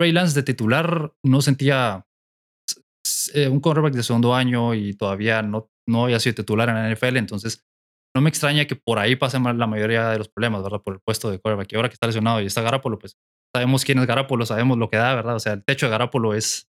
Ray 0.00 0.12
Lance 0.12 0.34
de 0.34 0.42
titular 0.42 1.12
no 1.24 1.40
sentía 1.42 2.06
eh, 3.34 3.48
un 3.48 3.60
quarterback 3.60 3.94
de 3.94 4.02
segundo 4.02 4.34
año 4.34 4.74
y 4.74 4.94
todavía 4.94 5.42
no, 5.42 5.70
no 5.88 6.04
había 6.04 6.20
sido 6.20 6.36
titular 6.36 6.68
en 6.68 6.74
la 6.74 6.90
NFL, 6.90 7.16
entonces 7.16 7.64
no 8.14 8.20
me 8.20 8.28
extraña 8.28 8.66
que 8.66 8.76
por 8.76 8.98
ahí 8.98 9.16
pasen 9.16 9.42
la 9.58 9.66
mayoría 9.66 10.10
de 10.10 10.18
los 10.18 10.28
problemas, 10.28 10.62
¿verdad? 10.62 10.82
Por 10.82 10.94
el 10.94 11.00
puesto 11.00 11.30
de 11.30 11.38
quarterback. 11.38 11.72
Y 11.72 11.76
ahora 11.76 11.88
que 11.88 11.94
está 11.94 12.06
lesionado 12.06 12.40
y 12.40 12.46
está 12.46 12.60
Garapolo, 12.60 12.98
pues 12.98 13.16
sabemos 13.54 13.84
quién 13.84 13.98
es 13.98 14.06
Garapolo, 14.06 14.44
sabemos 14.44 14.76
lo 14.78 14.90
que 14.90 14.98
da, 14.98 15.14
¿verdad? 15.14 15.36
O 15.36 15.40
sea, 15.40 15.54
el 15.54 15.64
techo 15.64 15.86
de 15.86 15.90
Garapolo 15.90 16.34
es 16.34 16.68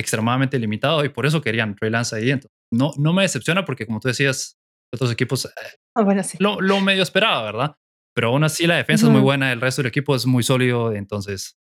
extremadamente 0.00 0.58
limitado 0.58 1.04
y 1.04 1.08
por 1.08 1.26
eso 1.26 1.40
querían 1.40 1.74
Trey 1.76 1.90
Lance 1.90 2.16
ahí. 2.16 2.30
Entonces, 2.30 2.56
no, 2.72 2.92
no 2.96 3.12
me 3.12 3.22
decepciona 3.22 3.64
porque, 3.64 3.86
como 3.86 4.00
tú 4.00 4.08
decías, 4.08 4.58
otros 4.92 5.12
equipos 5.12 5.44
eh, 5.44 5.50
ah, 5.96 6.02
bueno, 6.02 6.22
sí. 6.22 6.36
lo, 6.40 6.60
lo, 6.60 6.80
medio 6.80 7.02
esperaba, 7.02 7.42
¿verdad? 7.42 7.74
Pero 8.14 8.28
aún 8.28 8.42
así 8.44 8.66
la 8.66 8.76
defensa 8.76 9.06
es 9.06 9.12
muy 9.12 9.20
buena, 9.20 9.52
el 9.52 9.60
resto 9.60 9.82
del 9.82 9.88
equipo 9.88 10.16
es 10.16 10.26
muy 10.26 10.42
sólido, 10.42 10.92
entonces 10.92 11.56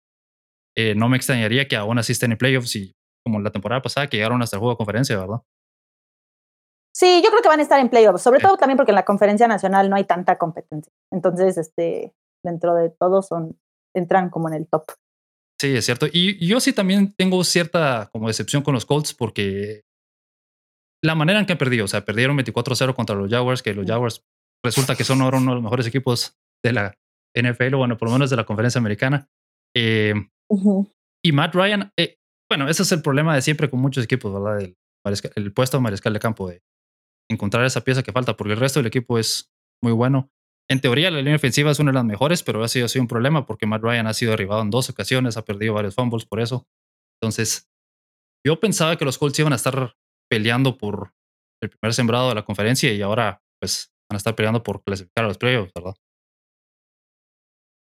eh, 0.78 0.93
no 0.95 1.10
me 1.10 1.17
extrañaría 1.17 1.67
que 1.67 1.76
aún 1.76 1.98
así 1.98 2.12
estén 2.12 2.32
en 2.32 2.38
playoffs 2.38 2.76
y 2.76 2.95
como 3.26 3.39
la 3.39 3.52
temporada 3.52 3.82
pasada 3.82 4.08
que 4.08 4.17
llegaron 4.17 4.41
hasta 4.41 4.58
el 4.58 4.60
juego 4.60 4.74
de 4.74 4.78
conferencia, 4.78 5.17
¿verdad? 5.17 5.41
Sí, 6.93 7.21
yo 7.24 7.30
creo 7.30 7.41
que 7.41 7.50
van 7.50 7.60
a 7.60 7.63
estar 7.63 7.80
en 7.80 7.89
playoffs, 7.89 8.21
sobre 8.21 8.39
todo 8.39 8.58
también 8.58 8.78
porque 8.78 8.91
en 8.91 8.95
la 8.95 9.06
conferencia 9.06 9.48
nacional 9.48 9.89
no 9.89 9.95
hay 9.95 10.06
tanta 10.06 10.38
competencia. 10.38 10.93
Entonces, 11.12 11.58
este, 11.58 12.13
dentro 12.43 12.76
de 12.76 12.89
todo 12.89 13.21
son, 13.21 13.60
entran 13.93 14.30
como 14.30 14.48
en 14.48 14.54
el 14.54 14.67
top. 14.67 14.86
Sí, 15.60 15.76
es 15.76 15.86
cierto. 15.86 16.08
Y, 16.12 16.46
yo 16.46 16.60
sí 16.60 16.74
también 16.74 17.13
tengo 17.13 17.44
cierta 17.44 18.10
como 18.12 18.28
decepción 18.28 18.62
con 18.62 18.74
los 18.74 18.86
Colts 18.86 19.13
porque 19.13 19.84
la 21.04 21.15
manera 21.15 21.39
en 21.39 21.46
que 21.46 21.54
han 21.54 21.58
perdido, 21.58 21.86
o 21.86 21.88
sea, 21.88 22.04
perdieron 22.04 22.38
24-0 22.38 22.94
contra 22.96 23.15
los 23.15 23.30
Jaguars, 23.30 23.62
que 23.62 23.74
los 23.74 23.86
Jaguars 23.86 24.24
resulta 24.63 24.96
que 24.96 25.04
son 25.04 25.22
ahora 25.22 25.38
uno 25.38 25.52
de 25.52 25.56
los 25.56 25.63
mejores 25.63 25.88
equipos 25.88 26.36
de 26.63 26.74
la 26.74 26.98
NFL, 27.36 27.76
o 27.76 27.78
bueno, 27.78 27.98
por 27.98 28.08
lo 28.08 28.13
menos 28.13 28.30
de 28.30 28.36
la 28.36 28.46
conferencia 28.46 28.80
americana. 28.80 29.28
Eh, 29.76 30.13
y 31.24 31.32
Matt 31.32 31.54
Ryan, 31.54 31.91
eh, 31.98 32.18
bueno, 32.50 32.68
ese 32.70 32.84
es 32.84 32.91
el 32.91 33.02
problema 33.02 33.36
de 33.36 33.41
siempre 33.41 33.70
con 33.70 33.80
muchos 33.80 34.04
equipos, 34.04 34.34
¿verdad? 34.34 34.62
El, 34.62 34.78
el 35.36 35.54
puesto 35.54 35.78
de 35.78 35.84
mariscal 35.84 36.13
de 36.13 36.20
campo, 36.20 36.50
de 36.50 36.62
encontrar 37.30 37.65
esa 37.65 37.82
pieza 37.82 38.04
que 38.04 38.12
falta, 38.12 38.36
porque 38.36 38.54
el 38.54 38.60
resto 38.60 38.80
del 38.80 38.88
equipo 38.88 39.20
es 39.20 39.52
muy 39.84 39.94
bueno. 39.94 40.32
En 40.67 40.82
teoría, 40.82 41.12
la 41.12 41.19
línea 41.19 41.36
ofensiva 41.36 41.71
es 41.71 41.80
una 41.80 41.91
de 41.91 41.95
las 41.95 42.06
mejores, 42.06 42.41
pero 42.41 42.63
ha 42.63 42.67
sido, 42.67 42.86
ha 42.86 42.89
sido 42.89 43.04
un 43.04 43.08
problema 43.08 43.45
porque 43.45 43.67
Matt 43.67 43.84
Ryan 43.84 44.08
ha 44.08 44.13
sido 44.13 44.32
derribado 44.32 44.62
en 44.62 44.71
dos 44.71 44.89
ocasiones, 44.89 45.38
ha 45.38 45.45
perdido 45.45 45.75
varios 45.75 45.93
fumbles 45.93 46.25
por 46.25 46.39
eso. 46.39 46.67
Entonces, 47.21 47.69
yo 48.45 48.60
pensaba 48.60 48.97
que 48.97 49.06
los 49.06 49.17
Colts 49.17 49.39
iban 49.39 49.54
a 49.54 49.58
estar 49.58 49.95
peleando 50.30 50.78
por 50.78 51.13
el 51.62 51.69
primer 51.69 51.93
sembrado 51.93 52.30
de 52.30 52.36
la 52.36 52.45
conferencia 52.45 52.91
y 52.91 53.01
ahora, 53.01 53.41
pues, 53.60 53.91
van 54.10 54.15
a 54.15 54.17
estar 54.17 54.36
peleando 54.36 54.63
por 54.63 54.84
clasificar 54.84 55.25
a 55.25 55.28
los 55.28 55.38
playoffs, 55.38 55.71
¿verdad? 55.73 55.95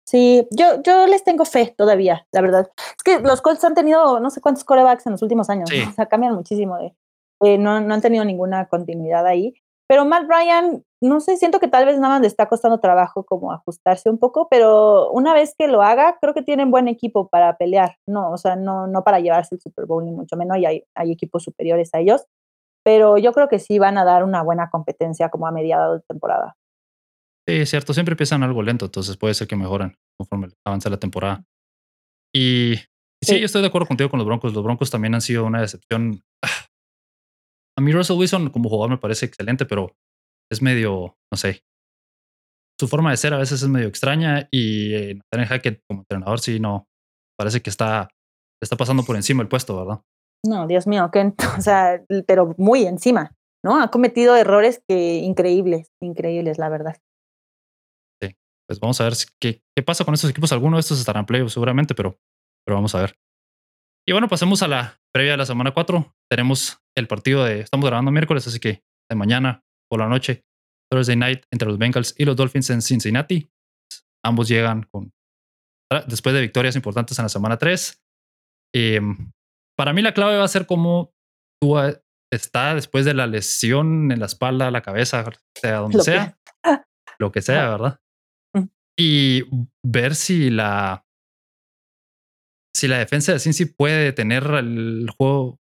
Sí, 0.07 0.47
yo, 0.51 0.83
yo 0.83 1.07
les 1.07 1.25
tengo 1.25 1.45
fe 1.45 1.75
todavía, 1.77 2.27
la 2.31 2.43
verdad. 2.43 2.71
Es 2.77 3.03
que 3.03 3.21
los 3.21 3.41
Colts 3.41 3.65
han 3.65 3.75
tenido 3.75 4.21
no 4.21 4.31
sé 4.31 4.41
cuántos 4.41 4.65
corebacks 4.65 5.07
en 5.07 5.13
los 5.13 5.23
últimos 5.23 5.49
años. 5.49 5.71
O 5.71 5.93
sea, 5.93 6.07
cambian 6.07 6.35
muchísimo 6.35 6.77
de. 6.77 7.59
no, 7.59 7.81
no 7.81 7.95
han 7.95 8.03
tenido 8.03 8.25
ninguna 8.25 8.69
continuidad 8.69 9.27
ahí. 9.27 9.55
Pero 9.87 10.05
Matt 10.05 10.25
Ryan, 10.29 10.83
no 11.03 11.21
sé, 11.21 11.37
siento 11.37 11.61
que 11.61 11.69
tal 11.69 11.85
vez 11.85 11.99
nada 11.99 12.15
más 12.15 12.21
le 12.23 12.27
está 12.27 12.49
costando 12.49 12.81
trabajo 12.81 13.25
como 13.25 13.53
ajustarse 13.53 14.09
un 14.09 14.19
poco, 14.19 14.49
pero 14.49 15.11
una 15.11 15.35
vez 15.35 15.55
que 15.59 15.69
lo 15.69 15.83
haga, 15.83 16.17
creo 16.21 16.33
que 16.33 16.43
tienen 16.43 16.71
buen 16.71 16.89
equipo 16.89 17.29
para 17.29 17.57
pelear. 17.57 17.97
No, 18.07 18.31
o 18.31 18.39
sea, 18.39 18.57
no, 18.57 18.87
no 18.87 19.05
para 19.05 19.21
llevarse 19.21 19.55
el 19.55 19.61
Super 19.61 19.87
Bowl 19.87 20.05
ni 20.05 20.13
mucho 20.13 20.37
menos, 20.37 20.57
y 20.59 20.67
hay, 20.67 20.85
hay 20.95 21.13
equipos 21.13 21.45
superiores 21.45 21.91
a 21.93 22.01
ellos. 22.01 22.25
Pero 22.83 23.19
yo 23.19 23.33
creo 23.33 23.49
que 23.49 23.59
sí 23.59 23.79
van 23.79 23.99
a 23.99 24.05
dar 24.05 24.25
una 24.25 24.43
buena 24.43 24.71
competencia 24.71 25.29
como 25.29 25.47
a 25.47 25.53
mediados 25.53 26.01
de 26.01 26.07
temporada. 26.07 26.57
Sí, 27.47 27.57
es 27.57 27.71
cierto, 27.71 27.93
siempre 27.93 28.15
empiezan 28.15 28.43
algo 28.43 28.63
lento, 28.63 28.87
entonces 28.87 29.17
puede 29.19 29.35
ser 29.35 29.47
que 29.47 29.57
mejoren 29.57 29.97
conforme 30.19 30.49
avanza 30.67 30.89
la 30.89 30.99
temporada. 30.99 31.45
Y 32.35 32.77
sí, 33.23 33.39
yo 33.39 33.47
estoy 33.47 33.61
de 33.61 33.69
acuerdo 33.69 33.87
contigo 33.87 34.11
con 34.11 34.19
los 34.19 34.27
Broncos. 34.27 34.53
Los 34.55 34.65
Broncos 34.65 34.91
también 34.91 35.15
han 35.15 35.21
sido 35.21 35.45
una 35.45 35.61
decepción. 35.61 36.23
A 37.77 37.81
mí 37.81 37.93
Russell 37.93 38.17
Wilson 38.17 38.51
como 38.51 38.69
jugador 38.69 38.91
me 38.91 38.99
parece 38.99 39.27
excelente, 39.27 39.67
pero 39.67 39.97
es 40.51 40.63
medio, 40.63 41.17
no 41.33 41.37
sé, 41.37 41.63
su 42.81 42.89
forma 42.89 43.11
de 43.11 43.17
ser 43.17 43.35
a 43.35 43.39
veces 43.39 43.63
es 43.63 43.69
medio 43.69 43.89
extraña 43.89 44.49
y 44.51 44.95
eh, 44.95 45.15
Nathaniel 45.15 45.49
Hackett 45.49 45.83
como 45.89 46.01
entrenador 46.01 46.41
sí 46.41 46.61
no, 46.61 46.87
parece 47.39 47.63
que 47.63 47.71
está, 47.71 48.09
está 48.63 48.77
pasando 48.77 49.05
por 49.05 49.17
encima 49.17 49.43
el 49.43 49.49
puesto, 49.49 49.77
¿verdad? 49.77 50.03
No, 50.45 50.67
Dios 50.67 50.87
mío, 50.87 51.11
que, 51.13 51.33
o 51.59 51.61
sea, 51.61 52.05
pero 52.27 52.55
muy 52.59 52.85
encima, 52.85 53.33
¿no? 53.65 53.81
Ha 53.81 53.91
cometido 53.91 54.37
errores 54.37 54.83
que 54.89 55.19
increíbles, 55.19 55.89
increíbles, 56.01 56.59
la 56.59 56.69
verdad 56.69 56.97
pues 58.67 58.81
vamos 58.81 59.01
a 59.01 59.05
ver 59.05 59.15
qué, 59.41 59.63
qué 59.77 59.83
pasa 59.83 60.05
con 60.05 60.15
estos 60.15 60.31
equipos. 60.31 60.53
Algunos 60.53 60.79
de 60.79 60.81
estos 60.81 60.99
estarán 60.99 61.23
en 61.23 61.27
playoffs 61.27 61.53
seguramente, 61.53 61.95
pero, 61.95 62.19
pero 62.65 62.77
vamos 62.77 62.95
a 62.95 63.01
ver. 63.01 63.17
Y 64.07 64.13
bueno, 64.13 64.29
pasemos 64.29 64.63
a 64.63 64.69
la 64.69 65.01
previa 65.13 65.33
de 65.33 65.39
la 65.39 65.47
semana 65.47 65.73
4. 65.73 66.15
Tenemos 66.31 66.79
el 66.97 67.07
partido 67.07 67.45
de, 67.45 67.61
estamos 67.61 67.87
grabando 67.87 68.11
miércoles, 68.11 68.47
así 68.47 68.61
que 68.61 68.83
de 69.11 69.17
mañana 69.17 69.65
por 69.91 70.01
la 70.01 70.09
noche, 70.09 70.45
Thursday 70.91 71.17
night 71.17 71.45
entre 71.51 71.69
los 71.69 71.79
Bengals 71.79 72.15
y 72.19 72.25
los 72.25 72.37
Dolphins 72.37 72.71
en 72.71 72.83
Cincinnati. 72.83 73.51
Ambos 74.25 74.49
llegan 74.49 74.85
con, 74.91 75.13
después 76.07 76.35
de 76.35 76.41
victorias 76.41 76.77
importantes 76.77 77.19
en 77.19 77.25
la 77.25 77.29
semana 77.29 77.59
3. 77.59 78.01
Em, 78.75 79.33
para 79.77 79.93
mí 79.93 80.03
la 80.03 80.15
clave 80.15 80.39
va 80.39 80.45
a 80.45 80.49
ser 80.49 80.67
cómo 80.67 81.13
tú 81.61 81.77
está 82.33 82.75
después 82.75 83.05
de 83.05 83.15
la 83.15 83.27
lesión 83.27 84.11
en 84.11 84.21
la 84.21 84.27
espalda, 84.27 84.71
la 84.71 84.83
cabeza, 84.83 85.25
sea 85.55 85.79
donde 85.79 86.03
sea, 86.03 86.39
lo 87.19 87.31
que 87.33 87.43
sea, 87.43 87.69
¿verdad? 87.71 88.01
y 88.99 89.43
ver 89.83 90.15
si 90.15 90.51
la 90.51 91.05
si 92.77 92.89
la 92.89 92.99
defensa 92.99 93.33
de 93.33 93.39
Cincy 93.39 93.67
puede 93.67 94.05
detener 94.05 94.45
el 94.45 95.09
juego, 95.17 95.61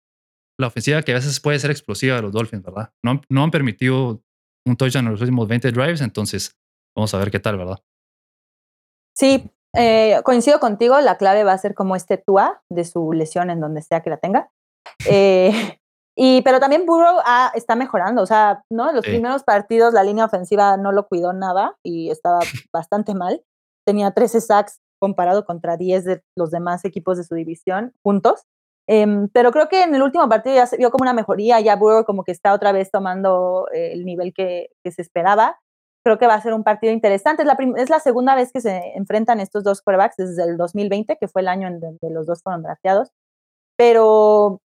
la 0.61 0.69
ofensiva 0.69 1.03
que 1.03 1.13
a 1.13 1.17
veces 1.17 1.41
puede 1.41 1.59
ser 1.59 1.71
explosiva 1.71 2.17
de 2.17 2.23
los 2.23 2.33
Dolphins, 2.33 2.63
¿verdad? 2.63 2.93
No, 3.03 3.21
no 3.29 3.43
han 3.43 3.51
permitido 3.51 4.23
un 4.67 4.77
touchdown 4.77 5.07
en 5.07 5.13
los 5.13 5.21
últimos 5.21 5.49
20 5.49 5.73
drives, 5.73 6.01
entonces 6.01 6.57
vamos 6.97 7.13
a 7.15 7.19
ver 7.19 7.31
qué 7.31 7.41
tal, 7.41 7.57
¿verdad? 7.57 7.79
Sí, 9.17 9.51
eh, 9.77 10.21
coincido 10.25 10.61
contigo, 10.61 11.01
la 11.01 11.17
clave 11.17 11.45
va 11.45 11.53
a 11.53 11.59
ser 11.59 11.75
como 11.75 11.97
este 11.97 12.19
Tua 12.19 12.63
de 12.71 12.85
su 12.85 13.13
lesión 13.13 13.51
en 13.51 13.61
donde 13.61 13.83
sea 13.83 14.03
que 14.03 14.11
la 14.11 14.19
tenga. 14.19 14.51
Eh, 15.09 15.79
y, 16.17 16.43
pero 16.43 16.61
también 16.61 16.85
Burrow 16.85 17.21
ah, 17.25 17.53
está 17.55 17.77
mejorando, 17.77 18.23
o 18.23 18.27
sea, 18.27 18.65
¿no? 18.71 18.91
En 18.91 18.97
los 18.97 19.05
primeros 19.05 19.45
partidos 19.45 19.95
la 19.95 20.03
línea 20.03 20.25
ofensiva 20.25 20.77
no 20.77 20.93
lo 20.93 21.07
cuidó 21.07 21.33
nada 21.33 21.77
y 21.83 22.11
estaba 22.11 22.41
bastante 22.73 23.15
mal. 23.15 23.43
Tenía 23.87 24.11
13 24.11 24.41
sacks 24.41 24.81
comparado 25.01 25.45
contra 25.45 25.77
10 25.77 26.05
de 26.05 26.23
los 26.37 26.51
demás 26.51 26.85
equipos 26.85 27.17
de 27.17 27.25
su 27.25 27.35
división 27.35 27.95
juntos. 28.03 28.43
Em, 28.93 29.29
pero 29.29 29.53
creo 29.53 29.69
que 29.69 29.85
en 29.85 29.95
el 29.95 30.03
último 30.03 30.29
partido 30.29 30.57
ya 30.57 30.67
se 30.67 30.77
vio 30.77 30.91
como 30.91 31.03
una 31.03 31.13
mejoría, 31.13 31.61
ya 31.61 31.77
Burrow 31.77 32.05
como 32.05 32.25
que 32.25 32.33
está 32.33 32.53
otra 32.53 32.73
vez 32.73 32.91
tomando 32.91 33.69
eh, 33.73 33.93
el 33.93 34.05
nivel 34.05 34.35
que, 34.35 34.71
que, 34.83 34.91
se 34.91 35.01
esperaba. 35.01 35.61
Creo 36.05 36.19
que 36.19 36.27
va 36.27 36.35
a 36.35 36.41
ser 36.41 36.55
un 36.55 36.65
partido 36.65 36.93
interesante. 36.93 37.45
Es 37.45 37.47
la, 37.47 37.57
es 37.77 37.89
la 37.89 38.01
segunda 38.01 38.35
vez 38.35 38.51
que 38.53 38.61
se 38.61 38.97
enfrentan 38.97 39.39
estos 39.39 39.63
dos 39.63 39.81
quarterbacks 39.81 40.17
desde 40.17 40.43
el 40.43 40.57
2020, 40.57 41.19
que 41.21 41.29
fue 41.29 41.43
el 41.43 41.47
año 41.47 41.69
en 41.69 41.79
donde 41.79 42.11
los 42.11 42.27
dos 42.27 42.43
fueron 42.43 42.65
drafteados. 42.65 43.13
Pero 43.77 44.61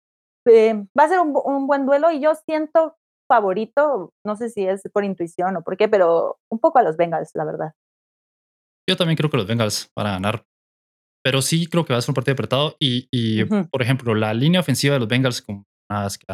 eh, 0.47 0.75
va 0.97 1.05
a 1.05 1.09
ser 1.09 1.19
un, 1.19 1.35
un, 1.45 1.67
buen 1.67 1.85
duelo 1.85 2.13
y 2.13 2.21
yo 2.21 2.37
siento 2.37 2.97
favorito, 3.29 4.13
no 4.25 4.37
sé 4.37 4.51
si 4.51 4.65
es 4.65 4.83
por 4.93 5.05
intuición 5.05 5.57
o 5.57 5.63
por 5.63 5.77
qué, 5.77 5.89
pero 5.89 6.39
un 6.49 6.61
poco 6.61 6.79
a 6.79 6.85
los 6.85 6.97
Bengals, 6.97 7.33
la 7.35 7.45
verdad. 7.45 7.73
Yo 8.89 8.97
también 8.97 9.17
creo 9.17 9.31
que 9.31 9.37
los 9.39 9.49
Bengals 9.49 9.91
van 9.97 10.07
a 10.07 10.13
ganar, 10.13 10.45
pero 11.25 11.43
sí 11.43 11.67
creo 11.67 11.85
que 11.85 11.93
va 11.93 11.99
a 11.99 12.03
ser 12.03 12.11
un 12.11 12.15
partido 12.15 12.35
apretado 12.35 12.77
y, 12.81 13.09
y 13.11 13.45
por 13.45 13.83
ejemplo, 13.83 14.15
la 14.15 14.35
línea 14.35 14.61
ofensiva 14.61 14.95
de 14.95 15.01
los 15.01 15.09
Bengals 15.09 15.43
con 15.43 15.65
que 16.19 16.33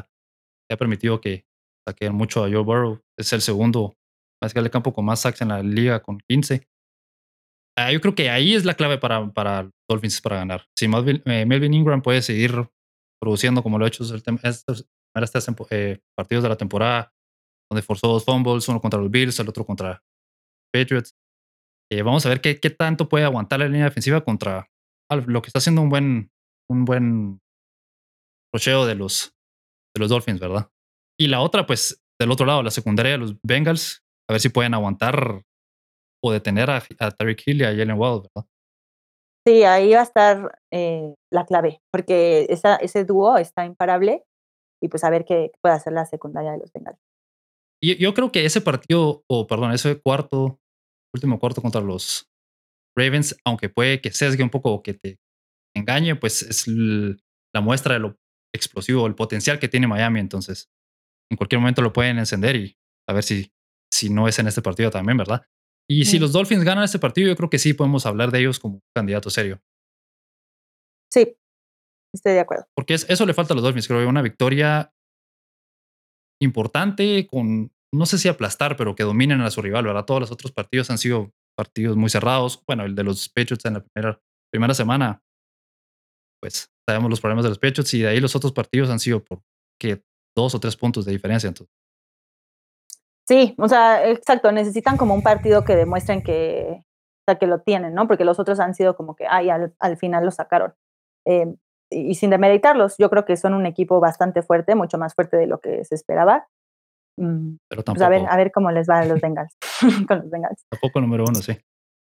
ha, 0.72 0.76
permitido 0.76 1.20
que 1.20 1.45
saquen 1.86 2.14
mucho 2.14 2.45
a 2.45 2.49
Joe 2.49 2.62
Burrow. 2.62 3.01
Es 3.18 3.32
el 3.32 3.41
segundo 3.41 3.97
mariscal 4.41 4.64
de 4.64 4.70
campo 4.70 4.93
con 4.93 5.05
más 5.05 5.20
sacks 5.20 5.41
en 5.41 5.49
la 5.49 5.62
liga 5.62 6.01
con 6.01 6.18
15. 6.28 6.66
Ah, 7.76 7.93
yo 7.93 8.01
creo 8.01 8.14
que 8.14 8.30
ahí 8.30 8.55
es 8.55 8.64
la 8.64 8.74
clave 8.74 8.99
para, 8.99 9.32
para 9.32 9.70
Dolphins 9.89 10.20
para 10.20 10.36
ganar. 10.36 10.66
Si 10.76 10.86
eh, 10.86 11.47
Melvin, 11.47 11.74
Ingram 11.74 12.03
puede 12.03 12.22
seguir 12.22 12.68
produciendo 13.20 13.62
como 13.62 13.78
lo 13.78 13.84
ha 13.84 13.89
hecho 13.89 14.03
estos, 14.05 14.22
estos 14.43 14.89
eh, 15.70 15.99
partidos 16.16 16.43
de 16.43 16.49
la 16.49 16.57
temporada, 16.57 17.12
donde 17.70 17.82
forzó 17.82 18.09
dos 18.09 18.24
fumbles, 18.24 18.68
uno 18.68 18.80
contra 18.80 19.01
los 19.01 19.11
Bills, 19.11 19.39
el 19.39 19.49
otro 19.49 19.64
contra 19.64 20.03
Patriots. 20.72 21.14
Eh, 21.91 22.03
vamos 22.03 22.26
a 22.26 22.28
ver 22.28 22.41
qué, 22.41 22.61
qué 22.61 22.70
tanto 22.70 23.09
puede 23.09 23.24
aguantar 23.24 23.61
la 23.61 23.66
línea 23.66 23.84
defensiva 23.84 24.22
contra 24.22 24.68
lo 25.17 25.43
que 25.43 25.49
está 25.49 25.59
haciendo 25.59 25.83
un 25.83 25.89
buen, 25.89 26.31
un 26.71 26.85
buen 26.85 27.41
rocheo 28.53 28.87
de 28.87 28.95
los, 28.95 29.35
de 29.95 30.01
los 30.01 30.09
Dolphins, 30.09 30.41
¿verdad? 30.41 30.71
Y 31.19 31.29
la 31.29 31.41
otra, 31.41 31.67
pues, 31.67 32.03
del 32.21 32.31
otro 32.31 32.47
lado, 32.47 32.63
la 32.63 32.71
secundaria 32.71 33.13
de 33.13 33.19
los 33.19 33.37
Bengals, 33.43 34.05
a 34.29 34.35
ver 34.35 34.41
si 34.41 34.49
pueden 34.49 34.75
aguantar 34.75 35.43
o 36.23 36.33
detener 36.33 36.71
a, 36.71 36.83
a 36.99 37.11
Tyreek 37.11 37.43
Hill 37.47 37.61
y 37.61 37.65
a 37.65 37.71
Jalen 37.71 37.99
Waddle, 37.99 38.29
¿verdad? 38.35 38.49
Sí, 39.47 39.63
ahí 39.63 39.93
va 39.93 40.01
a 40.01 40.03
estar 40.03 40.59
eh, 40.71 41.15
la 41.33 41.47
clave, 41.47 41.81
porque 41.91 42.47
esa, 42.51 42.77
ese 42.77 43.05
dúo 43.05 43.39
está 43.39 43.65
imparable 43.65 44.25
y 44.83 44.89
pues 44.89 45.05
a 45.05 45.11
ver 45.11 45.25
qué 45.25 45.53
puede 45.63 45.75
hacer 45.75 45.93
la 45.93 46.05
secundaria 46.05 46.53
de 46.53 46.59
los 46.59 46.73
Bengals. 46.73 46.99
Y 47.81 47.97
yo 47.97 48.13
creo 48.13 48.31
que 48.31 48.45
ese 48.45 48.61
partido, 48.61 49.23
o 49.27 49.47
perdón, 49.47 49.73
ese 49.73 50.01
cuarto, 50.01 50.59
último 51.15 51.39
cuarto 51.39 51.63
contra 51.63 51.81
los 51.81 52.28
Ravens, 52.99 53.36
aunque 53.44 53.68
puede 53.68 54.01
que 54.01 54.11
sesgue 54.11 54.42
un 54.42 54.51
poco 54.51 54.72
o 54.72 54.82
que 54.82 54.94
te 54.94 55.18
engañe, 55.76 56.16
pues 56.16 56.42
es 56.42 56.66
la 56.66 57.61
muestra 57.61 57.94
de 57.94 58.01
lo 58.01 58.16
explosivo, 58.55 59.07
el 59.07 59.14
potencial 59.14 59.59
que 59.59 59.68
tiene 59.68 59.86
Miami. 59.86 60.20
Entonces, 60.20 60.70
en 61.30 61.36
cualquier 61.36 61.61
momento 61.61 61.82
lo 61.82 61.92
pueden 61.92 62.18
encender 62.18 62.57
y 62.57 62.76
a 63.09 63.12
ver 63.12 63.22
si, 63.22 63.53
si 63.92 64.11
no 64.11 64.28
es 64.28 64.38
en 64.38 64.49
este 64.49 64.62
partido 64.62 64.90
también, 64.90 65.16
¿verdad? 65.16 65.46
Y 65.90 66.05
si 66.05 66.18
los 66.18 66.32
Dolphins 66.32 66.64
ganan 66.64 66.84
este 66.84 66.99
partido, 66.99 67.28
yo 67.28 67.36
creo 67.36 67.49
que 67.49 67.59
sí 67.59 67.72
podemos 67.72 68.05
hablar 68.05 68.30
de 68.30 68.40
ellos 68.40 68.59
como 68.61 68.82
candidato 68.94 69.30
serio. 69.30 69.62
Sí, 71.11 71.34
estoy 72.14 72.32
de 72.34 72.40
acuerdo. 72.40 72.66
Porque 72.74 72.94
eso 72.94 73.24
le 73.24 73.32
falta 73.32 73.55
a 73.55 73.57
los 73.57 73.62
Dolphins, 73.64 73.88
creo 73.88 74.01
que 74.01 74.07
una 74.07 74.20
victoria 74.20 74.92
importante 76.42 77.26
con, 77.26 77.72
no 77.92 78.05
sé 78.05 78.18
si 78.18 78.28
aplastar, 78.28 78.76
pero 78.76 78.94
que 78.94 79.03
dominen 79.03 79.40
a 79.40 79.51
su 79.51 79.62
rival, 79.62 79.86
¿verdad? 79.86 80.05
Todos 80.05 80.20
los 80.20 80.30
otros 80.30 80.53
partidos 80.53 80.90
han 80.90 80.99
sido 80.99 81.32
partidos 81.59 81.97
muy 81.97 82.09
cerrados. 82.09 82.63
Bueno, 82.69 82.85
el 82.85 82.95
de 82.95 83.03
los 83.03 83.29
Patriots 83.29 83.65
en 83.65 83.75
la 83.75 83.85
primera, 83.85 84.21
primera 84.53 84.75
semana, 84.75 85.21
pues 86.41 86.71
sabemos 86.89 87.11
los 87.11 87.21
problemas 87.21 87.45
de 87.45 87.49
los 87.49 87.59
Patriots 87.59 87.93
y 87.95 88.03
de 88.03 88.09
ahí 88.09 88.21
los 88.21 88.37
otros 88.37 88.53
partidos 88.53 88.91
han 88.91 89.01
sido 89.01 89.25
por 89.25 89.41
que 89.81 90.05
dos 90.37 90.55
o 90.55 90.61
tres 90.61 90.77
puntos 90.77 91.05
de 91.05 91.13
diferencia. 91.13 91.49
Entonces. 91.49 91.75
Sí, 93.27 93.57
o 93.59 93.69
sea, 93.69 94.09
exacto, 94.09 94.53
necesitan 94.53 94.97
como 94.97 95.15
un 95.15 95.23
partido 95.23 95.65
que 95.65 95.75
demuestren 95.75 96.23
que, 96.23 96.85
que 97.41 97.47
lo 97.47 97.61
tienen, 97.61 97.93
¿no? 97.93 98.07
Porque 98.07 98.25
los 98.25 98.39
otros 98.39 98.61
han 98.61 98.75
sido 98.75 98.97
como 98.97 99.17
que, 99.17 99.27
ay, 99.29 99.51
al, 99.51 99.75
al 99.81 99.97
final 99.97 100.25
lo 100.25 100.31
sacaron. 100.31 100.75
Eh, 101.27 101.57
y, 101.91 102.15
sin 102.15 102.31
demeritarlos, 102.31 102.97
yo 102.99 103.11
creo 103.11 103.25
que 103.25 103.37
son 103.37 103.55
un 103.55 103.67
equipo 103.67 103.99
bastante 103.99 104.43
fuerte, 104.43 104.75
mucho 104.75 104.97
más 104.97 105.15
fuerte 105.15 105.37
de 105.37 105.47
lo 105.47 105.59
que 105.59 105.85
se 105.85 105.95
esperaba. 105.95 106.47
Mm, 107.19 107.57
Pero 107.69 107.83
tampoco, 107.83 108.07
pues 108.07 108.07
a, 108.07 108.09
ver, 108.09 108.29
a 108.31 108.37
ver 108.37 108.53
cómo 108.53 108.71
les 108.71 108.89
va 108.89 109.01
a 109.01 109.05
los 109.05 109.21
Bengals, 109.23 109.53
con 110.09 110.19
los 110.19 110.31
Bengals. 110.31 110.64
Tampoco 110.71 111.01
número 111.01 111.25
uno, 111.25 111.37
sí. 111.37 111.57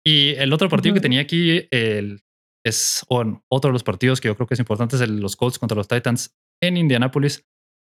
Y 0.06 0.34
el 0.36 0.52
otro 0.52 0.68
partido 0.68 0.94
que 0.94 1.00
tenía 1.00 1.20
aquí 1.20 1.66
el, 1.70 2.22
es 2.64 3.04
otro 3.08 3.68
de 3.68 3.72
los 3.72 3.84
partidos 3.84 4.20
que 4.20 4.28
yo 4.28 4.36
creo 4.36 4.46
que 4.46 4.54
es 4.54 4.60
importante, 4.60 4.96
es 4.96 5.02
el, 5.02 5.20
los 5.20 5.36
Colts 5.36 5.58
contra 5.58 5.76
los 5.76 5.88
Titans 5.88 6.34
en 6.62 6.76
Indianapolis. 6.76 7.46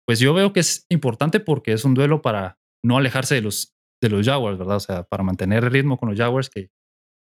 Pues 0.07 0.19
yo 0.19 0.33
veo 0.33 0.53
que 0.53 0.59
es 0.59 0.85
importante 0.89 1.39
porque 1.39 1.73
es 1.73 1.83
un 1.83 1.93
duelo 1.93 2.21
para 2.21 2.57
no 2.85 2.97
alejarse 2.97 3.35
de 3.35 3.41
los, 3.41 3.75
de 4.01 4.09
los 4.09 4.25
Jaguars, 4.25 4.57
¿verdad? 4.57 4.77
O 4.77 4.81
sea, 4.81 5.03
para 5.03 5.23
mantener 5.23 5.63
el 5.63 5.71
ritmo 5.71 5.97
con 5.97 6.09
los 6.09 6.17
Jaguars, 6.17 6.49
que 6.49 6.69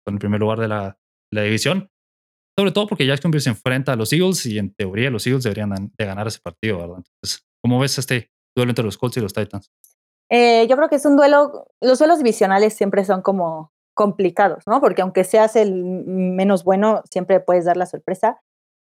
son 0.06 0.14
el 0.14 0.20
primer 0.20 0.40
lugar 0.40 0.60
de 0.60 0.68
la, 0.68 0.98
la 1.32 1.42
división. 1.42 1.90
Sobre 2.56 2.72
todo 2.72 2.86
porque 2.86 3.06
Jacksonville 3.06 3.40
se 3.40 3.50
enfrenta 3.50 3.92
a 3.92 3.96
los 3.96 4.12
Eagles 4.12 4.44
y 4.46 4.58
en 4.58 4.74
teoría 4.74 5.10
los 5.10 5.26
Eagles 5.26 5.44
deberían 5.44 5.92
de 5.96 6.04
ganar 6.04 6.26
ese 6.26 6.40
partido, 6.40 6.78
¿verdad? 6.78 6.96
Entonces, 6.98 7.46
¿cómo 7.62 7.78
ves 7.78 7.98
este 7.98 8.30
duelo 8.58 8.70
entre 8.70 8.84
los 8.84 8.98
Colts 8.98 9.16
y 9.16 9.20
los 9.20 9.32
Titans? 9.32 9.70
Eh, 10.30 10.66
yo 10.68 10.76
creo 10.76 10.88
que 10.88 10.96
es 10.96 11.06
un 11.06 11.16
duelo, 11.16 11.66
los 11.80 11.98
duelos 11.98 12.18
divisionales 12.18 12.74
siempre 12.74 13.04
son 13.04 13.22
como 13.22 13.72
complicados, 13.94 14.62
¿no? 14.66 14.80
Porque 14.80 15.02
aunque 15.02 15.24
seas 15.24 15.56
el 15.56 15.82
menos 15.82 16.62
bueno, 16.64 17.02
siempre 17.10 17.40
puedes 17.40 17.64
dar 17.64 17.76
la 17.76 17.86
sorpresa. 17.86 18.40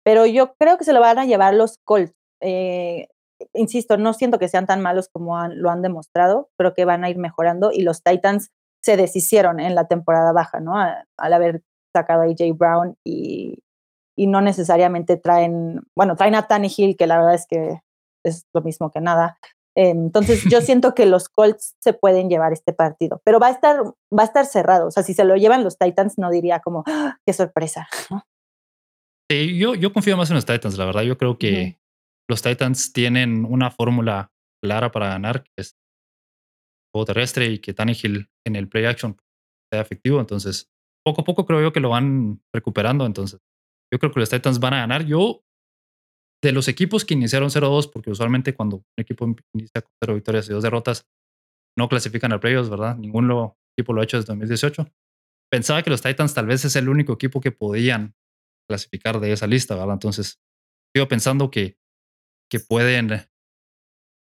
Pero 0.04 0.26
yo 0.26 0.54
creo 0.58 0.78
que 0.78 0.84
se 0.84 0.92
lo 0.92 1.00
van 1.00 1.18
a 1.18 1.26
llevar 1.26 1.54
los 1.54 1.78
Colts. 1.84 2.14
Eh, 2.40 3.08
insisto, 3.54 3.96
no 3.96 4.12
siento 4.12 4.38
que 4.38 4.48
sean 4.48 4.66
tan 4.66 4.80
malos 4.80 5.08
como 5.08 5.46
lo 5.48 5.70
han 5.70 5.82
demostrado, 5.82 6.50
creo 6.58 6.74
que 6.74 6.84
van 6.84 7.04
a 7.04 7.10
ir 7.10 7.18
mejorando 7.18 7.70
y 7.72 7.82
los 7.82 8.02
Titans 8.02 8.50
se 8.82 8.96
deshicieron 8.96 9.60
en 9.60 9.74
la 9.74 9.86
temporada 9.86 10.32
baja, 10.32 10.60
¿no? 10.60 10.74
al 10.76 11.32
haber 11.32 11.62
sacado 11.94 12.22
a 12.22 12.24
AJ 12.26 12.56
Brown 12.56 12.96
y, 13.04 13.62
y, 14.16 14.26
no 14.26 14.40
necesariamente 14.40 15.16
traen, 15.16 15.82
bueno, 15.96 16.16
traen 16.16 16.34
a 16.34 16.46
Hill, 16.64 16.96
que 16.96 17.06
la 17.06 17.18
verdad 17.18 17.34
es 17.34 17.46
que 17.48 17.80
es 18.24 18.46
lo 18.52 18.62
mismo 18.62 18.90
que 18.90 19.00
nada. 19.00 19.38
Entonces 19.80 20.42
yo 20.50 20.60
siento 20.60 20.92
que 20.92 21.06
los 21.06 21.28
Colts 21.28 21.76
se 21.78 21.92
pueden 21.92 22.28
llevar 22.28 22.52
este 22.52 22.72
partido, 22.72 23.22
pero 23.24 23.38
va 23.38 23.46
a 23.46 23.50
estar, 23.52 23.76
va 23.80 24.22
a 24.22 24.24
estar 24.24 24.44
cerrado. 24.44 24.88
O 24.88 24.90
sea, 24.90 25.04
si 25.04 25.14
se 25.14 25.24
lo 25.24 25.36
llevan 25.36 25.62
los 25.62 25.78
Titans, 25.78 26.18
no 26.18 26.30
diría 26.30 26.58
como, 26.58 26.82
¡Ah, 26.86 27.18
qué 27.24 27.32
sorpresa. 27.32 27.88
Sí, 29.30 29.56
yo, 29.56 29.76
yo 29.76 29.92
confío 29.92 30.16
más 30.16 30.30
en 30.30 30.36
los 30.36 30.46
Titans, 30.46 30.76
la 30.78 30.86
verdad. 30.86 31.02
Yo 31.02 31.16
creo 31.16 31.38
que 31.38 31.78
los 32.28 32.42
Titans 32.42 32.92
tienen 32.92 33.44
una 33.44 33.70
fórmula 33.70 34.32
clara 34.60 34.90
para 34.90 35.10
ganar, 35.10 35.44
que 35.44 35.52
es 35.58 35.76
juego 36.92 37.04
terrestre 37.04 37.46
y 37.46 37.58
que 37.60 37.72
Tannehill 37.72 38.28
en 38.44 38.56
el 38.56 38.68
play 38.68 38.86
action 38.86 39.16
sea 39.72 39.80
efectivo. 39.80 40.18
Entonces, 40.18 40.68
poco 41.04 41.20
a 41.20 41.24
poco 41.24 41.46
creo 41.46 41.60
yo 41.60 41.72
que 41.72 41.80
lo 41.80 41.90
van 41.90 42.42
recuperando. 42.52 43.06
Entonces, 43.06 43.38
yo 43.92 44.00
creo 44.00 44.10
que 44.10 44.18
los 44.18 44.30
Titans 44.30 44.58
van 44.58 44.74
a 44.74 44.80
ganar. 44.80 45.04
Yo, 45.04 45.44
de 46.42 46.52
los 46.52 46.68
equipos 46.68 47.04
que 47.04 47.14
iniciaron 47.14 47.50
0-2, 47.50 47.90
porque 47.92 48.10
usualmente 48.10 48.54
cuando 48.54 48.76
un 48.76 48.84
equipo 48.96 49.26
inicia 49.54 49.82
con 49.82 49.90
0 50.02 50.14
victorias 50.14 50.48
y 50.48 50.52
2 50.52 50.62
derrotas, 50.62 51.06
no 51.76 51.88
clasifican 51.88 52.32
al 52.32 52.40
playoffs, 52.40 52.70
¿verdad? 52.70 52.96
Ningún 52.96 53.30
equipo 53.76 53.92
lo 53.92 54.00
ha 54.00 54.04
hecho 54.04 54.16
desde 54.16 54.28
2018. 54.28 54.88
Pensaba 55.50 55.82
que 55.82 55.90
los 55.90 56.02
Titans 56.02 56.34
tal 56.34 56.46
vez 56.46 56.64
es 56.64 56.76
el 56.76 56.88
único 56.88 57.12
equipo 57.12 57.40
que 57.40 57.52
podían 57.52 58.14
clasificar 58.68 59.18
de 59.20 59.32
esa 59.32 59.46
lista, 59.46 59.74
¿verdad? 59.74 59.94
Entonces, 59.94 60.40
sigo 60.94 61.08
pensando 61.08 61.50
que 61.50 61.78
que 62.50 62.60
pueden 62.60 63.08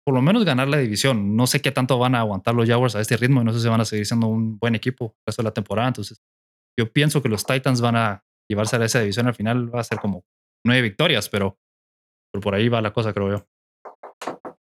por 0.05 0.15
lo 0.15 0.23
menos 0.23 0.45
ganar 0.45 0.69
la 0.69 0.79
división. 0.79 1.37
No 1.37 1.47
sé 1.47 1.61
qué 1.61 1.71
tanto 1.71 1.99
van 1.99 2.15
a 2.15 2.21
aguantar 2.21 2.55
los 2.55 2.69
Jaguars 2.69 2.97
a 2.97 3.01
este 3.01 3.17
ritmo 3.17 3.43
y 3.43 3.45
no 3.45 3.53
sé 3.53 3.61
si 3.61 3.69
van 3.69 3.81
a 3.81 3.85
seguir 3.85 4.07
siendo 4.07 4.27
un 4.27 4.59
buen 4.59 4.75
equipo 4.75 5.15
el 5.19 5.23
resto 5.27 5.43
de 5.43 5.49
la 5.49 5.55
temporada. 5.55 5.89
Entonces, 5.89 6.21
yo 6.79 6.93
pienso 6.93 7.23
que 7.23 7.29
los 7.29 7.45
Titans 7.45 7.81
van 7.81 7.97
a 7.97 8.25
llevarse 8.49 8.77
a 8.77 8.85
esa 8.85 9.01
división 9.01 9.27
al 9.27 9.35
final. 9.35 9.73
Va 9.75 9.81
a 9.81 9.85
ser 9.85 9.99
como 9.99 10.25
nueve 10.65 10.83
victorias, 10.83 11.29
pero, 11.29 11.59
por 12.43 12.55
ahí 12.55 12.69
va 12.69 12.81
la 12.81 12.93
cosa, 12.93 13.13
creo 13.13 13.31
yo. 13.31 13.45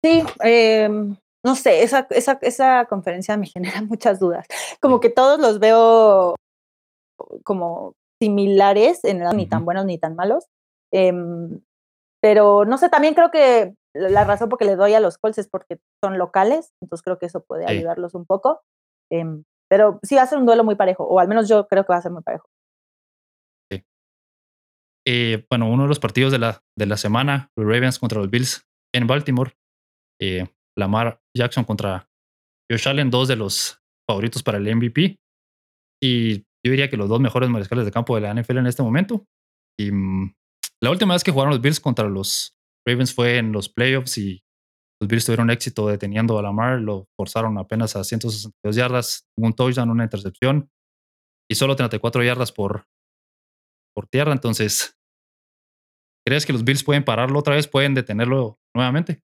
Sí, 0.02 0.22
em, 0.40 1.16
no 1.44 1.54
sé, 1.54 1.82
esa, 1.82 2.06
esa, 2.10 2.38
esa 2.42 2.86
conferencia 2.86 3.36
me 3.36 3.46
genera 3.46 3.82
muchas 3.82 4.18
dudas. 4.18 4.46
Como 4.80 5.00
que 5.00 5.10
todos 5.10 5.38
los 5.38 5.58
veo 5.58 6.34
como 7.44 7.94
similares, 8.20 9.04
en 9.04 9.22
ni 9.36 9.46
tan 9.46 9.64
buenos 9.64 9.84
ni 9.84 9.98
tan 9.98 10.16
malos. 10.16 10.46
Em, 10.92 11.60
pero 12.22 12.64
no 12.64 12.76
sé, 12.78 12.88
también 12.88 13.14
creo 13.14 13.30
que 13.30 13.74
la 13.94 14.24
razón 14.24 14.48
por 14.48 14.58
que 14.58 14.64
le 14.64 14.76
doy 14.76 14.94
a 14.94 15.00
los 15.00 15.18
Colts 15.18 15.38
es 15.38 15.48
porque 15.48 15.78
son 16.02 16.18
locales, 16.18 16.72
entonces 16.80 17.02
creo 17.02 17.18
que 17.18 17.26
eso 17.26 17.42
puede 17.42 17.66
ayudarlos 17.66 18.14
un 18.14 18.26
poco. 18.26 18.60
Em, 19.10 19.44
pero 19.68 20.00
sí 20.02 20.16
va 20.16 20.22
a 20.22 20.26
ser 20.26 20.38
un 20.38 20.46
duelo 20.46 20.64
muy 20.64 20.74
parejo, 20.74 21.04
o 21.04 21.18
al 21.18 21.28
menos 21.28 21.48
yo 21.48 21.66
creo 21.68 21.84
que 21.84 21.92
va 21.92 21.98
a 21.98 22.02
ser 22.02 22.12
muy 22.12 22.22
parejo. 22.22 22.46
Eh, 25.06 25.46
bueno, 25.48 25.70
uno 25.70 25.84
de 25.84 25.88
los 25.88 25.98
partidos 25.98 26.32
de 26.32 26.38
la, 26.38 26.62
de 26.76 26.86
la 26.86 26.96
semana, 26.96 27.50
los 27.56 27.66
Ravens 27.66 27.98
contra 27.98 28.18
los 28.18 28.30
Bills 28.30 28.66
en 28.94 29.06
Baltimore. 29.06 29.52
Eh, 30.20 30.46
Lamar 30.78 31.20
Jackson 31.36 31.64
contra 31.64 32.08
Josh 32.70 32.88
Allen, 32.88 33.10
dos 33.10 33.28
de 33.28 33.36
los 33.36 33.82
favoritos 34.08 34.42
para 34.42 34.58
el 34.58 34.76
MVP. 34.76 35.18
Y 36.02 36.38
yo 36.64 36.70
diría 36.70 36.88
que 36.88 36.96
los 36.96 37.08
dos 37.08 37.20
mejores 37.20 37.48
mariscales 37.48 37.84
de 37.84 37.90
campo 37.90 38.14
de 38.14 38.22
la 38.22 38.34
NFL 38.34 38.58
en 38.58 38.66
este 38.66 38.82
momento. 38.82 39.26
Y 39.78 39.90
mm, 39.90 40.34
la 40.82 40.90
última 40.90 41.14
vez 41.14 41.24
que 41.24 41.32
jugaron 41.32 41.50
los 41.52 41.60
Bills 41.60 41.80
contra 41.80 42.08
los 42.08 42.54
Ravens 42.86 43.14
fue 43.14 43.38
en 43.38 43.52
los 43.52 43.68
playoffs 43.68 44.18
y 44.18 44.42
los 45.00 45.08
Bills 45.08 45.24
tuvieron 45.24 45.50
éxito 45.50 45.88
deteniendo 45.88 46.38
a 46.38 46.42
Lamar, 46.42 46.80
lo 46.80 47.08
forzaron 47.16 47.56
apenas 47.58 47.96
a 47.96 48.04
162 48.04 48.76
yardas, 48.76 49.26
un 49.36 49.54
touchdown, 49.54 49.90
una 49.90 50.04
intercepción 50.04 50.70
y 51.50 51.54
solo 51.54 51.74
34 51.74 52.22
yardas 52.22 52.52
por, 52.52 52.86
por 53.94 54.06
tierra. 54.06 54.32
Entonces, 54.32 54.96
¿crees 56.26 56.46
que 56.46 56.52
los 56.52 56.64
Bills 56.64 56.84
pueden 56.84 57.04
pararlo 57.04 57.38
otra 57.38 57.54
vez? 57.54 57.68
¿Pueden 57.68 57.94
detenerlo 57.94 58.58
nuevamente? 58.74 59.22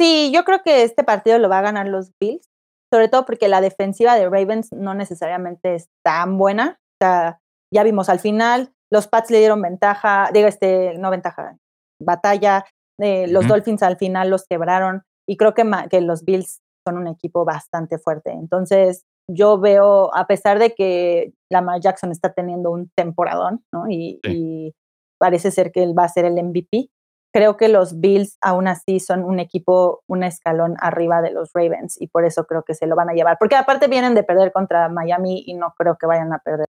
Sí, 0.00 0.30
yo 0.34 0.44
creo 0.44 0.62
que 0.62 0.82
este 0.82 1.04
partido 1.04 1.38
lo 1.38 1.48
va 1.48 1.58
a 1.58 1.62
ganar 1.62 1.86
los 1.86 2.12
Bills, 2.18 2.48
sobre 2.92 3.08
todo 3.08 3.26
porque 3.26 3.48
la 3.48 3.60
defensiva 3.60 4.16
de 4.16 4.28
Ravens 4.28 4.72
no 4.72 4.94
necesariamente 4.94 5.74
es 5.74 5.88
tan 6.02 6.38
buena. 6.38 6.80
O 6.94 7.04
sea, 7.04 7.40
ya 7.72 7.82
vimos 7.82 8.08
al 8.08 8.18
final, 8.18 8.72
los 8.90 9.08
Pats 9.08 9.30
le 9.30 9.38
dieron 9.38 9.62
ventaja, 9.62 10.30
digo, 10.32 10.48
este, 10.48 10.94
no 10.98 11.10
ventaja, 11.10 11.56
batalla. 12.02 12.64
Eh, 12.98 13.26
los 13.28 13.46
Dolphins 13.46 13.82
al 13.82 13.96
final 13.96 14.28
los 14.28 14.44
quebraron 14.46 15.04
y 15.26 15.36
creo 15.38 15.54
que, 15.54 15.64
que 15.90 16.00
los 16.02 16.24
Bills 16.24 16.60
son 16.86 16.98
un 16.98 17.06
equipo 17.06 17.44
bastante 17.44 17.98
fuerte. 17.98 18.32
Entonces, 18.32 19.04
yo 19.32 19.58
veo, 19.58 20.14
a 20.14 20.26
pesar 20.26 20.58
de 20.58 20.74
que 20.74 21.32
Lamar 21.50 21.80
Jackson 21.80 22.12
está 22.12 22.32
teniendo 22.32 22.70
un 22.70 22.90
temporadón, 22.94 23.64
¿no? 23.72 23.88
Y, 23.88 24.20
y, 24.24 24.74
parece 25.18 25.50
ser 25.50 25.70
que 25.70 25.82
él 25.82 25.92
va 25.96 26.04
a 26.04 26.08
ser 26.08 26.24
el 26.24 26.42
MVP, 26.42 26.88
creo 27.32 27.58
que 27.58 27.68
los 27.68 28.00
Bills 28.00 28.38
aún 28.40 28.66
así 28.68 29.00
son 29.00 29.22
un 29.22 29.38
equipo, 29.38 30.02
un 30.08 30.22
escalón 30.22 30.76
arriba 30.80 31.20
de 31.20 31.30
los 31.30 31.50
Ravens 31.52 32.00
y 32.00 32.06
por 32.06 32.24
eso 32.24 32.46
creo 32.46 32.62
que 32.62 32.72
se 32.72 32.86
lo 32.86 32.96
van 32.96 33.10
a 33.10 33.12
llevar. 33.12 33.36
Porque 33.38 33.54
aparte 33.54 33.86
vienen 33.86 34.14
de 34.14 34.22
perder 34.22 34.50
contra 34.50 34.88
Miami 34.88 35.44
y 35.46 35.52
no 35.52 35.74
creo 35.76 35.98
que 35.98 36.06
vayan 36.06 36.32
a 36.32 36.38
perder 36.38 36.66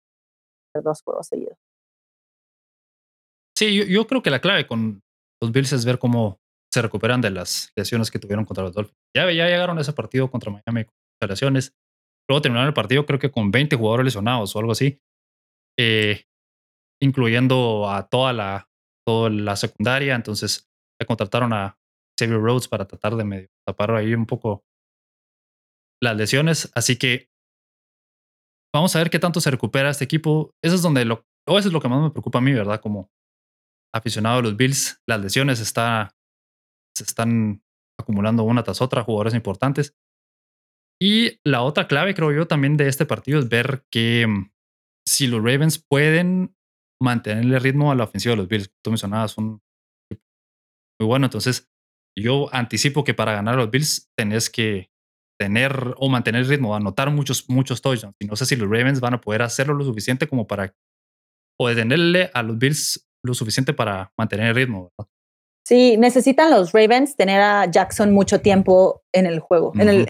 dos 0.81 1.03
juegos 1.03 1.27
seguidos. 1.27 1.57
Sí, 3.57 3.75
yo, 3.75 3.85
yo 3.85 4.07
creo 4.07 4.23
que 4.23 4.31
la 4.31 4.41
clave 4.41 4.67
con 4.67 5.01
los 5.43 5.51
Bills 5.51 5.73
es 5.73 5.85
ver 5.85 5.99
cómo 5.99 6.39
se 6.73 6.83
recuperan 6.83 7.21
de 7.21 7.31
las 7.31 7.73
lesiones 7.75 8.11
que 8.11 8.19
tuvieron 8.19 8.45
contra 8.45 8.65
los 8.65 8.75
Dolphins. 8.75 8.99
Ya, 9.17 9.25
ya 9.33 9.47
llegaron 9.47 9.79
a 9.79 9.81
ese 9.81 9.93
partido 9.93 10.31
contra 10.31 10.53
Miami 10.53 10.85
con 10.85 11.29
lesiones. 11.29 11.73
Luego 12.29 12.43
terminaron 12.43 12.69
el 12.69 12.75
partido 12.75 13.07
creo 13.07 13.19
que 13.19 13.31
con 13.31 13.51
20 13.51 13.77
jugadores 13.77 14.05
lesionados 14.05 14.55
o 14.55 14.59
algo 14.59 14.73
así. 14.73 15.01
Eh, 15.79 16.25
incluyendo 17.01 17.91
a 17.91 18.09
toda 18.09 18.33
la, 18.33 18.71
toda 19.07 19.31
la 19.31 19.57
secundaria. 19.57 20.15
Entonces 20.15 20.69
le 21.01 21.07
contrataron 21.07 21.53
a 21.53 21.79
Xavier 22.19 22.41
Rhodes 22.41 22.69
para 22.69 22.87
tratar 22.87 23.17
de 23.17 23.25
medio 23.25 23.49
tapar 23.67 23.91
ahí 23.93 24.15
un 24.15 24.27
poco 24.27 24.65
las 26.03 26.17
lesiones. 26.17 26.71
Así 26.75 26.97
que 26.97 27.29
vamos 28.75 28.95
a 28.95 28.99
ver 28.99 29.11
qué 29.11 29.19
tanto 29.19 29.41
se 29.41 29.51
recupera 29.51 29.91
este 29.91 30.05
equipo. 30.05 30.55
Eso 30.63 30.75
es 30.75 30.83
donde 30.83 31.05
lo, 31.05 31.27
eso 31.47 31.59
es 31.59 31.73
lo 31.73 31.81
que 31.81 31.89
más 31.89 32.03
me 32.03 32.11
preocupa 32.11 32.39
a 32.39 32.43
mí, 32.43 32.53
¿verdad? 32.53 32.81
Como 32.81 33.11
aficionado 33.95 34.39
a 34.39 34.43
los 34.43 34.57
Bills, 34.57 35.03
las 35.07 35.21
lesiones 35.21 35.61
está, 35.61 36.15
se 36.97 37.05
están 37.05 37.63
acumulando 37.99 38.43
una 38.43 38.63
tras 38.63 38.81
otra, 38.83 39.03
jugadores 39.03 39.35
importantes. 39.35 39.97
Y 41.01 41.41
la 41.45 41.63
otra 41.63 41.89
clave, 41.89 42.15
creo 42.15 42.33
yo, 42.33 42.47
también 42.47 42.77
de 42.77 42.89
este 42.89 43.07
partido 43.07 43.39
es 43.39 43.49
ver 43.49 43.85
que 43.91 44.27
mm, 44.27 44.51
si 45.07 45.27
los 45.27 45.43
Ravens 45.43 45.79
pueden 45.79 46.55
mantenerle 47.03 47.59
ritmo 47.59 47.93
a 47.93 47.95
la 47.95 48.05
ofensiva 48.05 48.33
de 48.33 48.39
los 48.39 48.49
Bills, 48.49 48.71
tú 48.83 48.91
mencionabas, 48.91 49.37
un 49.37 49.61
muy 50.99 51.07
bueno. 51.07 51.27
Entonces, 51.27 51.69
yo 52.19 52.49
anticipo 52.55 53.05
que 53.05 53.15
para 53.15 53.33
ganar 53.33 53.55
a 53.55 53.59
los 53.59 53.71
Bills 53.71 54.11
tenés 54.17 54.49
que 54.49 54.91
tener 55.39 55.95
o 55.99 56.09
mantener 56.09 56.43
el 56.43 56.49
ritmo, 56.49 56.75
anotar 56.75 57.11
muchos, 57.11 57.49
muchos 57.49 57.83
touchdowns. 57.83 58.17
Y 58.19 58.27
no 58.27 58.37
sé 58.37 58.47
si 58.47 58.57
los 58.57 58.71
Ravens 58.71 59.01
van 59.01 59.15
a 59.15 59.21
poder 59.21 59.43
hacerlo 59.43 59.75
lo 59.75 59.85
suficiente 59.85 60.27
como 60.27 60.47
para 60.47 60.75
o 61.59 61.69
detenerle 61.69 62.31
a 62.33 62.43
los 62.43 62.59
Bills 62.59 63.07
lo 63.23 63.35
suficiente 63.35 63.73
para 63.73 64.13
mantener 64.17 64.49
el 64.49 64.55
ritmo. 64.55 64.93
Sí, 65.67 65.97
necesitan 65.97 66.51
los 66.51 66.73
Ravens 66.73 67.17
tener 67.17 67.41
a 67.41 67.71
Jackson 67.71 68.13
mucho 68.13 68.41
tiempo 68.41 69.03
en 69.13 69.27
el 69.27 69.41
juego, 69.41 69.73
en, 69.75 69.89
el, 69.89 70.07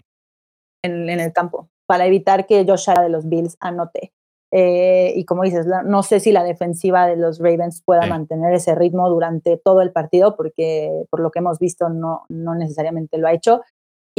en, 0.83 1.09
el 1.09 1.33
campo, 1.33 1.69
para 1.85 2.05
evitar 2.05 2.45
que 2.47 2.65
Josh 2.67 2.89
Allen 2.89 3.03
de 3.03 3.09
los 3.09 3.27
Bills 3.27 3.57
anote. 3.59 4.13
Eh, 4.51 5.13
y 5.15 5.25
como 5.25 5.43
dices, 5.43 5.67
no 5.85 6.03
sé 6.03 6.19
si 6.21 6.31
la 6.31 6.43
defensiva 6.43 7.05
de 7.05 7.17
los 7.17 7.39
Ravens 7.39 7.81
pueda 7.83 8.05
mantener 8.07 8.53
ese 8.53 8.75
ritmo 8.75 9.09
durante 9.09 9.57
todo 9.57 9.81
el 9.81 9.91
partido, 9.91 10.37
porque 10.37 11.03
por 11.09 11.19
lo 11.19 11.31
que 11.31 11.39
hemos 11.39 11.59
visto 11.59 11.89
no, 11.89 12.25
no 12.29 12.55
necesariamente 12.55 13.17
lo 13.17 13.27
ha 13.27 13.33
hecho. 13.33 13.61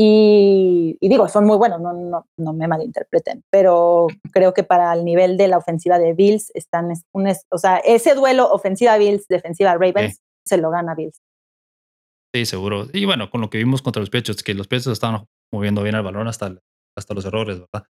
Y, 0.00 0.96
digo, 1.00 1.26
son 1.26 1.44
muy 1.44 1.56
buenos, 1.56 1.80
no, 1.80 1.92
no, 1.92 2.24
no, 2.36 2.52
me 2.52 2.68
malinterpreten, 2.68 3.42
pero 3.50 4.06
creo 4.32 4.54
que 4.54 4.62
para 4.62 4.92
el 4.92 5.04
nivel 5.04 5.36
de 5.36 5.48
la 5.48 5.58
ofensiva 5.58 5.98
de 5.98 6.12
Bills 6.12 6.52
están, 6.54 6.92
un, 7.12 7.32
o 7.50 7.58
sea, 7.58 7.78
ese 7.78 8.14
duelo 8.14 8.48
ofensiva 8.48 8.96
Bills, 8.96 9.26
defensiva 9.26 9.72
Ravens, 9.72 10.20
se 10.44 10.56
lo 10.58 10.70
gana 10.70 10.94
Bills. 10.94 11.20
Sí, 12.32 12.46
seguro. 12.46 12.86
Y 12.92 13.06
bueno, 13.06 13.28
con 13.28 13.40
lo 13.40 13.50
que 13.50 13.58
vimos 13.58 13.82
contra 13.82 13.98
los 13.98 14.10
pechos, 14.10 14.40
que 14.44 14.54
los 14.54 14.68
pechos 14.68 14.92
estaban 14.92 15.24
moviendo 15.52 15.82
bien 15.82 15.94
el 15.94 16.02
balón 16.02 16.28
hasta, 16.28 16.54
hasta 16.96 17.14
los 17.14 17.24
errores, 17.24 17.60
¿verdad? 17.60 17.86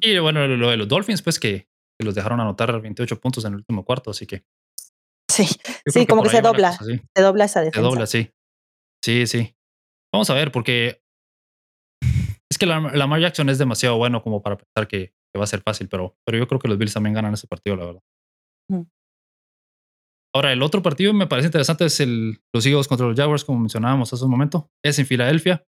Y 0.00 0.18
bueno, 0.18 0.46
lo 0.46 0.70
de 0.70 0.76
los 0.76 0.88
Dolphins, 0.88 1.22
pues 1.22 1.38
que, 1.38 1.68
los 2.00 2.14
dejaron 2.14 2.40
anotar 2.40 2.80
28 2.80 3.20
puntos 3.20 3.44
en 3.44 3.52
el 3.52 3.58
último 3.58 3.84
cuarto, 3.84 4.10
así 4.10 4.26
que. 4.26 4.44
Sí, 5.30 5.46
sí, 5.86 6.06
como 6.06 6.22
que 6.22 6.30
se 6.30 6.40
dobla. 6.40 6.72
Se 6.72 7.22
dobla 7.22 7.44
esa 7.44 7.60
defensa. 7.60 7.80
Se 7.80 7.82
dobla, 7.82 8.06
sí. 8.06 8.32
Sí, 9.04 9.26
sí. 9.26 9.54
Vamos 10.12 10.30
a 10.30 10.34
ver, 10.34 10.50
porque 10.52 11.02
es 12.50 12.58
que 12.58 12.66
la, 12.66 12.80
Lamar 12.80 13.20
Jackson 13.20 13.48
es 13.48 13.58
demasiado 13.58 13.96
bueno 13.98 14.22
como 14.22 14.42
para 14.42 14.56
pensar 14.56 14.88
que, 14.88 15.12
va 15.36 15.44
a 15.44 15.46
ser 15.46 15.62
fácil, 15.62 15.88
pero, 15.88 16.16
pero 16.26 16.36
yo 16.36 16.48
creo 16.48 16.58
que 16.58 16.66
los 16.66 16.78
Bills 16.78 16.94
también 16.94 17.14
ganan 17.14 17.34
ese 17.34 17.46
partido, 17.46 17.76
la 17.76 17.86
verdad. 17.86 18.02
Ahora, 20.34 20.52
el 20.52 20.62
otro 20.62 20.82
partido 20.82 21.14
me 21.14 21.26
parece 21.26 21.46
interesante 21.46 21.84
es 21.84 22.00
el, 22.00 22.40
los 22.52 22.66
Eagles 22.66 22.88
contra 22.88 23.06
los 23.06 23.16
Jaguars, 23.16 23.44
como 23.44 23.60
mencionábamos 23.60 24.12
hace 24.12 24.24
un 24.24 24.30
momento. 24.30 24.70
Es 24.84 24.98
en 24.98 25.06
Filadelfia. 25.06 25.64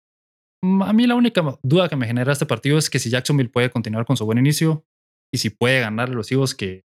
Mm, 0.62 0.82
a 0.82 0.92
mí 0.92 1.06
la 1.06 1.14
única 1.14 1.42
duda 1.62 1.88
que 1.88 1.96
me 1.96 2.06
genera 2.06 2.32
este 2.32 2.46
partido 2.46 2.78
es 2.78 2.90
que 2.90 2.98
si 2.98 3.10
Jacksonville 3.10 3.50
puede 3.50 3.70
continuar 3.70 4.04
con 4.04 4.16
su 4.16 4.24
buen 4.24 4.38
inicio 4.38 4.84
y 5.32 5.38
si 5.38 5.50
puede 5.50 5.80
ganar 5.80 6.08
los 6.08 6.30
Eagles 6.30 6.54
que 6.54 6.84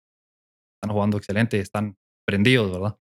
están 0.76 0.94
jugando 0.94 1.16
excelente, 1.16 1.58
están 1.58 1.96
prendidos, 2.26 2.72
¿verdad? 2.72 2.98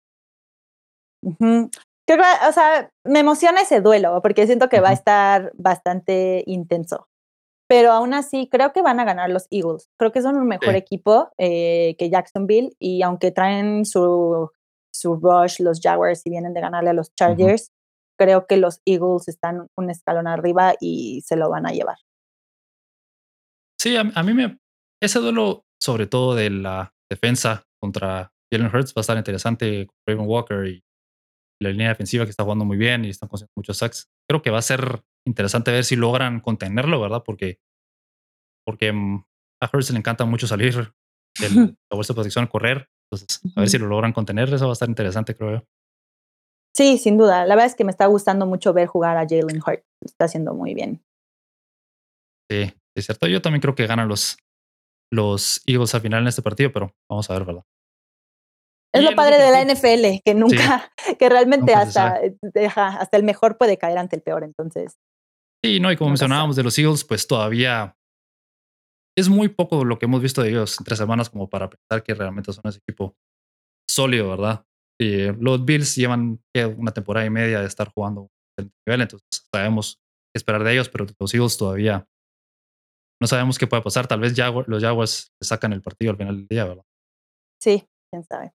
o 2.47 2.51
sea, 2.51 2.89
me 3.03 3.19
emociona 3.19 3.61
ese 3.61 3.81
duelo 3.81 4.19
porque 4.21 4.47
siento 4.47 4.69
que 4.69 4.79
va 4.79 4.89
a 4.89 4.93
estar 4.93 5.51
bastante 5.55 6.43
intenso. 6.47 7.07
Pero 7.67 7.91
aún 7.91 8.15
así, 8.15 8.49
creo 8.49 8.73
que 8.73 8.81
van 8.81 8.99
a 8.99 9.05
ganar 9.05 9.29
los 9.29 9.45
Eagles. 9.51 9.89
Creo 9.99 10.11
que 10.11 10.23
son 10.23 10.37
un 10.37 10.47
mejor 10.47 10.75
equipo 10.75 11.29
eh, 11.37 11.95
que 11.99 12.09
Jacksonville 12.09 12.71
y 12.79 13.03
aunque 13.03 13.31
traen 13.31 13.85
su, 13.85 14.49
su 14.91 15.15
rush 15.17 15.59
los 15.59 15.79
Jaguars 15.79 16.25
y 16.25 16.31
vienen 16.31 16.55
de 16.55 16.61
ganarle 16.61 16.89
a 16.89 16.93
los 16.93 17.13
Chargers, 17.13 17.71
creo 18.19 18.45
que 18.45 18.57
los 18.57 18.81
Eagles 18.85 19.27
están 19.27 19.67
un 19.77 19.89
escalón 19.89 20.27
arriba 20.27 20.73
y 20.79 21.21
se 21.25 21.37
lo 21.37 21.49
van 21.49 21.65
a 21.65 21.71
llevar. 21.71 21.97
Sí, 23.79 23.95
a, 23.95 24.03
mí 24.03 24.33
me... 24.33 24.59
Ese 25.01 25.19
duelo, 25.19 25.63
sobre 25.81 26.05
todo 26.05 26.35
de 26.35 26.49
la 26.49 26.93
defensa 27.09 27.63
contra 27.81 28.33
Jalen 28.51 28.67
Hurts, 28.67 28.91
va 28.91 28.99
a 28.99 29.01
estar 29.01 29.17
interesante 29.17 29.87
con 29.87 29.95
Raven 30.05 30.27
Walker 30.27 30.67
y 30.67 30.83
la 31.61 31.69
línea 31.69 31.87
defensiva 31.87 32.25
que 32.25 32.31
está 32.31 32.43
jugando 32.43 32.65
muy 32.65 32.75
bien 32.75 33.05
y 33.05 33.09
están 33.09 33.29
consiguiendo 33.29 33.53
muchos 33.55 33.77
sacks. 33.77 34.09
Creo 34.29 34.41
que 34.41 34.51
va 34.51 34.59
a 34.59 34.63
ser 34.63 35.01
interesante 35.25 35.71
ver 35.71 35.85
si 35.85 35.95
logran 35.95 36.41
contenerlo, 36.41 36.99
¿verdad? 36.99 37.23
Porque, 37.25 37.59
porque 38.65 38.91
mm, 38.91 39.23
a 39.61 39.69
Hurts 39.71 39.91
le 39.91 39.99
encanta 39.99 40.25
mucho 40.25 40.45
salir 40.45 40.93
de 41.39 41.49
la 41.89 41.95
bolsa 41.95 42.11
de 42.11 42.15
protección 42.15 42.47
correr. 42.47 42.89
Entonces, 43.09 43.41
a 43.55 43.61
ver 43.61 43.69
si 43.69 43.77
lo 43.77 43.87
logran 43.87 44.11
contener. 44.11 44.53
Eso 44.53 44.65
va 44.65 44.71
a 44.71 44.73
estar 44.73 44.89
interesante, 44.89 45.35
creo 45.35 45.51
yo. 45.51 45.67
Sí, 46.79 46.97
sin 46.97 47.17
duda. 47.17 47.45
La 47.45 47.55
verdad 47.55 47.65
es 47.65 47.75
que 47.75 47.83
me 47.83 47.91
está 47.91 48.05
gustando 48.05 48.45
mucho 48.45 48.71
ver 48.71 48.87
jugar 48.87 49.17
a 49.17 49.27
Jalen 49.27 49.57
Hurts. 49.57 49.83
Está 50.01 50.25
haciendo 50.25 50.53
muy 50.53 50.73
bien. 50.73 51.03
Sí, 52.49 52.73
es 52.95 53.05
cierto. 53.05 53.27
Yo 53.27 53.41
también 53.41 53.59
creo 53.59 53.75
que 53.75 53.85
ganan 53.85 54.07
los, 54.07 54.37
los 55.11 55.61
Eagles 55.65 55.93
al 55.93 55.99
final 55.99 56.21
en 56.21 56.29
este 56.29 56.41
partido, 56.41 56.71
pero 56.71 56.95
vamos 57.09 57.29
a 57.29 57.33
ver, 57.33 57.43
¿verdad? 57.43 57.65
Es 58.95 59.03
lo 59.03 59.13
padre 59.13 59.37
de 59.39 59.51
la 59.51 59.61
NFL, 59.65 60.21
que 60.23 60.33
nunca, 60.33 60.89
que 61.19 61.27
realmente 61.27 61.73
hasta, 61.73 62.21
deja, 62.41 62.87
hasta 62.87 63.17
el 63.17 63.23
mejor 63.23 63.57
puede 63.57 63.77
caer 63.77 63.97
ante 63.97 64.15
el 64.15 64.21
peor, 64.21 64.45
entonces. 64.45 64.97
Sí, 65.61 65.81
no, 65.81 65.91
y 65.91 65.97
como 65.97 66.11
mencionábamos 66.11 66.55
de 66.55 66.63
los 66.63 66.79
Eagles, 66.79 67.03
pues 67.03 67.27
todavía 67.27 67.97
es 69.17 69.27
muy 69.27 69.49
poco 69.49 69.83
lo 69.83 69.99
que 69.99 70.05
hemos 70.05 70.21
visto 70.21 70.41
de 70.41 70.51
ellos 70.51 70.79
en 70.79 70.85
tres 70.85 70.97
semanas 70.97 71.29
como 71.29 71.49
para 71.49 71.69
pensar 71.69 72.03
que 72.03 72.13
realmente 72.13 72.53
son 72.53 72.63
ese 72.67 72.79
equipo 72.79 73.17
sólido, 73.85 74.29
¿verdad? 74.29 74.65
Y 75.01 75.31
los 75.31 75.63
Bills 75.63 75.95
llevan 75.95 76.41
una 76.77 76.91
temporada 76.91 77.25
y 77.25 77.29
media 77.29 77.61
de 77.61 77.67
estar 77.67 77.89
jugando 77.89 78.29
el 78.57 78.69
nivel, 78.85 79.01
entonces 79.01 79.47
sabemos 79.53 79.95
qué 80.33 80.37
esperar 80.37 80.63
de 80.63 80.73
ellos, 80.73 80.89
pero 80.89 81.05
los 81.17 81.33
Eagles 81.33 81.57
todavía 81.57 82.05
no 83.21 83.27
sabemos 83.27 83.57
qué 83.57 83.67
puede 83.67 83.83
pasar. 83.83 84.07
Tal 84.07 84.19
vez 84.19 84.37
los 84.67 84.81
Jaguars 84.81 85.31
sacan 85.41 85.73
el 85.73 85.81
partido 85.81 86.11
al 86.11 86.17
final 86.17 86.37
del 86.37 86.47
día, 86.47 86.65
¿verdad? 86.65 86.85
Sí, 87.61 87.85
quién 88.11 88.23
sabe. 88.23 88.53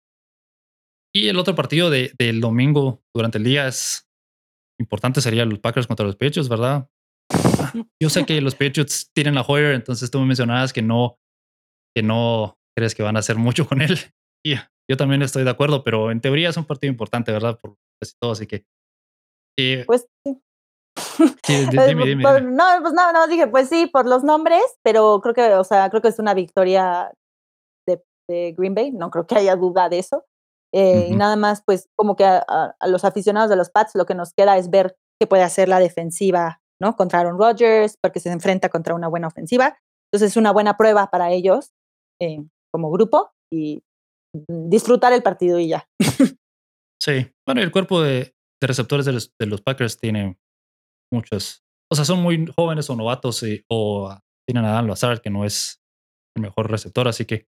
Y 1.15 1.29
el 1.29 1.39
otro 1.39 1.55
partido 1.55 1.91
de, 1.91 2.13
del 2.19 2.41
domingo 2.41 3.03
durante 3.15 3.39
el 3.39 3.45
día 3.45 3.69
es 3.69 4.09
importante, 4.81 5.21
sería 5.21 5.45
los 5.45 5.59
Packers 5.59 5.87
contra 5.87 6.07
los 6.07 6.17
Patriots, 6.17 6.49
¿verdad? 6.49 6.89
Yo 8.03 8.11
sé 8.11 8.25
que 8.25 8.41
los 8.41 8.55
Patriots 8.55 9.11
tienen 9.15 9.37
a 9.37 9.43
Hoyer, 9.43 9.75
entonces 9.75 10.11
tú 10.11 10.19
me 10.21 10.27
mencionabas 10.27 10.73
que 10.73 10.83
no, 10.83 11.19
que 11.95 12.03
no 12.03 12.59
crees 12.77 12.95
que 12.95 13.03
van 13.03 13.17
a 13.17 13.21
hacer 13.21 13.37
mucho 13.37 13.67
con 13.67 13.81
él. 13.83 13.99
Y 14.45 14.57
yo 14.93 14.97
también 14.99 15.23
estoy 15.23 15.43
de 15.43 15.51
acuerdo, 15.51 15.83
pero 15.83 16.11
en 16.11 16.21
teoría 16.21 16.51
es 16.51 16.57
un 16.59 16.67
partido 16.67 16.91
importante, 16.91 17.33
¿verdad? 17.33 17.59
Por 17.59 17.77
casi 17.99 18.15
todo, 18.21 18.33
así 18.33 18.47
que. 18.47 18.67
pues 19.87 20.07
sí. 20.23 20.39
dime, 21.71 22.05
dime, 22.05 22.23
no, 22.43 22.65
pues 22.83 22.93
no, 22.93 23.11
no, 23.11 23.27
dije, 23.27 23.47
pues 23.47 23.71
sí, 23.71 23.87
por 23.87 24.07
los 24.07 24.23
nombres, 24.23 24.63
pero 24.83 25.19
creo 25.23 25.35
que, 25.35 25.55
o 25.55 25.65
sea, 25.65 25.89
creo 25.89 26.03
que 26.03 26.09
es 26.09 26.19
una 26.19 26.35
victoria 26.35 27.11
de, 27.89 28.03
de 28.29 28.53
Green 28.53 28.75
Bay, 28.75 28.93
no 28.93 29.11
creo 29.11 29.27
que 29.27 29.37
haya 29.37 29.57
duda 29.57 29.89
de 29.89 29.99
eso. 29.99 30.27
Eh, 30.75 31.09
y 31.09 31.17
nada 31.17 31.37
más, 31.37 31.63
pues 31.65 31.89
como 31.97 32.15
que 32.15 32.27
a, 32.27 32.75
los 32.87 33.07
aficionados 33.07 33.49
de 33.49 33.57
los 33.57 33.71
Pats 33.71 33.95
lo 33.95 34.05
que 34.05 34.15
nos 34.15 34.35
queda 34.35 34.59
es 34.59 34.69
ver 34.69 34.95
qué 35.19 35.27
puede 35.27 35.43
hacer 35.43 35.69
la 35.69 35.81
defensiva, 35.81 36.61
¿no? 36.79 36.97
Contra 36.97 37.21
Aaron 37.21 37.39
Rodgers, 37.39 37.97
porque 37.99 38.21
se 38.21 38.31
enfrenta 38.31 38.69
contra 38.69 38.95
una 38.95 39.09
buena 39.09 39.29
ofensiva. 39.29 39.79
Entonces 40.11 40.33
es 40.33 40.37
una 40.37 40.53
buena 40.53 40.77
prueba 40.77 41.09
para 41.09 41.31
ellos 41.31 41.73
eh, 42.21 42.45
como 42.71 42.91
grupo 42.91 43.33
y 43.51 43.83
disfrutar 44.49 45.13
el 45.13 45.23
partido 45.23 45.59
y 45.59 45.69
ya. 45.69 45.89
sí, 47.01 47.31
bueno, 47.47 47.63
el 47.63 47.71
cuerpo 47.71 48.03
de, 48.03 48.35
receptores 48.61 49.05
de 49.07 49.47
los, 49.47 49.61
Packers 49.61 49.99
tiene 49.99 50.39
muchos, 51.13 51.65
o 51.91 51.97
sea, 51.97 52.05
son 52.05 52.23
muy 52.23 52.47
jóvenes 52.57 52.89
o 52.91 52.97
novatos 52.97 53.43
y, 53.43 53.65
o 53.69 54.17
tienen 54.47 54.65
a 54.65 54.73
Dan 54.73 54.87
Lazard, 54.87 55.21
que 55.21 55.31
no 55.31 55.45
es 55.45 55.83
el 56.37 56.43
mejor 56.43 56.71
receptor, 56.71 57.09
así 57.09 57.25
que 57.25 57.47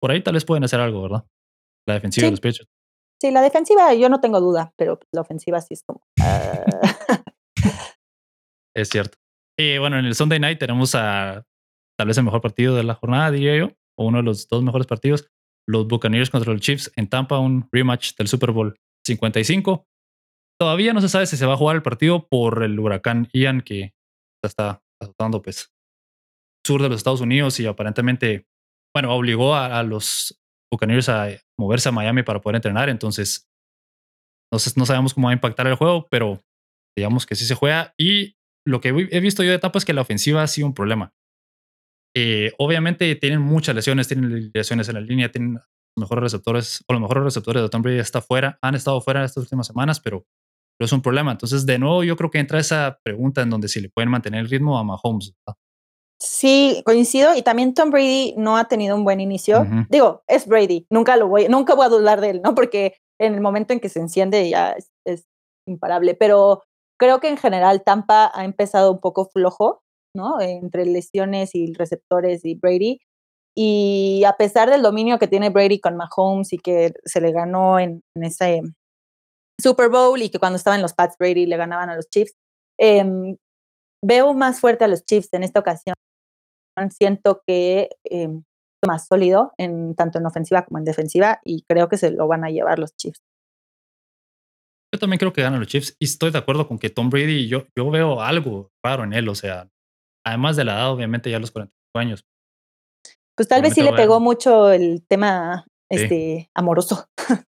por 0.00 0.10
ahí 0.10 0.22
tal 0.22 0.34
vez 0.34 0.44
pueden 0.44 0.64
hacer 0.64 0.80
algo, 0.80 1.02
¿verdad? 1.02 1.26
La 1.88 1.94
defensiva 1.94 2.22
Sí. 2.22 2.26
de 2.26 2.30
los 2.32 2.40
Patriots. 2.40 2.70
Sí, 3.20 3.30
la 3.30 3.40
defensiva 3.40 3.94
yo 3.94 4.08
no 4.08 4.20
tengo 4.20 4.40
duda, 4.40 4.74
pero 4.76 5.00
la 5.12 5.22
ofensiva 5.22 5.60
sí 5.60 5.74
es 5.74 5.82
como. 5.82 6.06
ah. 6.20 6.64
Es 8.76 8.88
cierto. 8.88 9.18
Y 9.58 9.78
bueno, 9.78 9.98
en 9.98 10.04
el 10.04 10.14
Sunday 10.14 10.40
night 10.40 10.58
tenemos 10.58 10.94
a 10.94 11.46
tal 11.96 12.08
vez 12.08 12.18
el 12.18 12.24
mejor 12.24 12.40
partido 12.40 12.74
de 12.74 12.82
la 12.82 12.94
jornada, 12.94 13.30
diría 13.30 13.56
yo, 13.56 13.68
o 13.96 14.06
uno 14.06 14.18
de 14.18 14.24
los 14.24 14.48
dos 14.48 14.62
mejores 14.62 14.86
partidos. 14.86 15.30
Los 15.66 15.86
Buccaneers 15.86 16.30
contra 16.30 16.52
los 16.52 16.60
Chiefs 16.60 16.92
en 16.96 17.08
Tampa, 17.08 17.38
un 17.38 17.68
rematch 17.72 18.14
del 18.16 18.28
Super 18.28 18.50
Bowl 18.50 18.78
55. 19.06 19.86
Todavía 20.60 20.92
no 20.92 21.00
se 21.00 21.08
sabe 21.08 21.26
si 21.26 21.36
se 21.36 21.46
va 21.46 21.54
a 21.54 21.56
jugar 21.56 21.76
el 21.76 21.82
partido 21.82 22.28
por 22.28 22.62
el 22.62 22.78
huracán 22.78 23.28
Ian 23.32 23.60
que 23.60 23.94
está 24.44 24.82
azotando 25.00 25.42
pues 25.42 25.72
sur 26.66 26.82
de 26.82 26.88
los 26.88 26.98
Estados 26.98 27.20
Unidos 27.20 27.58
y 27.60 27.66
aparentemente, 27.66 28.46
bueno, 28.94 29.14
obligó 29.14 29.54
a, 29.54 29.82
los 29.82 30.40
Buccaneers 30.72 31.08
a 31.08 31.28
moverse 31.58 31.88
a 31.88 31.92
Miami 31.92 32.22
para 32.22 32.40
poder 32.40 32.56
entrenar. 32.56 32.88
Entonces, 32.88 33.48
no, 34.52 34.58
no 34.76 34.86
sabemos 34.86 35.14
cómo 35.14 35.26
va 35.26 35.32
a 35.32 35.34
impactar 35.34 35.66
el 35.66 35.74
juego, 35.74 36.06
pero 36.10 36.42
digamos 36.96 37.26
que 37.26 37.34
sí 37.34 37.44
se 37.44 37.54
juega. 37.54 37.94
Y 37.98 38.36
lo 38.66 38.80
que 38.80 38.88
he 38.88 39.20
visto 39.20 39.42
yo 39.42 39.50
de 39.50 39.56
etapa 39.56 39.78
es 39.78 39.84
que 39.84 39.92
la 39.92 40.02
ofensiva 40.02 40.42
ha 40.42 40.46
sido 40.46 40.66
un 40.66 40.74
problema. 40.74 41.12
Eh, 42.16 42.52
obviamente 42.58 43.14
tienen 43.16 43.40
muchas 43.40 43.74
lesiones, 43.74 44.06
tienen 44.06 44.50
lesiones 44.54 44.88
en 44.88 44.94
la 44.94 45.00
línea, 45.00 45.30
tienen 45.30 45.54
los 45.54 45.64
mejores 45.96 46.22
receptores, 46.22 46.84
o 46.86 46.92
los 46.92 47.02
mejores 47.02 47.24
receptores 47.24 47.62
de 47.62 47.68
Tom 47.68 47.82
Brady 47.82 47.98
está 47.98 48.20
fuera, 48.20 48.58
han 48.62 48.74
estado 48.74 49.00
fuera 49.00 49.24
estas 49.24 49.42
últimas 49.42 49.66
semanas, 49.66 50.00
pero, 50.00 50.24
pero 50.78 50.86
es 50.86 50.92
un 50.92 51.02
problema. 51.02 51.32
Entonces, 51.32 51.66
de 51.66 51.78
nuevo, 51.78 52.04
yo 52.04 52.16
creo 52.16 52.30
que 52.30 52.38
entra 52.38 52.58
esa 52.58 52.98
pregunta 53.02 53.42
en 53.42 53.50
donde 53.50 53.68
si 53.68 53.80
le 53.80 53.90
pueden 53.90 54.10
mantener 54.10 54.40
el 54.40 54.50
ritmo 54.50 54.78
a 54.78 54.84
Mahomes. 54.84 55.34
¿verdad? 55.46 55.58
Sí, 56.20 56.82
coincido. 56.86 57.34
Y 57.36 57.42
también 57.42 57.74
Tom 57.74 57.90
Brady 57.90 58.34
no 58.36 58.56
ha 58.56 58.64
tenido 58.64 58.96
un 58.96 59.04
buen 59.04 59.20
inicio. 59.20 59.66
Digo, 59.90 60.22
es 60.26 60.46
Brady. 60.46 60.86
Nunca 60.90 61.16
lo 61.16 61.28
voy, 61.28 61.48
nunca 61.48 61.74
voy 61.74 61.86
a 61.86 61.90
dudar 61.90 62.20
de 62.20 62.30
él, 62.30 62.40
¿no? 62.42 62.54
Porque 62.54 62.96
en 63.20 63.34
el 63.34 63.40
momento 63.40 63.72
en 63.72 63.80
que 63.80 63.88
se 63.88 64.00
enciende 64.00 64.48
ya 64.48 64.72
es, 64.72 64.90
es 65.04 65.26
imparable. 65.66 66.14
Pero 66.14 66.62
creo 66.98 67.20
que 67.20 67.28
en 67.28 67.36
general 67.36 67.82
Tampa 67.84 68.30
ha 68.34 68.44
empezado 68.44 68.90
un 68.92 69.00
poco 69.00 69.26
flojo, 69.26 69.82
¿no? 70.14 70.40
Entre 70.40 70.86
lesiones 70.86 71.54
y 71.54 71.72
receptores 71.74 72.44
y 72.44 72.54
Brady. 72.54 73.00
Y 73.56 74.24
a 74.26 74.32
pesar 74.36 74.70
del 74.70 74.82
dominio 74.82 75.18
que 75.18 75.28
tiene 75.28 75.50
Brady 75.50 75.80
con 75.80 75.96
Mahomes 75.96 76.52
y 76.52 76.58
que 76.58 76.92
se 77.04 77.20
le 77.20 77.32
ganó 77.32 77.78
en, 77.78 78.02
en 78.16 78.24
ese 78.24 78.62
Super 79.60 79.88
Bowl 79.88 80.20
y 80.20 80.30
que 80.30 80.38
cuando 80.38 80.56
estaba 80.56 80.76
en 80.76 80.82
los 80.82 80.94
Pats 80.94 81.16
Brady 81.18 81.46
le 81.46 81.56
ganaban 81.56 81.90
a 81.90 81.96
los 81.96 82.08
Chiefs, 82.10 82.34
em, 82.78 83.36
veo 84.04 84.34
más 84.34 84.60
fuerte 84.60 84.84
a 84.84 84.88
los 84.88 85.04
Chiefs 85.04 85.32
en 85.32 85.44
esta 85.44 85.60
ocasión. 85.60 85.94
Siento 86.90 87.42
que 87.46 87.90
eh, 88.10 88.28
más 88.86 89.06
sólido 89.06 89.52
en 89.58 89.94
tanto 89.94 90.18
en 90.18 90.26
ofensiva 90.26 90.64
como 90.64 90.78
en 90.78 90.84
defensiva 90.84 91.40
y 91.44 91.62
creo 91.68 91.88
que 91.88 91.96
se 91.96 92.10
lo 92.10 92.26
van 92.26 92.44
a 92.44 92.50
llevar 92.50 92.78
los 92.78 92.96
Chiefs. 92.96 93.20
Yo 94.92 94.98
también 94.98 95.18
creo 95.18 95.32
que 95.32 95.42
ganan 95.42 95.60
los 95.60 95.68
Chiefs 95.68 95.96
y 95.98 96.04
estoy 96.04 96.30
de 96.30 96.38
acuerdo 96.38 96.68
con 96.68 96.78
que 96.78 96.90
Tom 96.90 97.10
Brady, 97.10 97.48
yo, 97.48 97.66
yo 97.76 97.90
veo 97.90 98.20
algo 98.20 98.70
raro 98.84 99.04
en 99.04 99.12
él, 99.12 99.28
o 99.28 99.34
sea, 99.34 99.68
además 100.24 100.56
de 100.56 100.64
la 100.64 100.74
edad, 100.74 100.90
obviamente 100.90 101.30
ya 101.30 101.36
a 101.36 101.40
los 101.40 101.50
45 101.50 101.98
años. 101.98 102.24
Pues 103.36 103.48
tal 103.48 103.62
vez 103.62 103.74
sí 103.74 103.82
le 103.82 103.92
pegó 103.92 104.20
mucho 104.20 104.70
el 104.70 105.04
tema 105.06 105.64
Sí. 105.90 106.02
este 106.02 106.50
amoroso. 106.54 107.06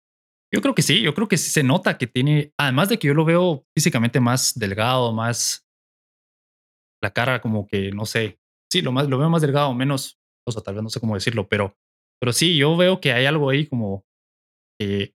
Yo 0.55 0.63
creo 0.63 0.75
que 0.75 0.83
sí, 0.83 1.03
yo 1.03 1.13
creo 1.13 1.27
que 1.29 1.37
sí 1.37 1.51
se 1.51 1.63
nota 1.65 1.99
que 1.99 2.07
tiene, 2.07 2.53
además 2.59 2.89
de 2.89 2.99
que 2.99 3.09
yo 3.09 3.15
lo 3.15 3.25
veo 3.25 3.65
físicamente 3.77 4.21
más 4.21 4.55
delgado, 4.55 5.13
más 5.13 5.67
la 7.03 7.11
cara 7.13 7.41
como 7.41 7.67
que, 7.67 7.91
no 7.91 8.07
sé, 8.07 8.39
sí, 8.73 8.81
lo, 8.81 8.93
más, 8.93 9.09
lo 9.09 9.19
veo 9.19 9.29
más 9.29 9.43
delgado, 9.43 9.75
menos, 9.75 10.19
o 10.47 10.53
sea, 10.53 10.63
tal 10.63 10.75
vez 10.75 10.85
no 10.85 10.89
sé 10.89 11.01
cómo 11.01 11.15
decirlo, 11.15 11.49
pero, 11.49 11.77
pero 12.21 12.33
sí, 12.33 12.57
yo 12.57 12.77
veo 12.77 13.01
que 13.01 13.13
hay 13.13 13.27
algo 13.27 13.51
ahí 13.51 13.67
como 13.67 14.05
que, 14.81 15.15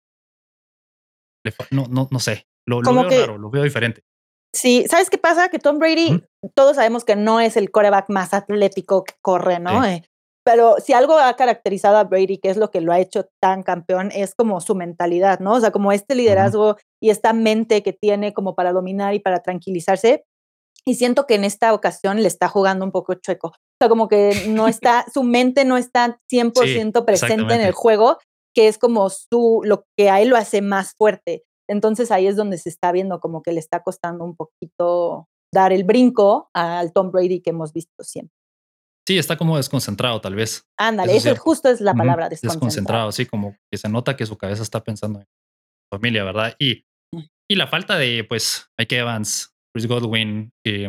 no, 1.72 1.88
no, 1.90 2.08
no 2.12 2.20
sé, 2.20 2.46
lo, 2.68 2.82
veo 2.82 3.08
que- 3.08 3.20
raro, 3.22 3.38
lo 3.38 3.50
veo 3.50 3.64
diferente. 3.64 4.04
Sí, 4.54 4.86
¿sabes 4.90 5.10
qué 5.10 5.18
pasa? 5.18 5.50
Que 5.50 5.60
Tom 5.60 5.80
Brady, 5.80 6.24
todos 6.54 6.76
sabemos 6.76 7.06
que 7.06 7.16
no 7.16 7.40
es 7.40 7.56
el 7.56 7.72
coreback 7.72 8.10
más 8.10 8.34
atlético 8.34 9.04
que 9.04 9.14
corre, 9.22 9.60
¿no? 9.60 9.84
Sí. 9.84 9.90
Eh, 9.90 10.04
pero 10.44 10.78
si 10.84 10.94
algo 10.94 11.18
ha 11.18 11.36
caracterizado 11.36 11.98
a 11.98 12.04
Brady, 12.04 12.40
que 12.40 12.50
es 12.50 12.58
lo 12.58 12.72
que 12.72 12.82
lo 12.82 12.92
ha 12.92 13.00
hecho 13.00 13.30
tan 13.40 13.62
campeón, 13.62 14.10
es 14.14 14.34
como 14.34 14.60
su 14.60 14.74
mentalidad, 14.74 15.40
¿no? 15.40 15.54
O 15.54 15.60
sea, 15.60 15.72
como 15.72 15.92
este 15.92 16.16
liderazgo 16.16 16.78
y 17.00 17.12
esta 17.12 17.34
mente 17.34 17.84
que 17.84 17.94
tiene 17.94 18.34
como 18.34 18.56
para 18.56 18.74
dominar 18.74 19.14
y 19.14 19.20
para 19.20 19.44
tranquilizarse. 19.44 20.26
Y 20.84 20.96
siento 20.96 21.28
que 21.28 21.36
en 21.36 21.44
esta 21.44 21.74
ocasión 21.76 22.22
le 22.22 22.28
está 22.28 22.48
jugando 22.48 22.84
un 22.84 22.92
poco 22.92 23.14
chueco. 23.14 23.50
O 23.50 23.78
sea, 23.80 23.88
como 23.88 24.08
que 24.08 24.46
no 24.48 24.68
está, 24.68 25.06
su 25.14 25.24
mente 25.24 25.64
no 25.64 25.78
está 25.78 26.20
100% 26.32 27.06
presente 27.06 27.54
en 27.54 27.62
el 27.62 27.74
juego, 27.74 28.18
que 28.56 28.68
es 28.68 28.80
como 28.80 29.12
su, 29.12 29.62
lo 29.64 29.86
que 29.96 30.10
a 30.10 30.22
él 30.22 30.30
lo 30.30 30.38
hace 30.38 30.64
más 30.64 30.94
fuerte. 30.98 31.44
Entonces 31.72 32.12
ahí 32.12 32.28
es 32.28 32.36
donde 32.36 32.58
se 32.58 32.70
está 32.70 32.92
viendo 32.92 33.20
como 33.20 33.42
que 33.42 33.54
le 33.54 33.60
está 33.60 33.82
costando 33.82 34.26
un 34.26 34.36
poquito 34.36 35.28
dar 35.54 35.72
el 35.72 35.84
brinco 35.84 36.50
al 36.54 36.92
Tom 36.94 37.12
Brady 37.12 37.42
que 37.42 37.52
hemos 37.52 37.72
visto 37.74 38.04
siempre. 38.04 38.36
Sí, 39.08 39.18
está 39.18 39.38
como 39.38 39.58
desconcentrado, 39.58 40.22
tal 40.22 40.36
vez. 40.36 40.64
Ándale, 40.78 41.16
Eso 41.16 41.30
es 41.30 41.34
eso 41.36 41.42
justo 41.42 41.70
es 41.70 41.82
la 41.82 41.94
palabra, 41.94 42.30
desconcentrado. 42.30 42.60
Desconcentrado, 42.60 43.12
sí, 43.12 43.26
como 43.26 43.58
que 43.72 43.78
se 43.78 43.90
nota 43.90 44.16
que 44.16 44.26
su 44.26 44.38
cabeza 44.38 44.64
está 44.64 44.84
pensando 44.84 45.20
en 45.20 45.26
familia, 45.92 46.24
¿verdad? 46.24 46.56
Y, 46.60 46.84
Mm. 47.14 47.24
y 47.50 47.56
la 47.56 47.68
falta 47.68 47.98
de, 47.98 48.24
pues, 48.24 48.70
Mike 48.80 48.98
Evans, 49.00 49.54
Chris 49.74 49.88
Godwin, 49.88 50.52
que 50.66 50.88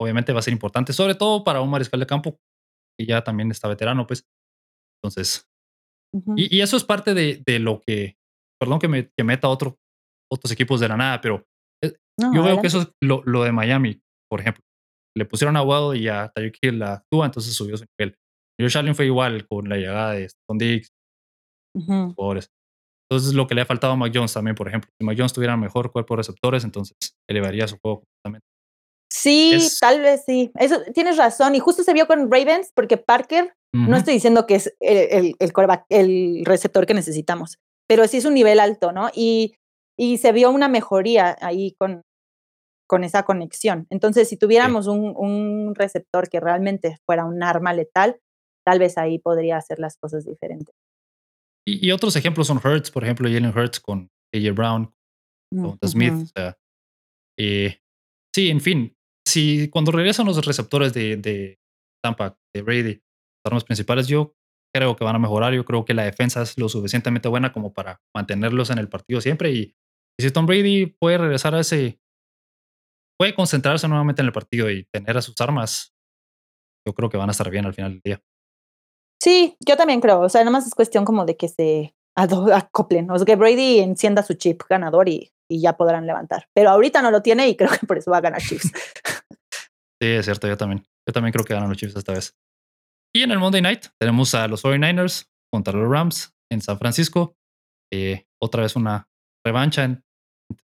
obviamente 0.00 0.32
va 0.32 0.38
a 0.38 0.42
ser 0.42 0.52
importante, 0.52 0.92
sobre 0.92 1.14
todo 1.16 1.42
para 1.42 1.60
un 1.62 1.70
mariscal 1.70 1.98
de 1.98 2.06
campo 2.06 2.38
que 2.98 3.06
ya 3.06 3.24
también 3.24 3.50
está 3.50 3.66
veterano, 3.66 4.06
pues. 4.06 4.24
Entonces, 5.02 5.48
y, 6.36 6.58
y 6.58 6.60
eso 6.60 6.76
es 6.76 6.84
parte 6.84 7.12
de, 7.14 7.42
de 7.44 7.58
lo 7.58 7.80
que, 7.80 8.16
perdón 8.60 8.78
que, 8.78 8.86
me, 8.88 9.10
que 9.16 9.24
meta 9.24 9.48
otro, 9.48 9.78
otros 10.30 10.50
equipos 10.52 10.80
de 10.80 10.88
la 10.88 10.96
nada, 10.96 11.20
pero 11.20 11.44
No, 12.18 12.32
yo 12.34 12.42
veo 12.42 12.60
que 12.60 12.68
eso 12.68 12.82
es 12.82 12.88
lo, 13.02 13.22
lo 13.24 13.42
de 13.42 13.52
Miami, 13.52 14.00
por 14.30 14.40
ejemplo. 14.40 14.62
Le 15.16 15.24
pusieron 15.26 15.56
a 15.56 15.62
Waddle 15.62 15.98
y 15.98 16.08
a 16.08 16.30
Tyreek 16.34 16.58
Hill 16.62 16.82
a 16.82 17.02
Tua, 17.10 17.26
entonces 17.26 17.54
subió 17.54 17.76
su 17.76 17.84
nivel. 17.98 18.16
Josh 18.60 18.78
Allen 18.78 18.94
fue 18.94 19.06
igual 19.06 19.46
con 19.46 19.68
la 19.68 19.76
llegada 19.76 20.12
de 20.12 20.24
Stone 20.24 20.64
Diggs, 20.64 20.88
Ujú. 21.76 22.14
jugadores. 22.14 22.48
Entonces, 23.10 23.34
lo 23.34 23.46
que 23.46 23.54
le 23.54 23.60
ha 23.60 23.66
faltado 23.66 23.92
a 23.92 23.96
Mac 23.96 24.12
Jones 24.14 24.32
también, 24.32 24.54
por 24.54 24.66
ejemplo. 24.68 24.90
Si 24.98 25.04
Mac 25.04 25.16
Jones 25.18 25.32
tuviera 25.32 25.56
mejor 25.56 25.92
cuerpo 25.92 26.14
de 26.14 26.18
receptores, 26.18 26.64
entonces 26.64 26.96
elevaría 27.28 27.68
su 27.68 27.76
juego 27.82 28.02
completamente. 28.02 28.46
Sí, 29.12 29.52
Es- 29.54 29.78
tal 29.78 30.00
vez 30.00 30.22
sí. 30.26 30.50
Eso 30.58 30.80
tienes 30.92 31.16
razón. 31.16 31.54
Y 31.54 31.60
justo 31.60 31.82
se 31.82 31.92
vio 31.92 32.06
con 32.06 32.30
Ravens 32.30 32.70
porque 32.74 32.96
Parker, 32.96 33.54
no 33.72 33.96
estoy 33.96 34.14
diciendo 34.14 34.46
que 34.46 34.54
es 34.54 34.74
el, 34.80 34.96
el, 34.96 35.36
el 35.40 35.52
el 35.88 36.44
receptor 36.44 36.86
que 36.86 36.94
necesitamos, 36.94 37.58
pero 37.88 38.06
sí 38.06 38.18
es 38.18 38.24
un 38.24 38.34
nivel 38.34 38.60
alto, 38.60 38.92
¿no? 38.92 39.10
Y, 39.14 39.56
y 39.98 40.18
se 40.18 40.32
vio 40.32 40.50
una 40.50 40.68
mejoría 40.68 41.36
ahí 41.40 41.74
con, 41.78 42.02
con 42.88 43.04
esa 43.04 43.24
conexión. 43.24 43.86
Entonces, 43.90 44.28
si 44.28 44.36
tuviéramos 44.36 44.86
un, 44.86 45.14
un 45.16 45.74
receptor 45.74 46.28
que 46.28 46.40
realmente 46.40 46.98
fuera 47.06 47.24
un 47.24 47.42
arma 47.42 47.72
letal, 47.72 48.18
tal 48.66 48.78
vez 48.78 48.98
ahí 48.98 49.18
podría 49.18 49.56
hacer 49.56 49.78
las 49.78 49.96
cosas 49.96 50.24
diferentes. 50.24 50.74
Y, 51.66 51.86
y 51.86 51.92
otros 51.92 52.16
ejemplos 52.16 52.46
son 52.46 52.58
Hurts, 52.58 52.90
por 52.90 53.04
ejemplo, 53.04 53.28
Jalen 53.28 53.56
Hurts 53.56 53.80
con 53.80 54.10
AJ 54.34 54.54
Brown, 54.54 54.94
con 55.50 55.78
Smith. 55.86 56.12
Ujú. 56.12 56.22
O 56.22 56.26
sea, 56.26 56.58
eh, 57.38 57.78
sí, 58.34 58.50
en 58.50 58.60
fin. 58.60 58.96
Si 59.26 59.68
cuando 59.70 59.92
regresan 59.92 60.26
los 60.26 60.44
receptores 60.44 60.92
de, 60.92 61.16
de 61.16 61.58
Tampa, 62.02 62.36
de 62.54 62.62
Brady, 62.62 62.94
las 62.94 63.46
armas 63.46 63.64
principales, 63.64 64.06
yo 64.08 64.34
creo 64.74 64.96
que 64.96 65.04
van 65.04 65.16
a 65.16 65.20
mejorar. 65.20 65.54
Yo 65.54 65.64
creo 65.64 65.84
que 65.84 65.94
la 65.94 66.04
defensa 66.04 66.42
es 66.42 66.58
lo 66.58 66.68
suficientemente 66.68 67.28
buena 67.28 67.52
como 67.52 67.72
para 67.72 68.02
mantenerlos 68.14 68.70
en 68.70 68.78
el 68.78 68.88
partido 68.88 69.20
siempre. 69.20 69.52
Y, 69.52 69.74
y 70.18 70.22
si 70.22 70.30
Tom 70.30 70.46
Brady 70.46 70.86
puede 70.86 71.18
regresar 71.18 71.54
a 71.54 71.60
ese, 71.60 72.00
puede 73.18 73.34
concentrarse 73.34 73.88
nuevamente 73.88 74.22
en 74.22 74.26
el 74.26 74.32
partido 74.32 74.70
y 74.70 74.84
tener 74.92 75.16
a 75.16 75.22
sus 75.22 75.40
armas, 75.40 75.94
yo 76.86 76.94
creo 76.94 77.08
que 77.08 77.16
van 77.16 77.28
a 77.28 77.32
estar 77.32 77.50
bien 77.50 77.66
al 77.66 77.74
final 77.74 77.92
del 77.92 78.02
día. 78.04 78.22
Sí, 79.22 79.56
yo 79.64 79.76
también 79.76 80.00
creo. 80.00 80.20
O 80.20 80.28
sea, 80.28 80.42
nada 80.42 80.50
más 80.50 80.66
es 80.66 80.74
cuestión 80.74 81.04
como 81.04 81.24
de 81.24 81.36
que 81.36 81.48
se 81.48 81.94
acoplen. 82.16 83.10
O 83.10 83.16
sea, 83.16 83.24
que 83.24 83.36
Brady 83.36 83.80
encienda 83.80 84.22
su 84.22 84.34
chip 84.34 84.62
ganador 84.68 85.08
y, 85.08 85.32
y 85.50 85.60
ya 85.60 85.76
podrán 85.76 86.06
levantar. 86.06 86.48
Pero 86.54 86.70
ahorita 86.70 87.02
no 87.02 87.10
lo 87.10 87.22
tiene 87.22 87.48
y 87.48 87.56
creo 87.56 87.70
que 87.70 87.86
por 87.86 87.98
eso 87.98 88.10
va 88.10 88.18
a 88.18 88.22
ganar 88.22 88.40
Chiefs. 88.40 88.70
Sí, 90.02 90.10
es 90.10 90.24
cierto, 90.26 90.48
yo 90.48 90.56
también. 90.56 90.84
Yo 91.08 91.12
también 91.14 91.32
creo 91.32 91.44
que 91.44 91.54
ganan 91.54 91.68
los 91.68 91.78
Chiefs 91.78 91.96
esta 91.96 92.12
vez. 92.12 92.36
Y 93.14 93.22
en 93.22 93.30
el 93.30 93.38
Monday 93.38 93.62
Night 93.62 93.86
tenemos 93.98 94.34
a 94.34 94.48
los 94.48 94.62
49ers 94.62 95.28
contra 95.50 95.72
los 95.72 95.88
Rams 95.88 96.34
en 96.50 96.60
San 96.60 96.78
Francisco. 96.78 97.36
Eh, 97.92 98.26
otra 98.42 98.62
vez 98.62 98.76
una 98.76 99.08
revancha 99.44 99.84
en, 99.84 100.04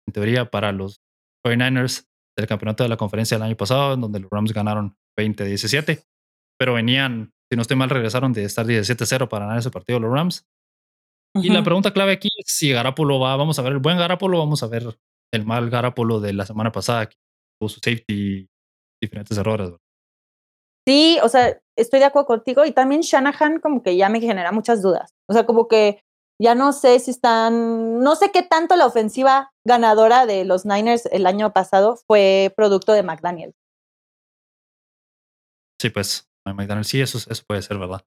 en 0.06 0.12
teoría 0.12 0.50
para 0.50 0.72
los 0.72 1.00
49ers 1.44 2.06
del 2.36 2.46
campeonato 2.46 2.82
de 2.82 2.88
la 2.88 2.96
conferencia 2.96 3.36
del 3.36 3.46
año 3.46 3.56
pasado, 3.56 3.94
en 3.94 4.00
donde 4.00 4.20
los 4.20 4.30
Rams 4.30 4.52
ganaron 4.52 4.96
20-17, 5.18 6.04
pero 6.58 6.74
venían, 6.74 7.32
si 7.50 7.56
no 7.56 7.62
estoy 7.62 7.76
mal, 7.76 7.90
regresaron 7.90 8.32
de 8.32 8.44
estar 8.44 8.66
17-0 8.66 9.28
para 9.28 9.46
ganar 9.46 9.58
ese 9.58 9.70
partido 9.70 10.00
los 10.00 10.12
Rams. 10.12 10.46
Y 11.36 11.48
la 11.48 11.64
pregunta 11.64 11.92
clave 11.92 12.12
aquí 12.12 12.28
es 12.38 12.46
si 12.46 12.70
Garapolo 12.70 13.18
va, 13.18 13.34
vamos 13.36 13.58
a 13.58 13.62
ver 13.62 13.72
el 13.72 13.78
buen 13.78 13.98
Garapolo, 13.98 14.38
vamos 14.38 14.62
a 14.62 14.68
ver 14.68 14.96
el 15.32 15.44
mal 15.44 15.68
Garapolo 15.68 16.20
de 16.20 16.32
la 16.32 16.46
semana 16.46 16.70
pasada, 16.70 17.06
que 17.08 17.16
tuvo 17.58 17.68
su 17.68 17.80
safety, 17.80 18.48
diferentes 19.02 19.36
errores. 19.36 19.72
Sí, 20.86 21.18
o 21.22 21.28
sea, 21.28 21.60
estoy 21.76 21.98
de 21.98 22.06
acuerdo 22.06 22.26
contigo 22.26 22.64
y 22.64 22.72
también 22.72 23.00
Shanahan 23.00 23.58
como 23.58 23.82
que 23.82 23.96
ya 23.96 24.08
me 24.08 24.20
genera 24.20 24.52
muchas 24.52 24.80
dudas. 24.80 25.10
O 25.28 25.32
sea, 25.32 25.44
como 25.44 25.66
que 25.66 26.03
ya 26.40 26.54
no 26.54 26.72
sé 26.72 26.98
si 27.00 27.10
están, 27.10 28.00
no 28.00 28.16
sé 28.16 28.30
qué 28.32 28.42
tanto 28.42 28.76
la 28.76 28.86
ofensiva 28.86 29.52
ganadora 29.64 30.26
de 30.26 30.44
los 30.44 30.64
Niners 30.64 31.06
el 31.06 31.26
año 31.26 31.52
pasado 31.52 31.96
fue 32.06 32.52
producto 32.56 32.92
de 32.92 33.02
McDaniel. 33.02 33.54
Sí, 35.80 35.90
pues, 35.90 36.28
McDaniel, 36.46 36.84
sí, 36.84 37.00
eso, 37.00 37.18
eso 37.18 37.44
puede 37.46 37.62
ser 37.62 37.78
verdad. 37.78 38.04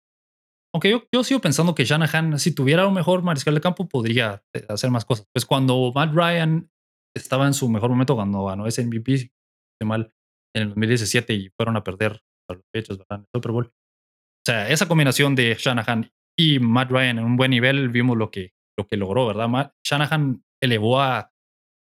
Aunque 0.74 0.90
yo, 0.90 1.04
yo 1.12 1.24
sigo 1.24 1.40
pensando 1.40 1.74
que 1.74 1.86
Shanahan, 1.86 2.40
si 2.40 2.54
tuviera 2.54 2.88
un 2.88 2.94
mejor 2.94 3.24
mariscal 3.24 3.56
de 3.56 3.62
campo, 3.62 3.88
podría 3.88 4.44
eh, 4.54 4.66
hacer 4.70 4.92
más 4.92 5.06
cosas. 5.06 5.26
Pues 5.34 5.46
cuando 5.46 5.92
Matt 5.96 6.14
Ryan 6.14 6.70
estaba 7.16 7.48
en 7.48 7.54
su 7.54 7.70
mejor 7.70 7.90
momento, 7.90 8.16
cuando 8.16 8.46
ganó 8.46 8.68
ese 8.68 8.86
MVP, 8.86 9.32
mal, 9.84 10.14
en 10.56 10.64
el 10.64 10.70
2017 10.70 11.34
y 11.34 11.50
fueron 11.58 11.78
a 11.78 11.84
perder 11.84 12.22
a 12.50 12.54
los 12.54 12.64
pechos, 12.74 12.98
¿verdad? 12.98 13.20
En 13.20 13.22
el 13.22 13.28
Super 13.34 13.52
Bowl. 13.52 13.66
O 13.68 14.46
sea, 14.46 14.70
esa 14.70 14.88
combinación 14.88 15.36
de 15.36 15.56
Shanahan 15.56 16.12
y 16.38 16.60
Matt 16.60 16.92
Ryan 16.92 17.20
en 17.20 17.26
un 17.26 17.36
buen 17.36 17.52
nivel, 17.52 17.90
vimos 17.90 18.16
lo 18.16 18.30
que, 18.30 18.54
lo 18.78 18.88
que 18.88 18.96
logró, 18.96 19.26
¿verdad? 19.26 19.48
Matt, 19.48 19.74
Shanahan 19.84 20.44
elevó 20.62 21.02
a, 21.02 21.32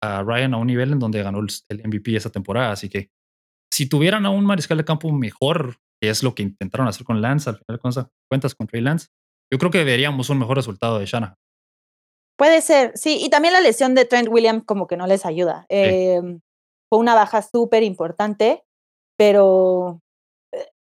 a, 0.00 0.22
Ryan 0.22 0.55
a 0.55 0.59
un 0.59 0.66
nivel 0.68 0.92
en 0.92 0.98
donde 1.00 1.22
ganó 1.22 1.40
el, 1.40 1.82
MVP 1.84 2.16
esa 2.16 2.30
temporada. 2.30 2.72
Así 2.72 2.88
que 2.88 3.11
si 3.72 3.88
tuvieran 3.88 4.24
a 4.26 4.30
un 4.30 4.46
mariscal 4.46 4.78
de 4.78 4.84
campo 4.84 5.11
mejor, 5.11 5.78
que 6.00 6.09
es 6.09 6.22
lo 6.22 6.34
que 6.34 6.44
intentaron 6.44 6.86
hacer 6.86 7.05
con 7.05 7.20
Lance, 7.20 7.50
al 7.50 7.57
final 7.57 7.80
de 7.94 8.07
cuentas 8.30 8.55
con 8.55 8.66
Trey 8.68 8.80
Lance, 8.80 9.09
yo 9.52 9.59
creo 9.59 9.70
que 9.70 9.84
veríamos 9.84 10.30
un 10.30 10.38
mejor 10.38 10.57
resultado 10.57 10.98
de 10.98 11.07
Shanahan. 11.07 11.36
Puede 12.36 12.62
ser, 12.62 12.92
sí, 12.96 13.18
y 13.20 13.30
también 13.30 13.55
la 13.55 13.61
lesión 13.61 13.94
de 13.94 14.05
Trent 14.05 14.28
Williams 14.28 14.64
como 14.66 14.86
que 14.86 14.96
no 14.96 15.07
les 15.07 15.24
ayuda. 15.24 15.66
Sí. 15.68 15.76
Eh, 15.76 16.20
fue 16.88 16.98
una 16.98 17.14
baja 17.14 17.42
súper 17.42 17.82
importante, 17.82 18.64
pero 19.16 20.00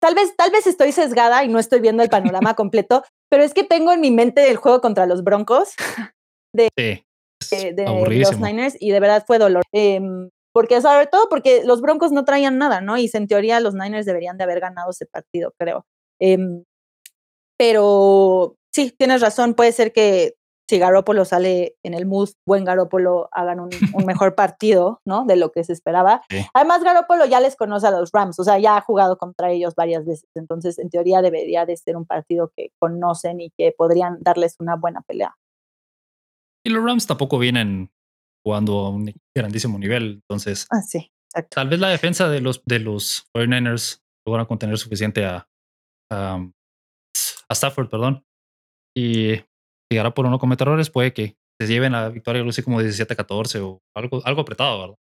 tal 0.03 0.17
vez, 0.17 0.35
tal 0.37 0.51
vez 0.51 0.67
estoy 0.67 0.91
sesgada 0.91 1.45
y 1.45 1.49
no 1.49 1.61
estoy 1.61 1.81
viendo 1.81 2.03
el 2.03 2.11
panorama 2.11 2.55
completo, 2.57 3.05
pero 3.31 3.45
es 3.45 3.55
que 3.55 3.63
tengo 3.63 3.93
en 3.93 4.01
mi 4.01 4.11
mente 4.11 4.51
el 4.51 4.57
juego 4.57 4.81
contra 4.81 5.07
los 5.07 5.23
Broncos 5.23 5.75
de, 6.53 6.69
sí, 7.41 7.57
de, 7.57 7.73
de 7.73 8.19
los 8.19 8.39
Niners 8.39 8.77
y 8.81 8.91
de 8.91 9.01
verdad 9.01 9.25
fue 9.27 9.39
dolor. 9.39 9.63
Eh, 9.73 10.01
porque 10.53 10.83
sobre 10.83 11.07
todo 11.07 11.29
porque 11.31 11.63
los 11.65 11.81
Broncos 11.81 12.13
no 12.13 12.25
traían 12.25 12.59
nada, 12.59 12.83
¿no? 12.83 12.99
Y 12.99 13.09
en 13.13 13.27
teoría 13.27 13.61
los 13.61 13.75
Niners 13.75 14.05
deberían 14.05 14.37
de 14.37 14.45
haber 14.45 14.61
ganado 14.61 14.91
ese 14.91 15.07
partido, 15.07 15.55
creo. 15.57 15.87
Eh, 16.21 16.37
pero 17.57 18.57
sí, 18.75 18.93
tienes 18.99 19.21
razón, 19.23 19.55
puede 19.55 19.73
ser 19.73 19.93
que 19.93 20.35
si 20.73 20.79
Garópolo 20.79 21.27
sale 21.27 21.77
en 21.83 21.93
el 21.93 22.07
mood, 22.07 22.31
buen 22.47 22.65
Garópolo 22.65 23.29
hagan 23.33 23.61
un, 23.61 23.69
un, 23.95 24.07
mejor 24.07 24.35
partido, 24.35 25.03
¿no? 25.05 25.27
De 25.27 25.37
lo 25.37 25.53
que 25.53 25.65
se 25.65 25.75
esperaba. 25.75 26.23
Sí. 26.31 26.47
Además, 26.55 26.83
Garópolo 26.83 27.27
ya 27.27 27.41
les 27.41 27.57
conoce 27.57 27.89
a 27.89 27.91
los 27.91 28.11
Rams, 28.11 28.39
o 28.39 28.45
sea, 28.45 28.59
ya 28.59 28.79
ha 28.79 28.81
jugado 28.81 29.19
contra 29.19 29.51
ellos 29.51 29.75
varias 29.75 30.07
veces, 30.07 30.25
entonces 30.35 30.79
en 30.79 30.89
teoría 30.89 31.21
debería 31.21 31.67
de 31.67 31.77
ser 31.77 31.99
un 31.99 32.07
partido 32.07 32.51
que 32.57 32.71
conocen 32.79 33.43
y 33.43 33.51
que 33.51 33.75
podrían 33.77 34.17
darles 34.23 34.57
una 34.61 34.77
buena 34.77 35.03
pelea. 35.03 35.37
Y 36.65 36.71
los 36.71 36.83
Rams 36.83 37.07
tampoco 37.07 37.39
vienen 37.39 37.91
jugando 38.43 38.79
a 38.79 38.89
un 38.89 39.13
grandísimo 39.37 39.79
nivel, 39.79 40.23
entonces 40.23 40.67
ah, 40.71 40.81
sí, 40.81 41.13
exacto. 41.27 41.55
tal 41.55 41.69
vez 41.69 41.81
la 41.81 41.91
defensa 41.91 42.31
de 42.31 42.41
los, 42.41 42.63
de 42.65 42.79
los 42.79 43.29
49ers 43.37 44.01
logran 44.27 44.47
contener 44.47 44.79
suficiente 44.79 45.27
a, 45.27 45.47
a, 46.11 46.37
a 46.37 47.53
Stafford, 47.53 47.91
perdón, 47.91 48.25
y 48.97 49.35
llegará 49.93 50.13
por 50.13 50.27
uno 50.27 50.39
comete 50.39 50.65
errores, 50.65 50.91
puede 50.91 51.13
que 51.13 51.37
se 51.61 51.67
lleven 51.67 51.93
la 51.93 52.09
victoria 52.09 52.41
algo 52.41 52.51
así 52.51 52.63
como 52.63 52.81
17-14 52.81 53.61
o 53.63 53.83
algo, 53.95 54.21
algo 54.25 54.41
apretado, 54.41 54.81
¿verdad? 54.81 54.97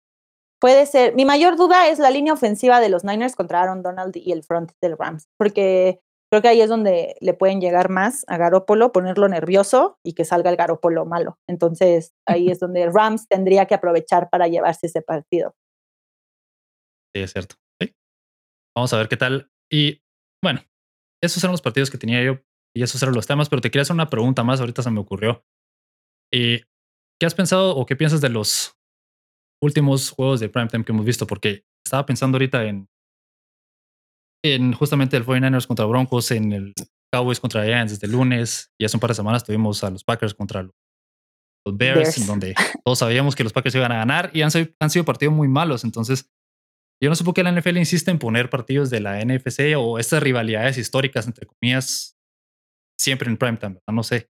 Puede 0.61 0.87
ser. 0.87 1.15
Mi 1.17 1.25
mayor 1.25 1.57
duda 1.57 1.89
es 1.89 1.99
la 1.99 2.11
línea 2.11 2.33
ofensiva 2.33 2.81
de 2.81 2.89
los 2.89 3.03
Niners 3.03 3.35
contra 3.35 3.63
Aaron 3.63 3.83
Donald 3.83 4.17
y 4.17 4.31
el 4.31 4.45
front 4.45 4.71
del 4.81 4.97
Rams, 4.97 5.27
porque 5.37 6.01
creo 6.31 6.41
que 6.41 6.49
ahí 6.49 6.61
es 6.61 6.69
donde 6.69 7.17
le 7.21 7.35
pueden 7.35 7.61
llegar 7.61 7.91
más 7.91 8.25
a 8.29 8.37
Garópolo, 8.37 8.93
ponerlo 8.93 9.29
nervioso 9.29 9.99
y 10.05 10.13
que 10.13 10.25
salga 10.25 10.51
el 10.51 10.57
Garópolo 10.57 11.05
malo. 11.05 11.37
Entonces 11.49 12.13
ahí 12.29 12.49
es 12.49 12.61
donde 12.61 12.83
el 12.83 12.95
Rams 12.95 13.27
tendría 13.29 13.67
que 13.67 13.75
aprovechar 13.75 14.31
para 14.31 14.47
llevarse 14.47 14.87
ese 14.87 15.03
partido. 15.03 15.57
Sí, 17.15 17.23
es 17.23 17.33
cierto. 17.33 17.57
Sí. 17.81 17.93
Vamos 18.77 18.93
a 18.93 18.99
ver 18.99 19.09
qué 19.09 19.17
tal. 19.17 19.51
Y 19.71 20.01
bueno, 20.43 20.61
esos 21.23 21.43
eran 21.43 21.53
los 21.53 21.63
partidos 21.63 21.91
que 21.91 21.99
tenía 21.99 22.23
yo 22.23 22.39
y 22.75 22.83
esos 22.83 23.03
eran 23.03 23.15
los 23.15 23.27
temas, 23.27 23.49
pero 23.49 23.61
te 23.61 23.71
quería 23.71 23.83
hacer 23.83 23.95
una 23.95 24.11
pregunta 24.11 24.43
más, 24.45 24.61
ahorita 24.61 24.83
se 24.83 24.91
me 24.91 25.01
ocurrió. 25.01 25.45
¿Y 26.33 26.61
qué 27.21 27.27
has 27.27 27.35
pensado 27.35 27.77
o 27.77 27.85
qué 27.85 27.97
piensas 27.97 28.21
de 28.21 28.31
los 28.31 28.79
últimos 29.63 30.11
juegos 30.11 30.41
de 30.41 30.49
primetime 30.49 30.85
que 30.85 30.93
hemos 30.93 31.05
visto? 31.05 31.27
Porque 31.27 31.65
estaba 31.85 32.07
pensando 32.07 32.37
ahorita 32.37 32.65
en, 32.65 32.89
en 34.43 34.73
justamente 34.73 35.17
el 35.17 35.27
49ers 35.27 35.67
contra 35.67 35.85
Broncos, 35.85 36.31
en 36.31 36.53
el 36.53 36.75
Cowboys 37.13 37.41
contra 37.41 37.65
Giants 37.65 37.93
desde 37.93 38.07
el 38.07 38.13
lunes, 38.13 38.73
y 38.81 38.87
hace 38.87 38.97
un 38.97 39.01
par 39.01 39.11
de 39.11 39.15
semanas 39.15 39.45
tuvimos 39.45 39.85
a 39.85 39.91
los 39.91 40.05
Packers 40.05 40.35
contra 40.35 40.63
los, 40.63 40.73
los 41.67 41.77
Bears, 41.77 41.99
Bears, 41.99 42.19
en 42.19 42.27
donde 42.27 42.55
todos 42.85 42.99
sabíamos 42.99 43.37
que 43.37 43.45
los 43.45 43.53
Packers 43.53 43.75
iban 43.75 43.93
a 43.93 43.97
ganar 43.97 44.31
y 44.33 44.41
han, 44.41 44.51
han 44.81 44.91
sido 44.91 45.05
partidos 45.05 45.35
muy 45.35 45.49
malos. 45.49 45.85
Entonces, 45.85 46.31
yo 47.03 47.11
no 47.11 47.17
sé 47.17 47.25
por 47.25 47.35
qué 47.35 47.43
la 47.43 47.53
NFL 47.53 47.77
insiste 47.77 48.11
en 48.11 48.19
poner 48.19 48.49
partidos 48.49 48.89
de 48.89 49.01
la 49.01 49.23
NFC 49.23 49.77
o 49.77 49.99
estas 49.99 50.23
rivalidades 50.23 50.79
históricas, 50.79 51.27
entre 51.27 51.47
comillas, 51.47 52.17
siempre 53.03 53.29
en 53.29 53.37
primetime, 53.37 53.75
¿verdad? 53.75 53.93
No 53.93 54.03
sé. 54.03 54.29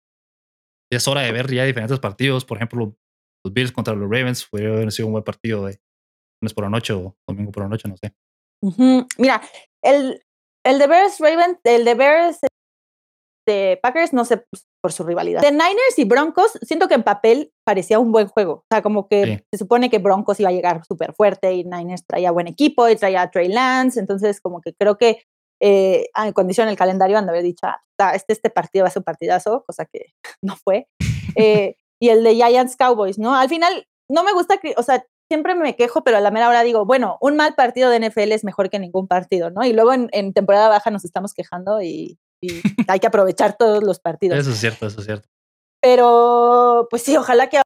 Es 0.92 1.08
hora 1.08 1.22
de 1.22 1.32
ver 1.32 1.52
ya 1.52 1.66
diferentes 1.66 2.00
partidos. 2.00 2.46
Por 2.46 2.58
ejemplo, 2.58 2.96
los 3.46 3.54
Bills 3.54 3.72
contra 3.72 3.94
los 3.94 4.10
Ravens 4.10 4.48
puede 4.50 4.68
haber 4.68 4.92
sido 4.92 5.08
un 5.08 5.14
buen 5.14 5.24
partido 5.24 5.66
de 5.66 5.80
lunes 6.42 6.54
por 6.54 6.64
la 6.64 6.70
noche 6.70 6.94
o 6.94 7.16
domingo 7.28 7.52
por 7.52 7.64
la 7.64 7.70
noche, 7.70 7.88
no 7.88 7.98
sé. 7.98 8.14
Uh 8.64 8.72
-huh. 8.72 9.08
Mira, 9.18 9.42
el, 9.84 10.22
el 10.66 10.80
de 10.80 10.88
Bears 10.88 11.20
Ravens, 11.20 11.60
el 11.64 11.86
de 11.86 11.96
Bears 11.96 12.40
de 13.48 13.80
Packers, 13.82 14.14
no 14.14 14.24
sé 14.24 14.46
por 14.82 14.92
su 14.92 15.04
rivalidad. 15.04 15.42
De 15.42 15.52
Niners 15.52 15.98
y 15.98 16.04
Broncos, 16.04 16.52
siento 16.62 16.88
que 16.88 16.94
en 16.94 17.04
papel 17.04 17.52
parecía 17.66 18.00
un 18.00 18.12
buen 18.12 18.28
juego. 18.28 18.54
O 18.54 18.66
sea, 18.72 18.82
como 18.82 19.08
que 19.08 19.26
sí. 19.26 19.46
se 19.52 19.58
supone 19.58 19.90
que 19.90 20.00
Broncos 20.00 20.40
iba 20.40 20.50
a 20.50 20.54
llegar 20.54 20.84
súper 20.86 21.14
fuerte 21.14 21.54
y 21.54 21.64
Niners 21.64 22.06
traía 22.06 22.32
buen 22.32 22.48
equipo 22.48 22.88
y 22.88 22.96
traía 22.96 23.24
a 23.24 23.32
Trey 23.32 23.48
Lance. 23.50 24.00
Entonces, 24.00 24.40
como 24.42 24.62
que 24.62 24.74
creo 24.74 24.98
que 24.98 25.24
eh, 25.62 26.08
en 26.16 26.34
condición 26.34 26.68
el 26.68 26.76
calendario 26.76 27.18
han 27.18 27.26
de 27.26 27.32
haber 27.32 27.44
dicho, 27.44 27.68
ah, 27.68 28.16
este, 28.16 28.34
este 28.34 28.50
partido 28.50 28.84
va 28.84 28.90
a 28.90 28.92
ser 28.92 29.02
un 29.02 29.06
partidazo, 29.06 29.64
cosa 29.66 29.86
que 29.86 30.08
no 30.42 30.56
fue. 30.56 30.88
Eh, 31.36 31.76
y 32.02 32.10
el 32.10 32.24
de 32.24 32.34
Giants 32.34 32.76
Cowboys, 32.76 33.20
¿no? 33.20 33.36
Al 33.36 33.48
final, 33.48 33.88
no 34.10 34.24
me 34.24 34.34
gusta, 34.34 34.58
que, 34.58 34.74
o 34.76 34.84
sea, 34.84 35.06
siempre 35.30 35.54
me 35.54 35.76
quejo, 35.76 36.04
pero 36.04 36.18
a 36.18 36.22
la 36.22 36.32
mera 36.32 36.50
hora 36.50 36.64
digo, 36.64 36.86
bueno, 36.86 37.18
un 37.22 37.36
mal 37.36 37.54
partido 37.54 37.92
de 37.92 38.00
NFL 38.00 38.32
es 38.32 38.44
mejor 38.44 38.70
que 38.72 38.80
ningún 38.80 39.08
partido, 39.08 39.52
¿no? 39.52 39.64
Y 39.64 39.72
luego 39.72 39.94
en, 39.94 40.10
en 40.12 40.34
temporada 40.34 40.68
baja 40.68 40.90
nos 40.90 41.06
estamos 41.06 41.34
quejando 41.34 41.82
y, 41.82 42.18
y 42.42 42.62
hay 42.88 43.00
que 43.00 43.08
aprovechar 43.08 43.56
todos 43.56 43.84
los 43.84 44.00
partidos. 44.00 44.40
Eso 44.40 44.50
es 44.50 44.58
cierto, 44.58 44.88
eso 44.88 45.00
es 45.00 45.06
cierto. 45.06 45.30
Pero, 45.80 46.88
pues 46.90 47.04
sí, 47.04 47.16
ojalá 47.16 47.50
que 47.50 47.62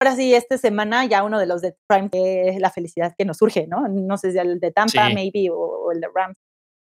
ahora 0.00 0.16
sí, 0.16 0.34
esta 0.34 0.58
semana 0.58 1.06
ya 1.06 1.22
uno 1.24 1.38
de 1.38 1.46
los 1.46 1.62
de 1.62 1.74
Prime, 1.88 2.10
eh, 2.12 2.58
la 2.60 2.70
felicidad 2.70 3.14
que 3.16 3.24
nos 3.24 3.38
surge, 3.38 3.66
¿no? 3.66 3.88
No 3.88 4.18
sé 4.18 4.32
si 4.32 4.38
el 4.38 4.60
de 4.60 4.70
Tampa, 4.70 5.08
sí. 5.08 5.14
maybe, 5.14 5.50
o, 5.50 5.56
o 5.56 5.92
el 5.92 6.00
de 6.00 6.08
Rams 6.14 6.36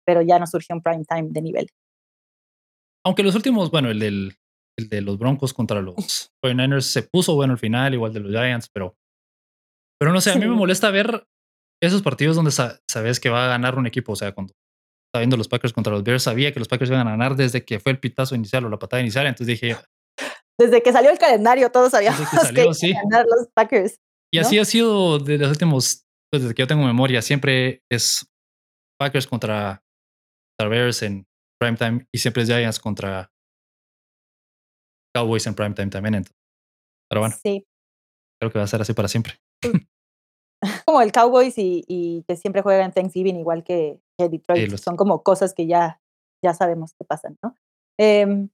pero 0.04 0.22
ya 0.22 0.38
no 0.38 0.46
surgió 0.46 0.74
un 0.74 0.82
prime 0.82 1.04
time 1.04 1.28
de 1.30 1.42
nivel. 1.42 1.68
Aunque 3.04 3.22
los 3.22 3.34
últimos, 3.34 3.70
bueno, 3.70 3.90
el, 3.90 3.98
del, 3.98 4.36
el 4.78 4.88
de 4.88 5.00
los 5.02 5.18
Broncos 5.18 5.52
contra 5.52 5.80
los 5.80 6.32
49ers 6.44 6.82
se 6.82 7.02
puso 7.02 7.34
bueno 7.34 7.52
al 7.52 7.58
final, 7.58 7.94
igual 7.94 8.12
de 8.12 8.20
los 8.20 8.32
Giants, 8.32 8.68
pero, 8.72 8.96
pero 9.98 10.12
no 10.12 10.20
sé, 10.20 10.32
a 10.32 10.36
mí 10.36 10.46
me 10.46 10.54
molesta 10.54 10.90
ver 10.90 11.26
esos 11.82 12.02
partidos 12.02 12.36
donde 12.36 12.50
sa 12.50 12.80
sabes 12.88 13.20
que 13.20 13.28
va 13.28 13.44
a 13.44 13.48
ganar 13.48 13.78
un 13.78 13.86
equipo, 13.86 14.12
o 14.12 14.16
sea, 14.16 14.32
cuando 14.32 14.54
estaba 15.08 15.20
viendo 15.20 15.36
los 15.36 15.48
Packers 15.48 15.72
contra 15.72 15.92
los 15.92 16.02
Bears, 16.02 16.22
sabía 16.22 16.52
que 16.52 16.58
los 16.58 16.68
Packers 16.68 16.90
iban 16.90 17.06
a 17.06 17.10
ganar 17.10 17.36
desde 17.36 17.64
que 17.64 17.78
fue 17.78 17.92
el 17.92 18.00
pitazo 18.00 18.34
inicial 18.34 18.64
o 18.64 18.68
la 18.68 18.78
patada 18.78 19.00
inicial, 19.00 19.26
entonces 19.26 19.46
dije... 19.46 19.76
Desde 20.56 20.84
que 20.84 20.92
salió 20.92 21.10
el 21.10 21.18
calendario, 21.18 21.68
todos 21.72 21.90
sabíamos 21.90 22.20
que, 22.30 22.36
salió, 22.36 22.68
que 22.68 22.74
sí. 22.74 22.90
iban 22.90 22.98
a 22.98 23.08
ganar 23.10 23.26
los 23.26 23.48
Packers. 23.54 23.96
Y 24.32 24.38
¿no? 24.38 24.46
así 24.46 24.58
ha 24.58 24.64
sido 24.64 25.18
de 25.18 25.38
los 25.38 25.50
últimos, 25.50 26.04
pues 26.30 26.42
desde 26.42 26.54
que 26.54 26.62
yo 26.62 26.66
tengo 26.68 26.84
memoria, 26.84 27.22
siempre 27.22 27.82
es 27.90 28.24
Packers 28.98 29.26
contra 29.26 29.83
Bears 30.58 31.02
en 31.02 31.26
primetime 31.60 32.06
y 32.12 32.18
siempre 32.18 32.42
es 32.42 32.48
Giants 32.48 32.80
contra 32.80 33.30
Cowboys 35.14 35.46
en 35.46 35.54
primetime 35.54 35.90
también. 35.90 36.14
Entonces. 36.16 36.36
Pero 37.08 37.20
bueno, 37.20 37.36
sí. 37.42 37.66
creo 38.40 38.52
que 38.52 38.58
va 38.58 38.64
a 38.64 38.68
ser 38.68 38.80
así 38.80 38.92
para 38.92 39.08
siempre. 39.08 39.34
Como 40.86 41.02
el 41.02 41.12
Cowboys 41.12 41.58
y, 41.58 41.84
y 41.86 42.24
que 42.26 42.36
siempre 42.36 42.62
juegan 42.62 42.92
Thanksgiving 42.92 43.36
igual 43.36 43.64
que, 43.64 44.00
que 44.18 44.28
Detroit. 44.28 44.64
Sí, 44.64 44.70
los... 44.70 44.80
Son 44.80 44.96
como 44.96 45.22
cosas 45.22 45.52
que 45.52 45.66
ya, 45.66 46.00
ya 46.42 46.54
sabemos 46.54 46.94
que 46.94 47.04
pasan, 47.04 47.36
¿no? 47.42 47.54
Eh, 48.00 48.48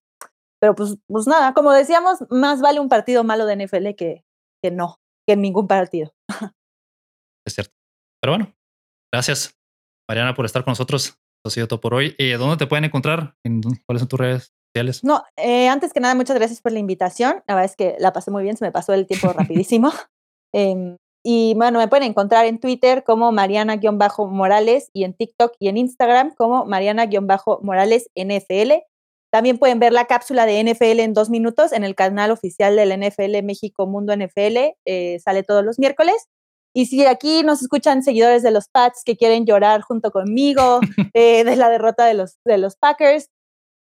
pero 0.60 0.74
pues, 0.74 0.98
pues 1.06 1.26
nada, 1.26 1.54
como 1.54 1.72
decíamos, 1.72 2.18
más 2.28 2.60
vale 2.60 2.80
un 2.80 2.88
partido 2.88 3.24
malo 3.24 3.46
de 3.46 3.64
NFL 3.64 3.94
que, 3.96 4.24
que 4.62 4.70
no, 4.70 5.00
que 5.26 5.36
ningún 5.36 5.66
partido. 5.66 6.12
Es 7.46 7.54
cierto. 7.54 7.72
Pero 8.22 8.32
bueno, 8.36 8.54
gracias, 9.10 9.58
Mariana, 10.06 10.34
por 10.34 10.44
estar 10.44 10.62
con 10.62 10.72
nosotros. 10.72 11.18
Ha 11.44 11.50
sido 11.50 11.68
todo 11.68 11.80
por 11.80 11.94
hoy. 11.94 12.14
Eh, 12.18 12.34
¿Dónde 12.34 12.56
te 12.56 12.66
pueden 12.66 12.84
encontrar? 12.84 13.34
¿En, 13.44 13.62
¿Cuáles 13.86 14.00
son 14.00 14.08
tus 14.08 14.20
redes 14.20 14.52
sociales? 14.74 15.02
No, 15.04 15.24
eh, 15.36 15.68
antes 15.68 15.92
que 15.92 16.00
nada, 16.00 16.14
muchas 16.14 16.36
gracias 16.36 16.60
por 16.60 16.72
la 16.72 16.78
invitación. 16.78 17.42
La 17.46 17.54
verdad 17.54 17.70
es 17.70 17.76
que 17.76 17.96
la 17.98 18.12
pasé 18.12 18.30
muy 18.30 18.42
bien, 18.42 18.56
se 18.56 18.64
me 18.64 18.72
pasó 18.72 18.92
el 18.92 19.06
tiempo 19.06 19.32
rapidísimo. 19.32 19.92
Eh, 20.52 20.96
Y 21.22 21.54
bueno, 21.54 21.78
me 21.78 21.86
pueden 21.86 22.08
encontrar 22.08 22.46
en 22.46 22.58
Twitter 22.58 23.04
como 23.04 23.30
Mariana-Morales 23.30 24.90
y 24.92 25.04
en 25.04 25.14
TikTok 25.14 25.52
y 25.60 25.68
en 25.68 25.76
Instagram 25.76 26.34
como 26.34 26.64
Mariana-Morales 26.64 28.10
NFL. 28.16 28.72
También 29.30 29.58
pueden 29.58 29.78
ver 29.78 29.92
la 29.92 30.06
cápsula 30.06 30.46
de 30.46 30.64
NFL 30.64 31.00
en 31.00 31.14
dos 31.14 31.30
minutos 31.30 31.72
en 31.72 31.84
el 31.84 31.94
canal 31.94 32.30
oficial 32.30 32.74
del 32.74 32.98
NFL 32.98 33.44
México 33.44 33.86
Mundo 33.86 34.16
NFL. 34.16 34.74
Eh, 34.86 35.20
sale 35.22 35.42
todos 35.42 35.64
los 35.64 35.78
miércoles. 35.78 36.26
Y 36.72 36.86
si 36.86 37.04
aquí 37.04 37.42
nos 37.42 37.62
escuchan 37.62 38.02
seguidores 38.02 38.42
de 38.42 38.50
los 38.50 38.68
Pats 38.68 39.02
que 39.04 39.16
quieren 39.16 39.44
llorar 39.44 39.80
junto 39.80 40.10
conmigo 40.10 40.80
eh, 41.14 41.44
de 41.44 41.56
la 41.56 41.68
derrota 41.68 42.06
de 42.06 42.14
los, 42.14 42.38
de 42.44 42.58
los 42.58 42.76
Packers, 42.76 43.28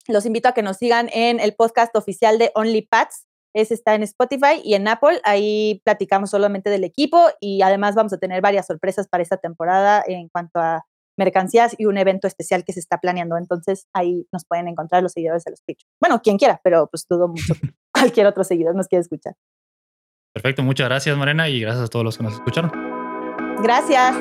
los 0.08 0.26
invito 0.26 0.50
a 0.50 0.54
que 0.54 0.64
nos 0.64 0.78
sigan 0.78 1.10
en 1.14 1.40
el 1.40 1.54
podcast 1.56 1.96
oficial 1.96 2.40
de 2.40 2.52
Only 2.56 2.82
Pats. 2.82 3.28
Ese 3.54 3.74
está 3.74 3.96
en 3.96 4.04
Spotify 4.04 4.62
y 4.64 4.74
en 4.74 4.88
Apple. 4.88 5.22
Ahí 5.24 5.82
platicamos 5.84 6.32
solamente 6.32 6.70
del 6.70 6.84
equipo 6.84 7.28
y 7.40 7.62
además 7.62 7.96
vamos 7.96 8.14
a 8.14 8.18
tener 8.18 8.42
varias 8.42 8.68
sorpresas 8.68 9.08
para 9.08 9.24
esta 9.24 9.38
temporada 9.38 10.04
en 10.06 10.30
cuanto 10.30 10.60
a 10.60 10.86
mercancías 11.18 11.76
y 11.78 11.86
un 11.86 11.98
evento 11.98 12.28
especial 12.28 12.64
que 12.64 12.74
se 12.74 12.80
está 12.80 12.98
planeando. 12.98 13.38
Entonces 13.38 13.88
ahí 13.94 14.26
nos 14.32 14.46
pueden 14.46 14.68
encontrar 14.68 15.04
los 15.04 15.12
seguidores 15.12 15.44
de 15.44 15.52
los 15.52 15.62
Pitch. 15.62 15.86
Bueno, 16.02 16.22
quien 16.22 16.38
quiera, 16.38 16.60
pero 16.64 16.88
pues 16.88 17.06
dudo 17.08 17.28
mucho 17.28 17.54
cualquier 17.94 18.26
otro 18.26 18.44
seguidor 18.44 18.76
nos 18.76 18.88
quiera 18.88 19.02
escuchar. 19.02 19.36
Perfecto, 20.34 20.63
muchas 20.63 20.88
gracias 20.88 21.17
Morena 21.17 21.49
y 21.49 21.59
gracias 21.59 21.86
a 21.86 21.88
todos 21.88 22.05
los 22.05 22.17
que 22.17 22.23
nos 22.23 22.34
escucharon. 22.34 22.71
Gracias. 23.61 24.15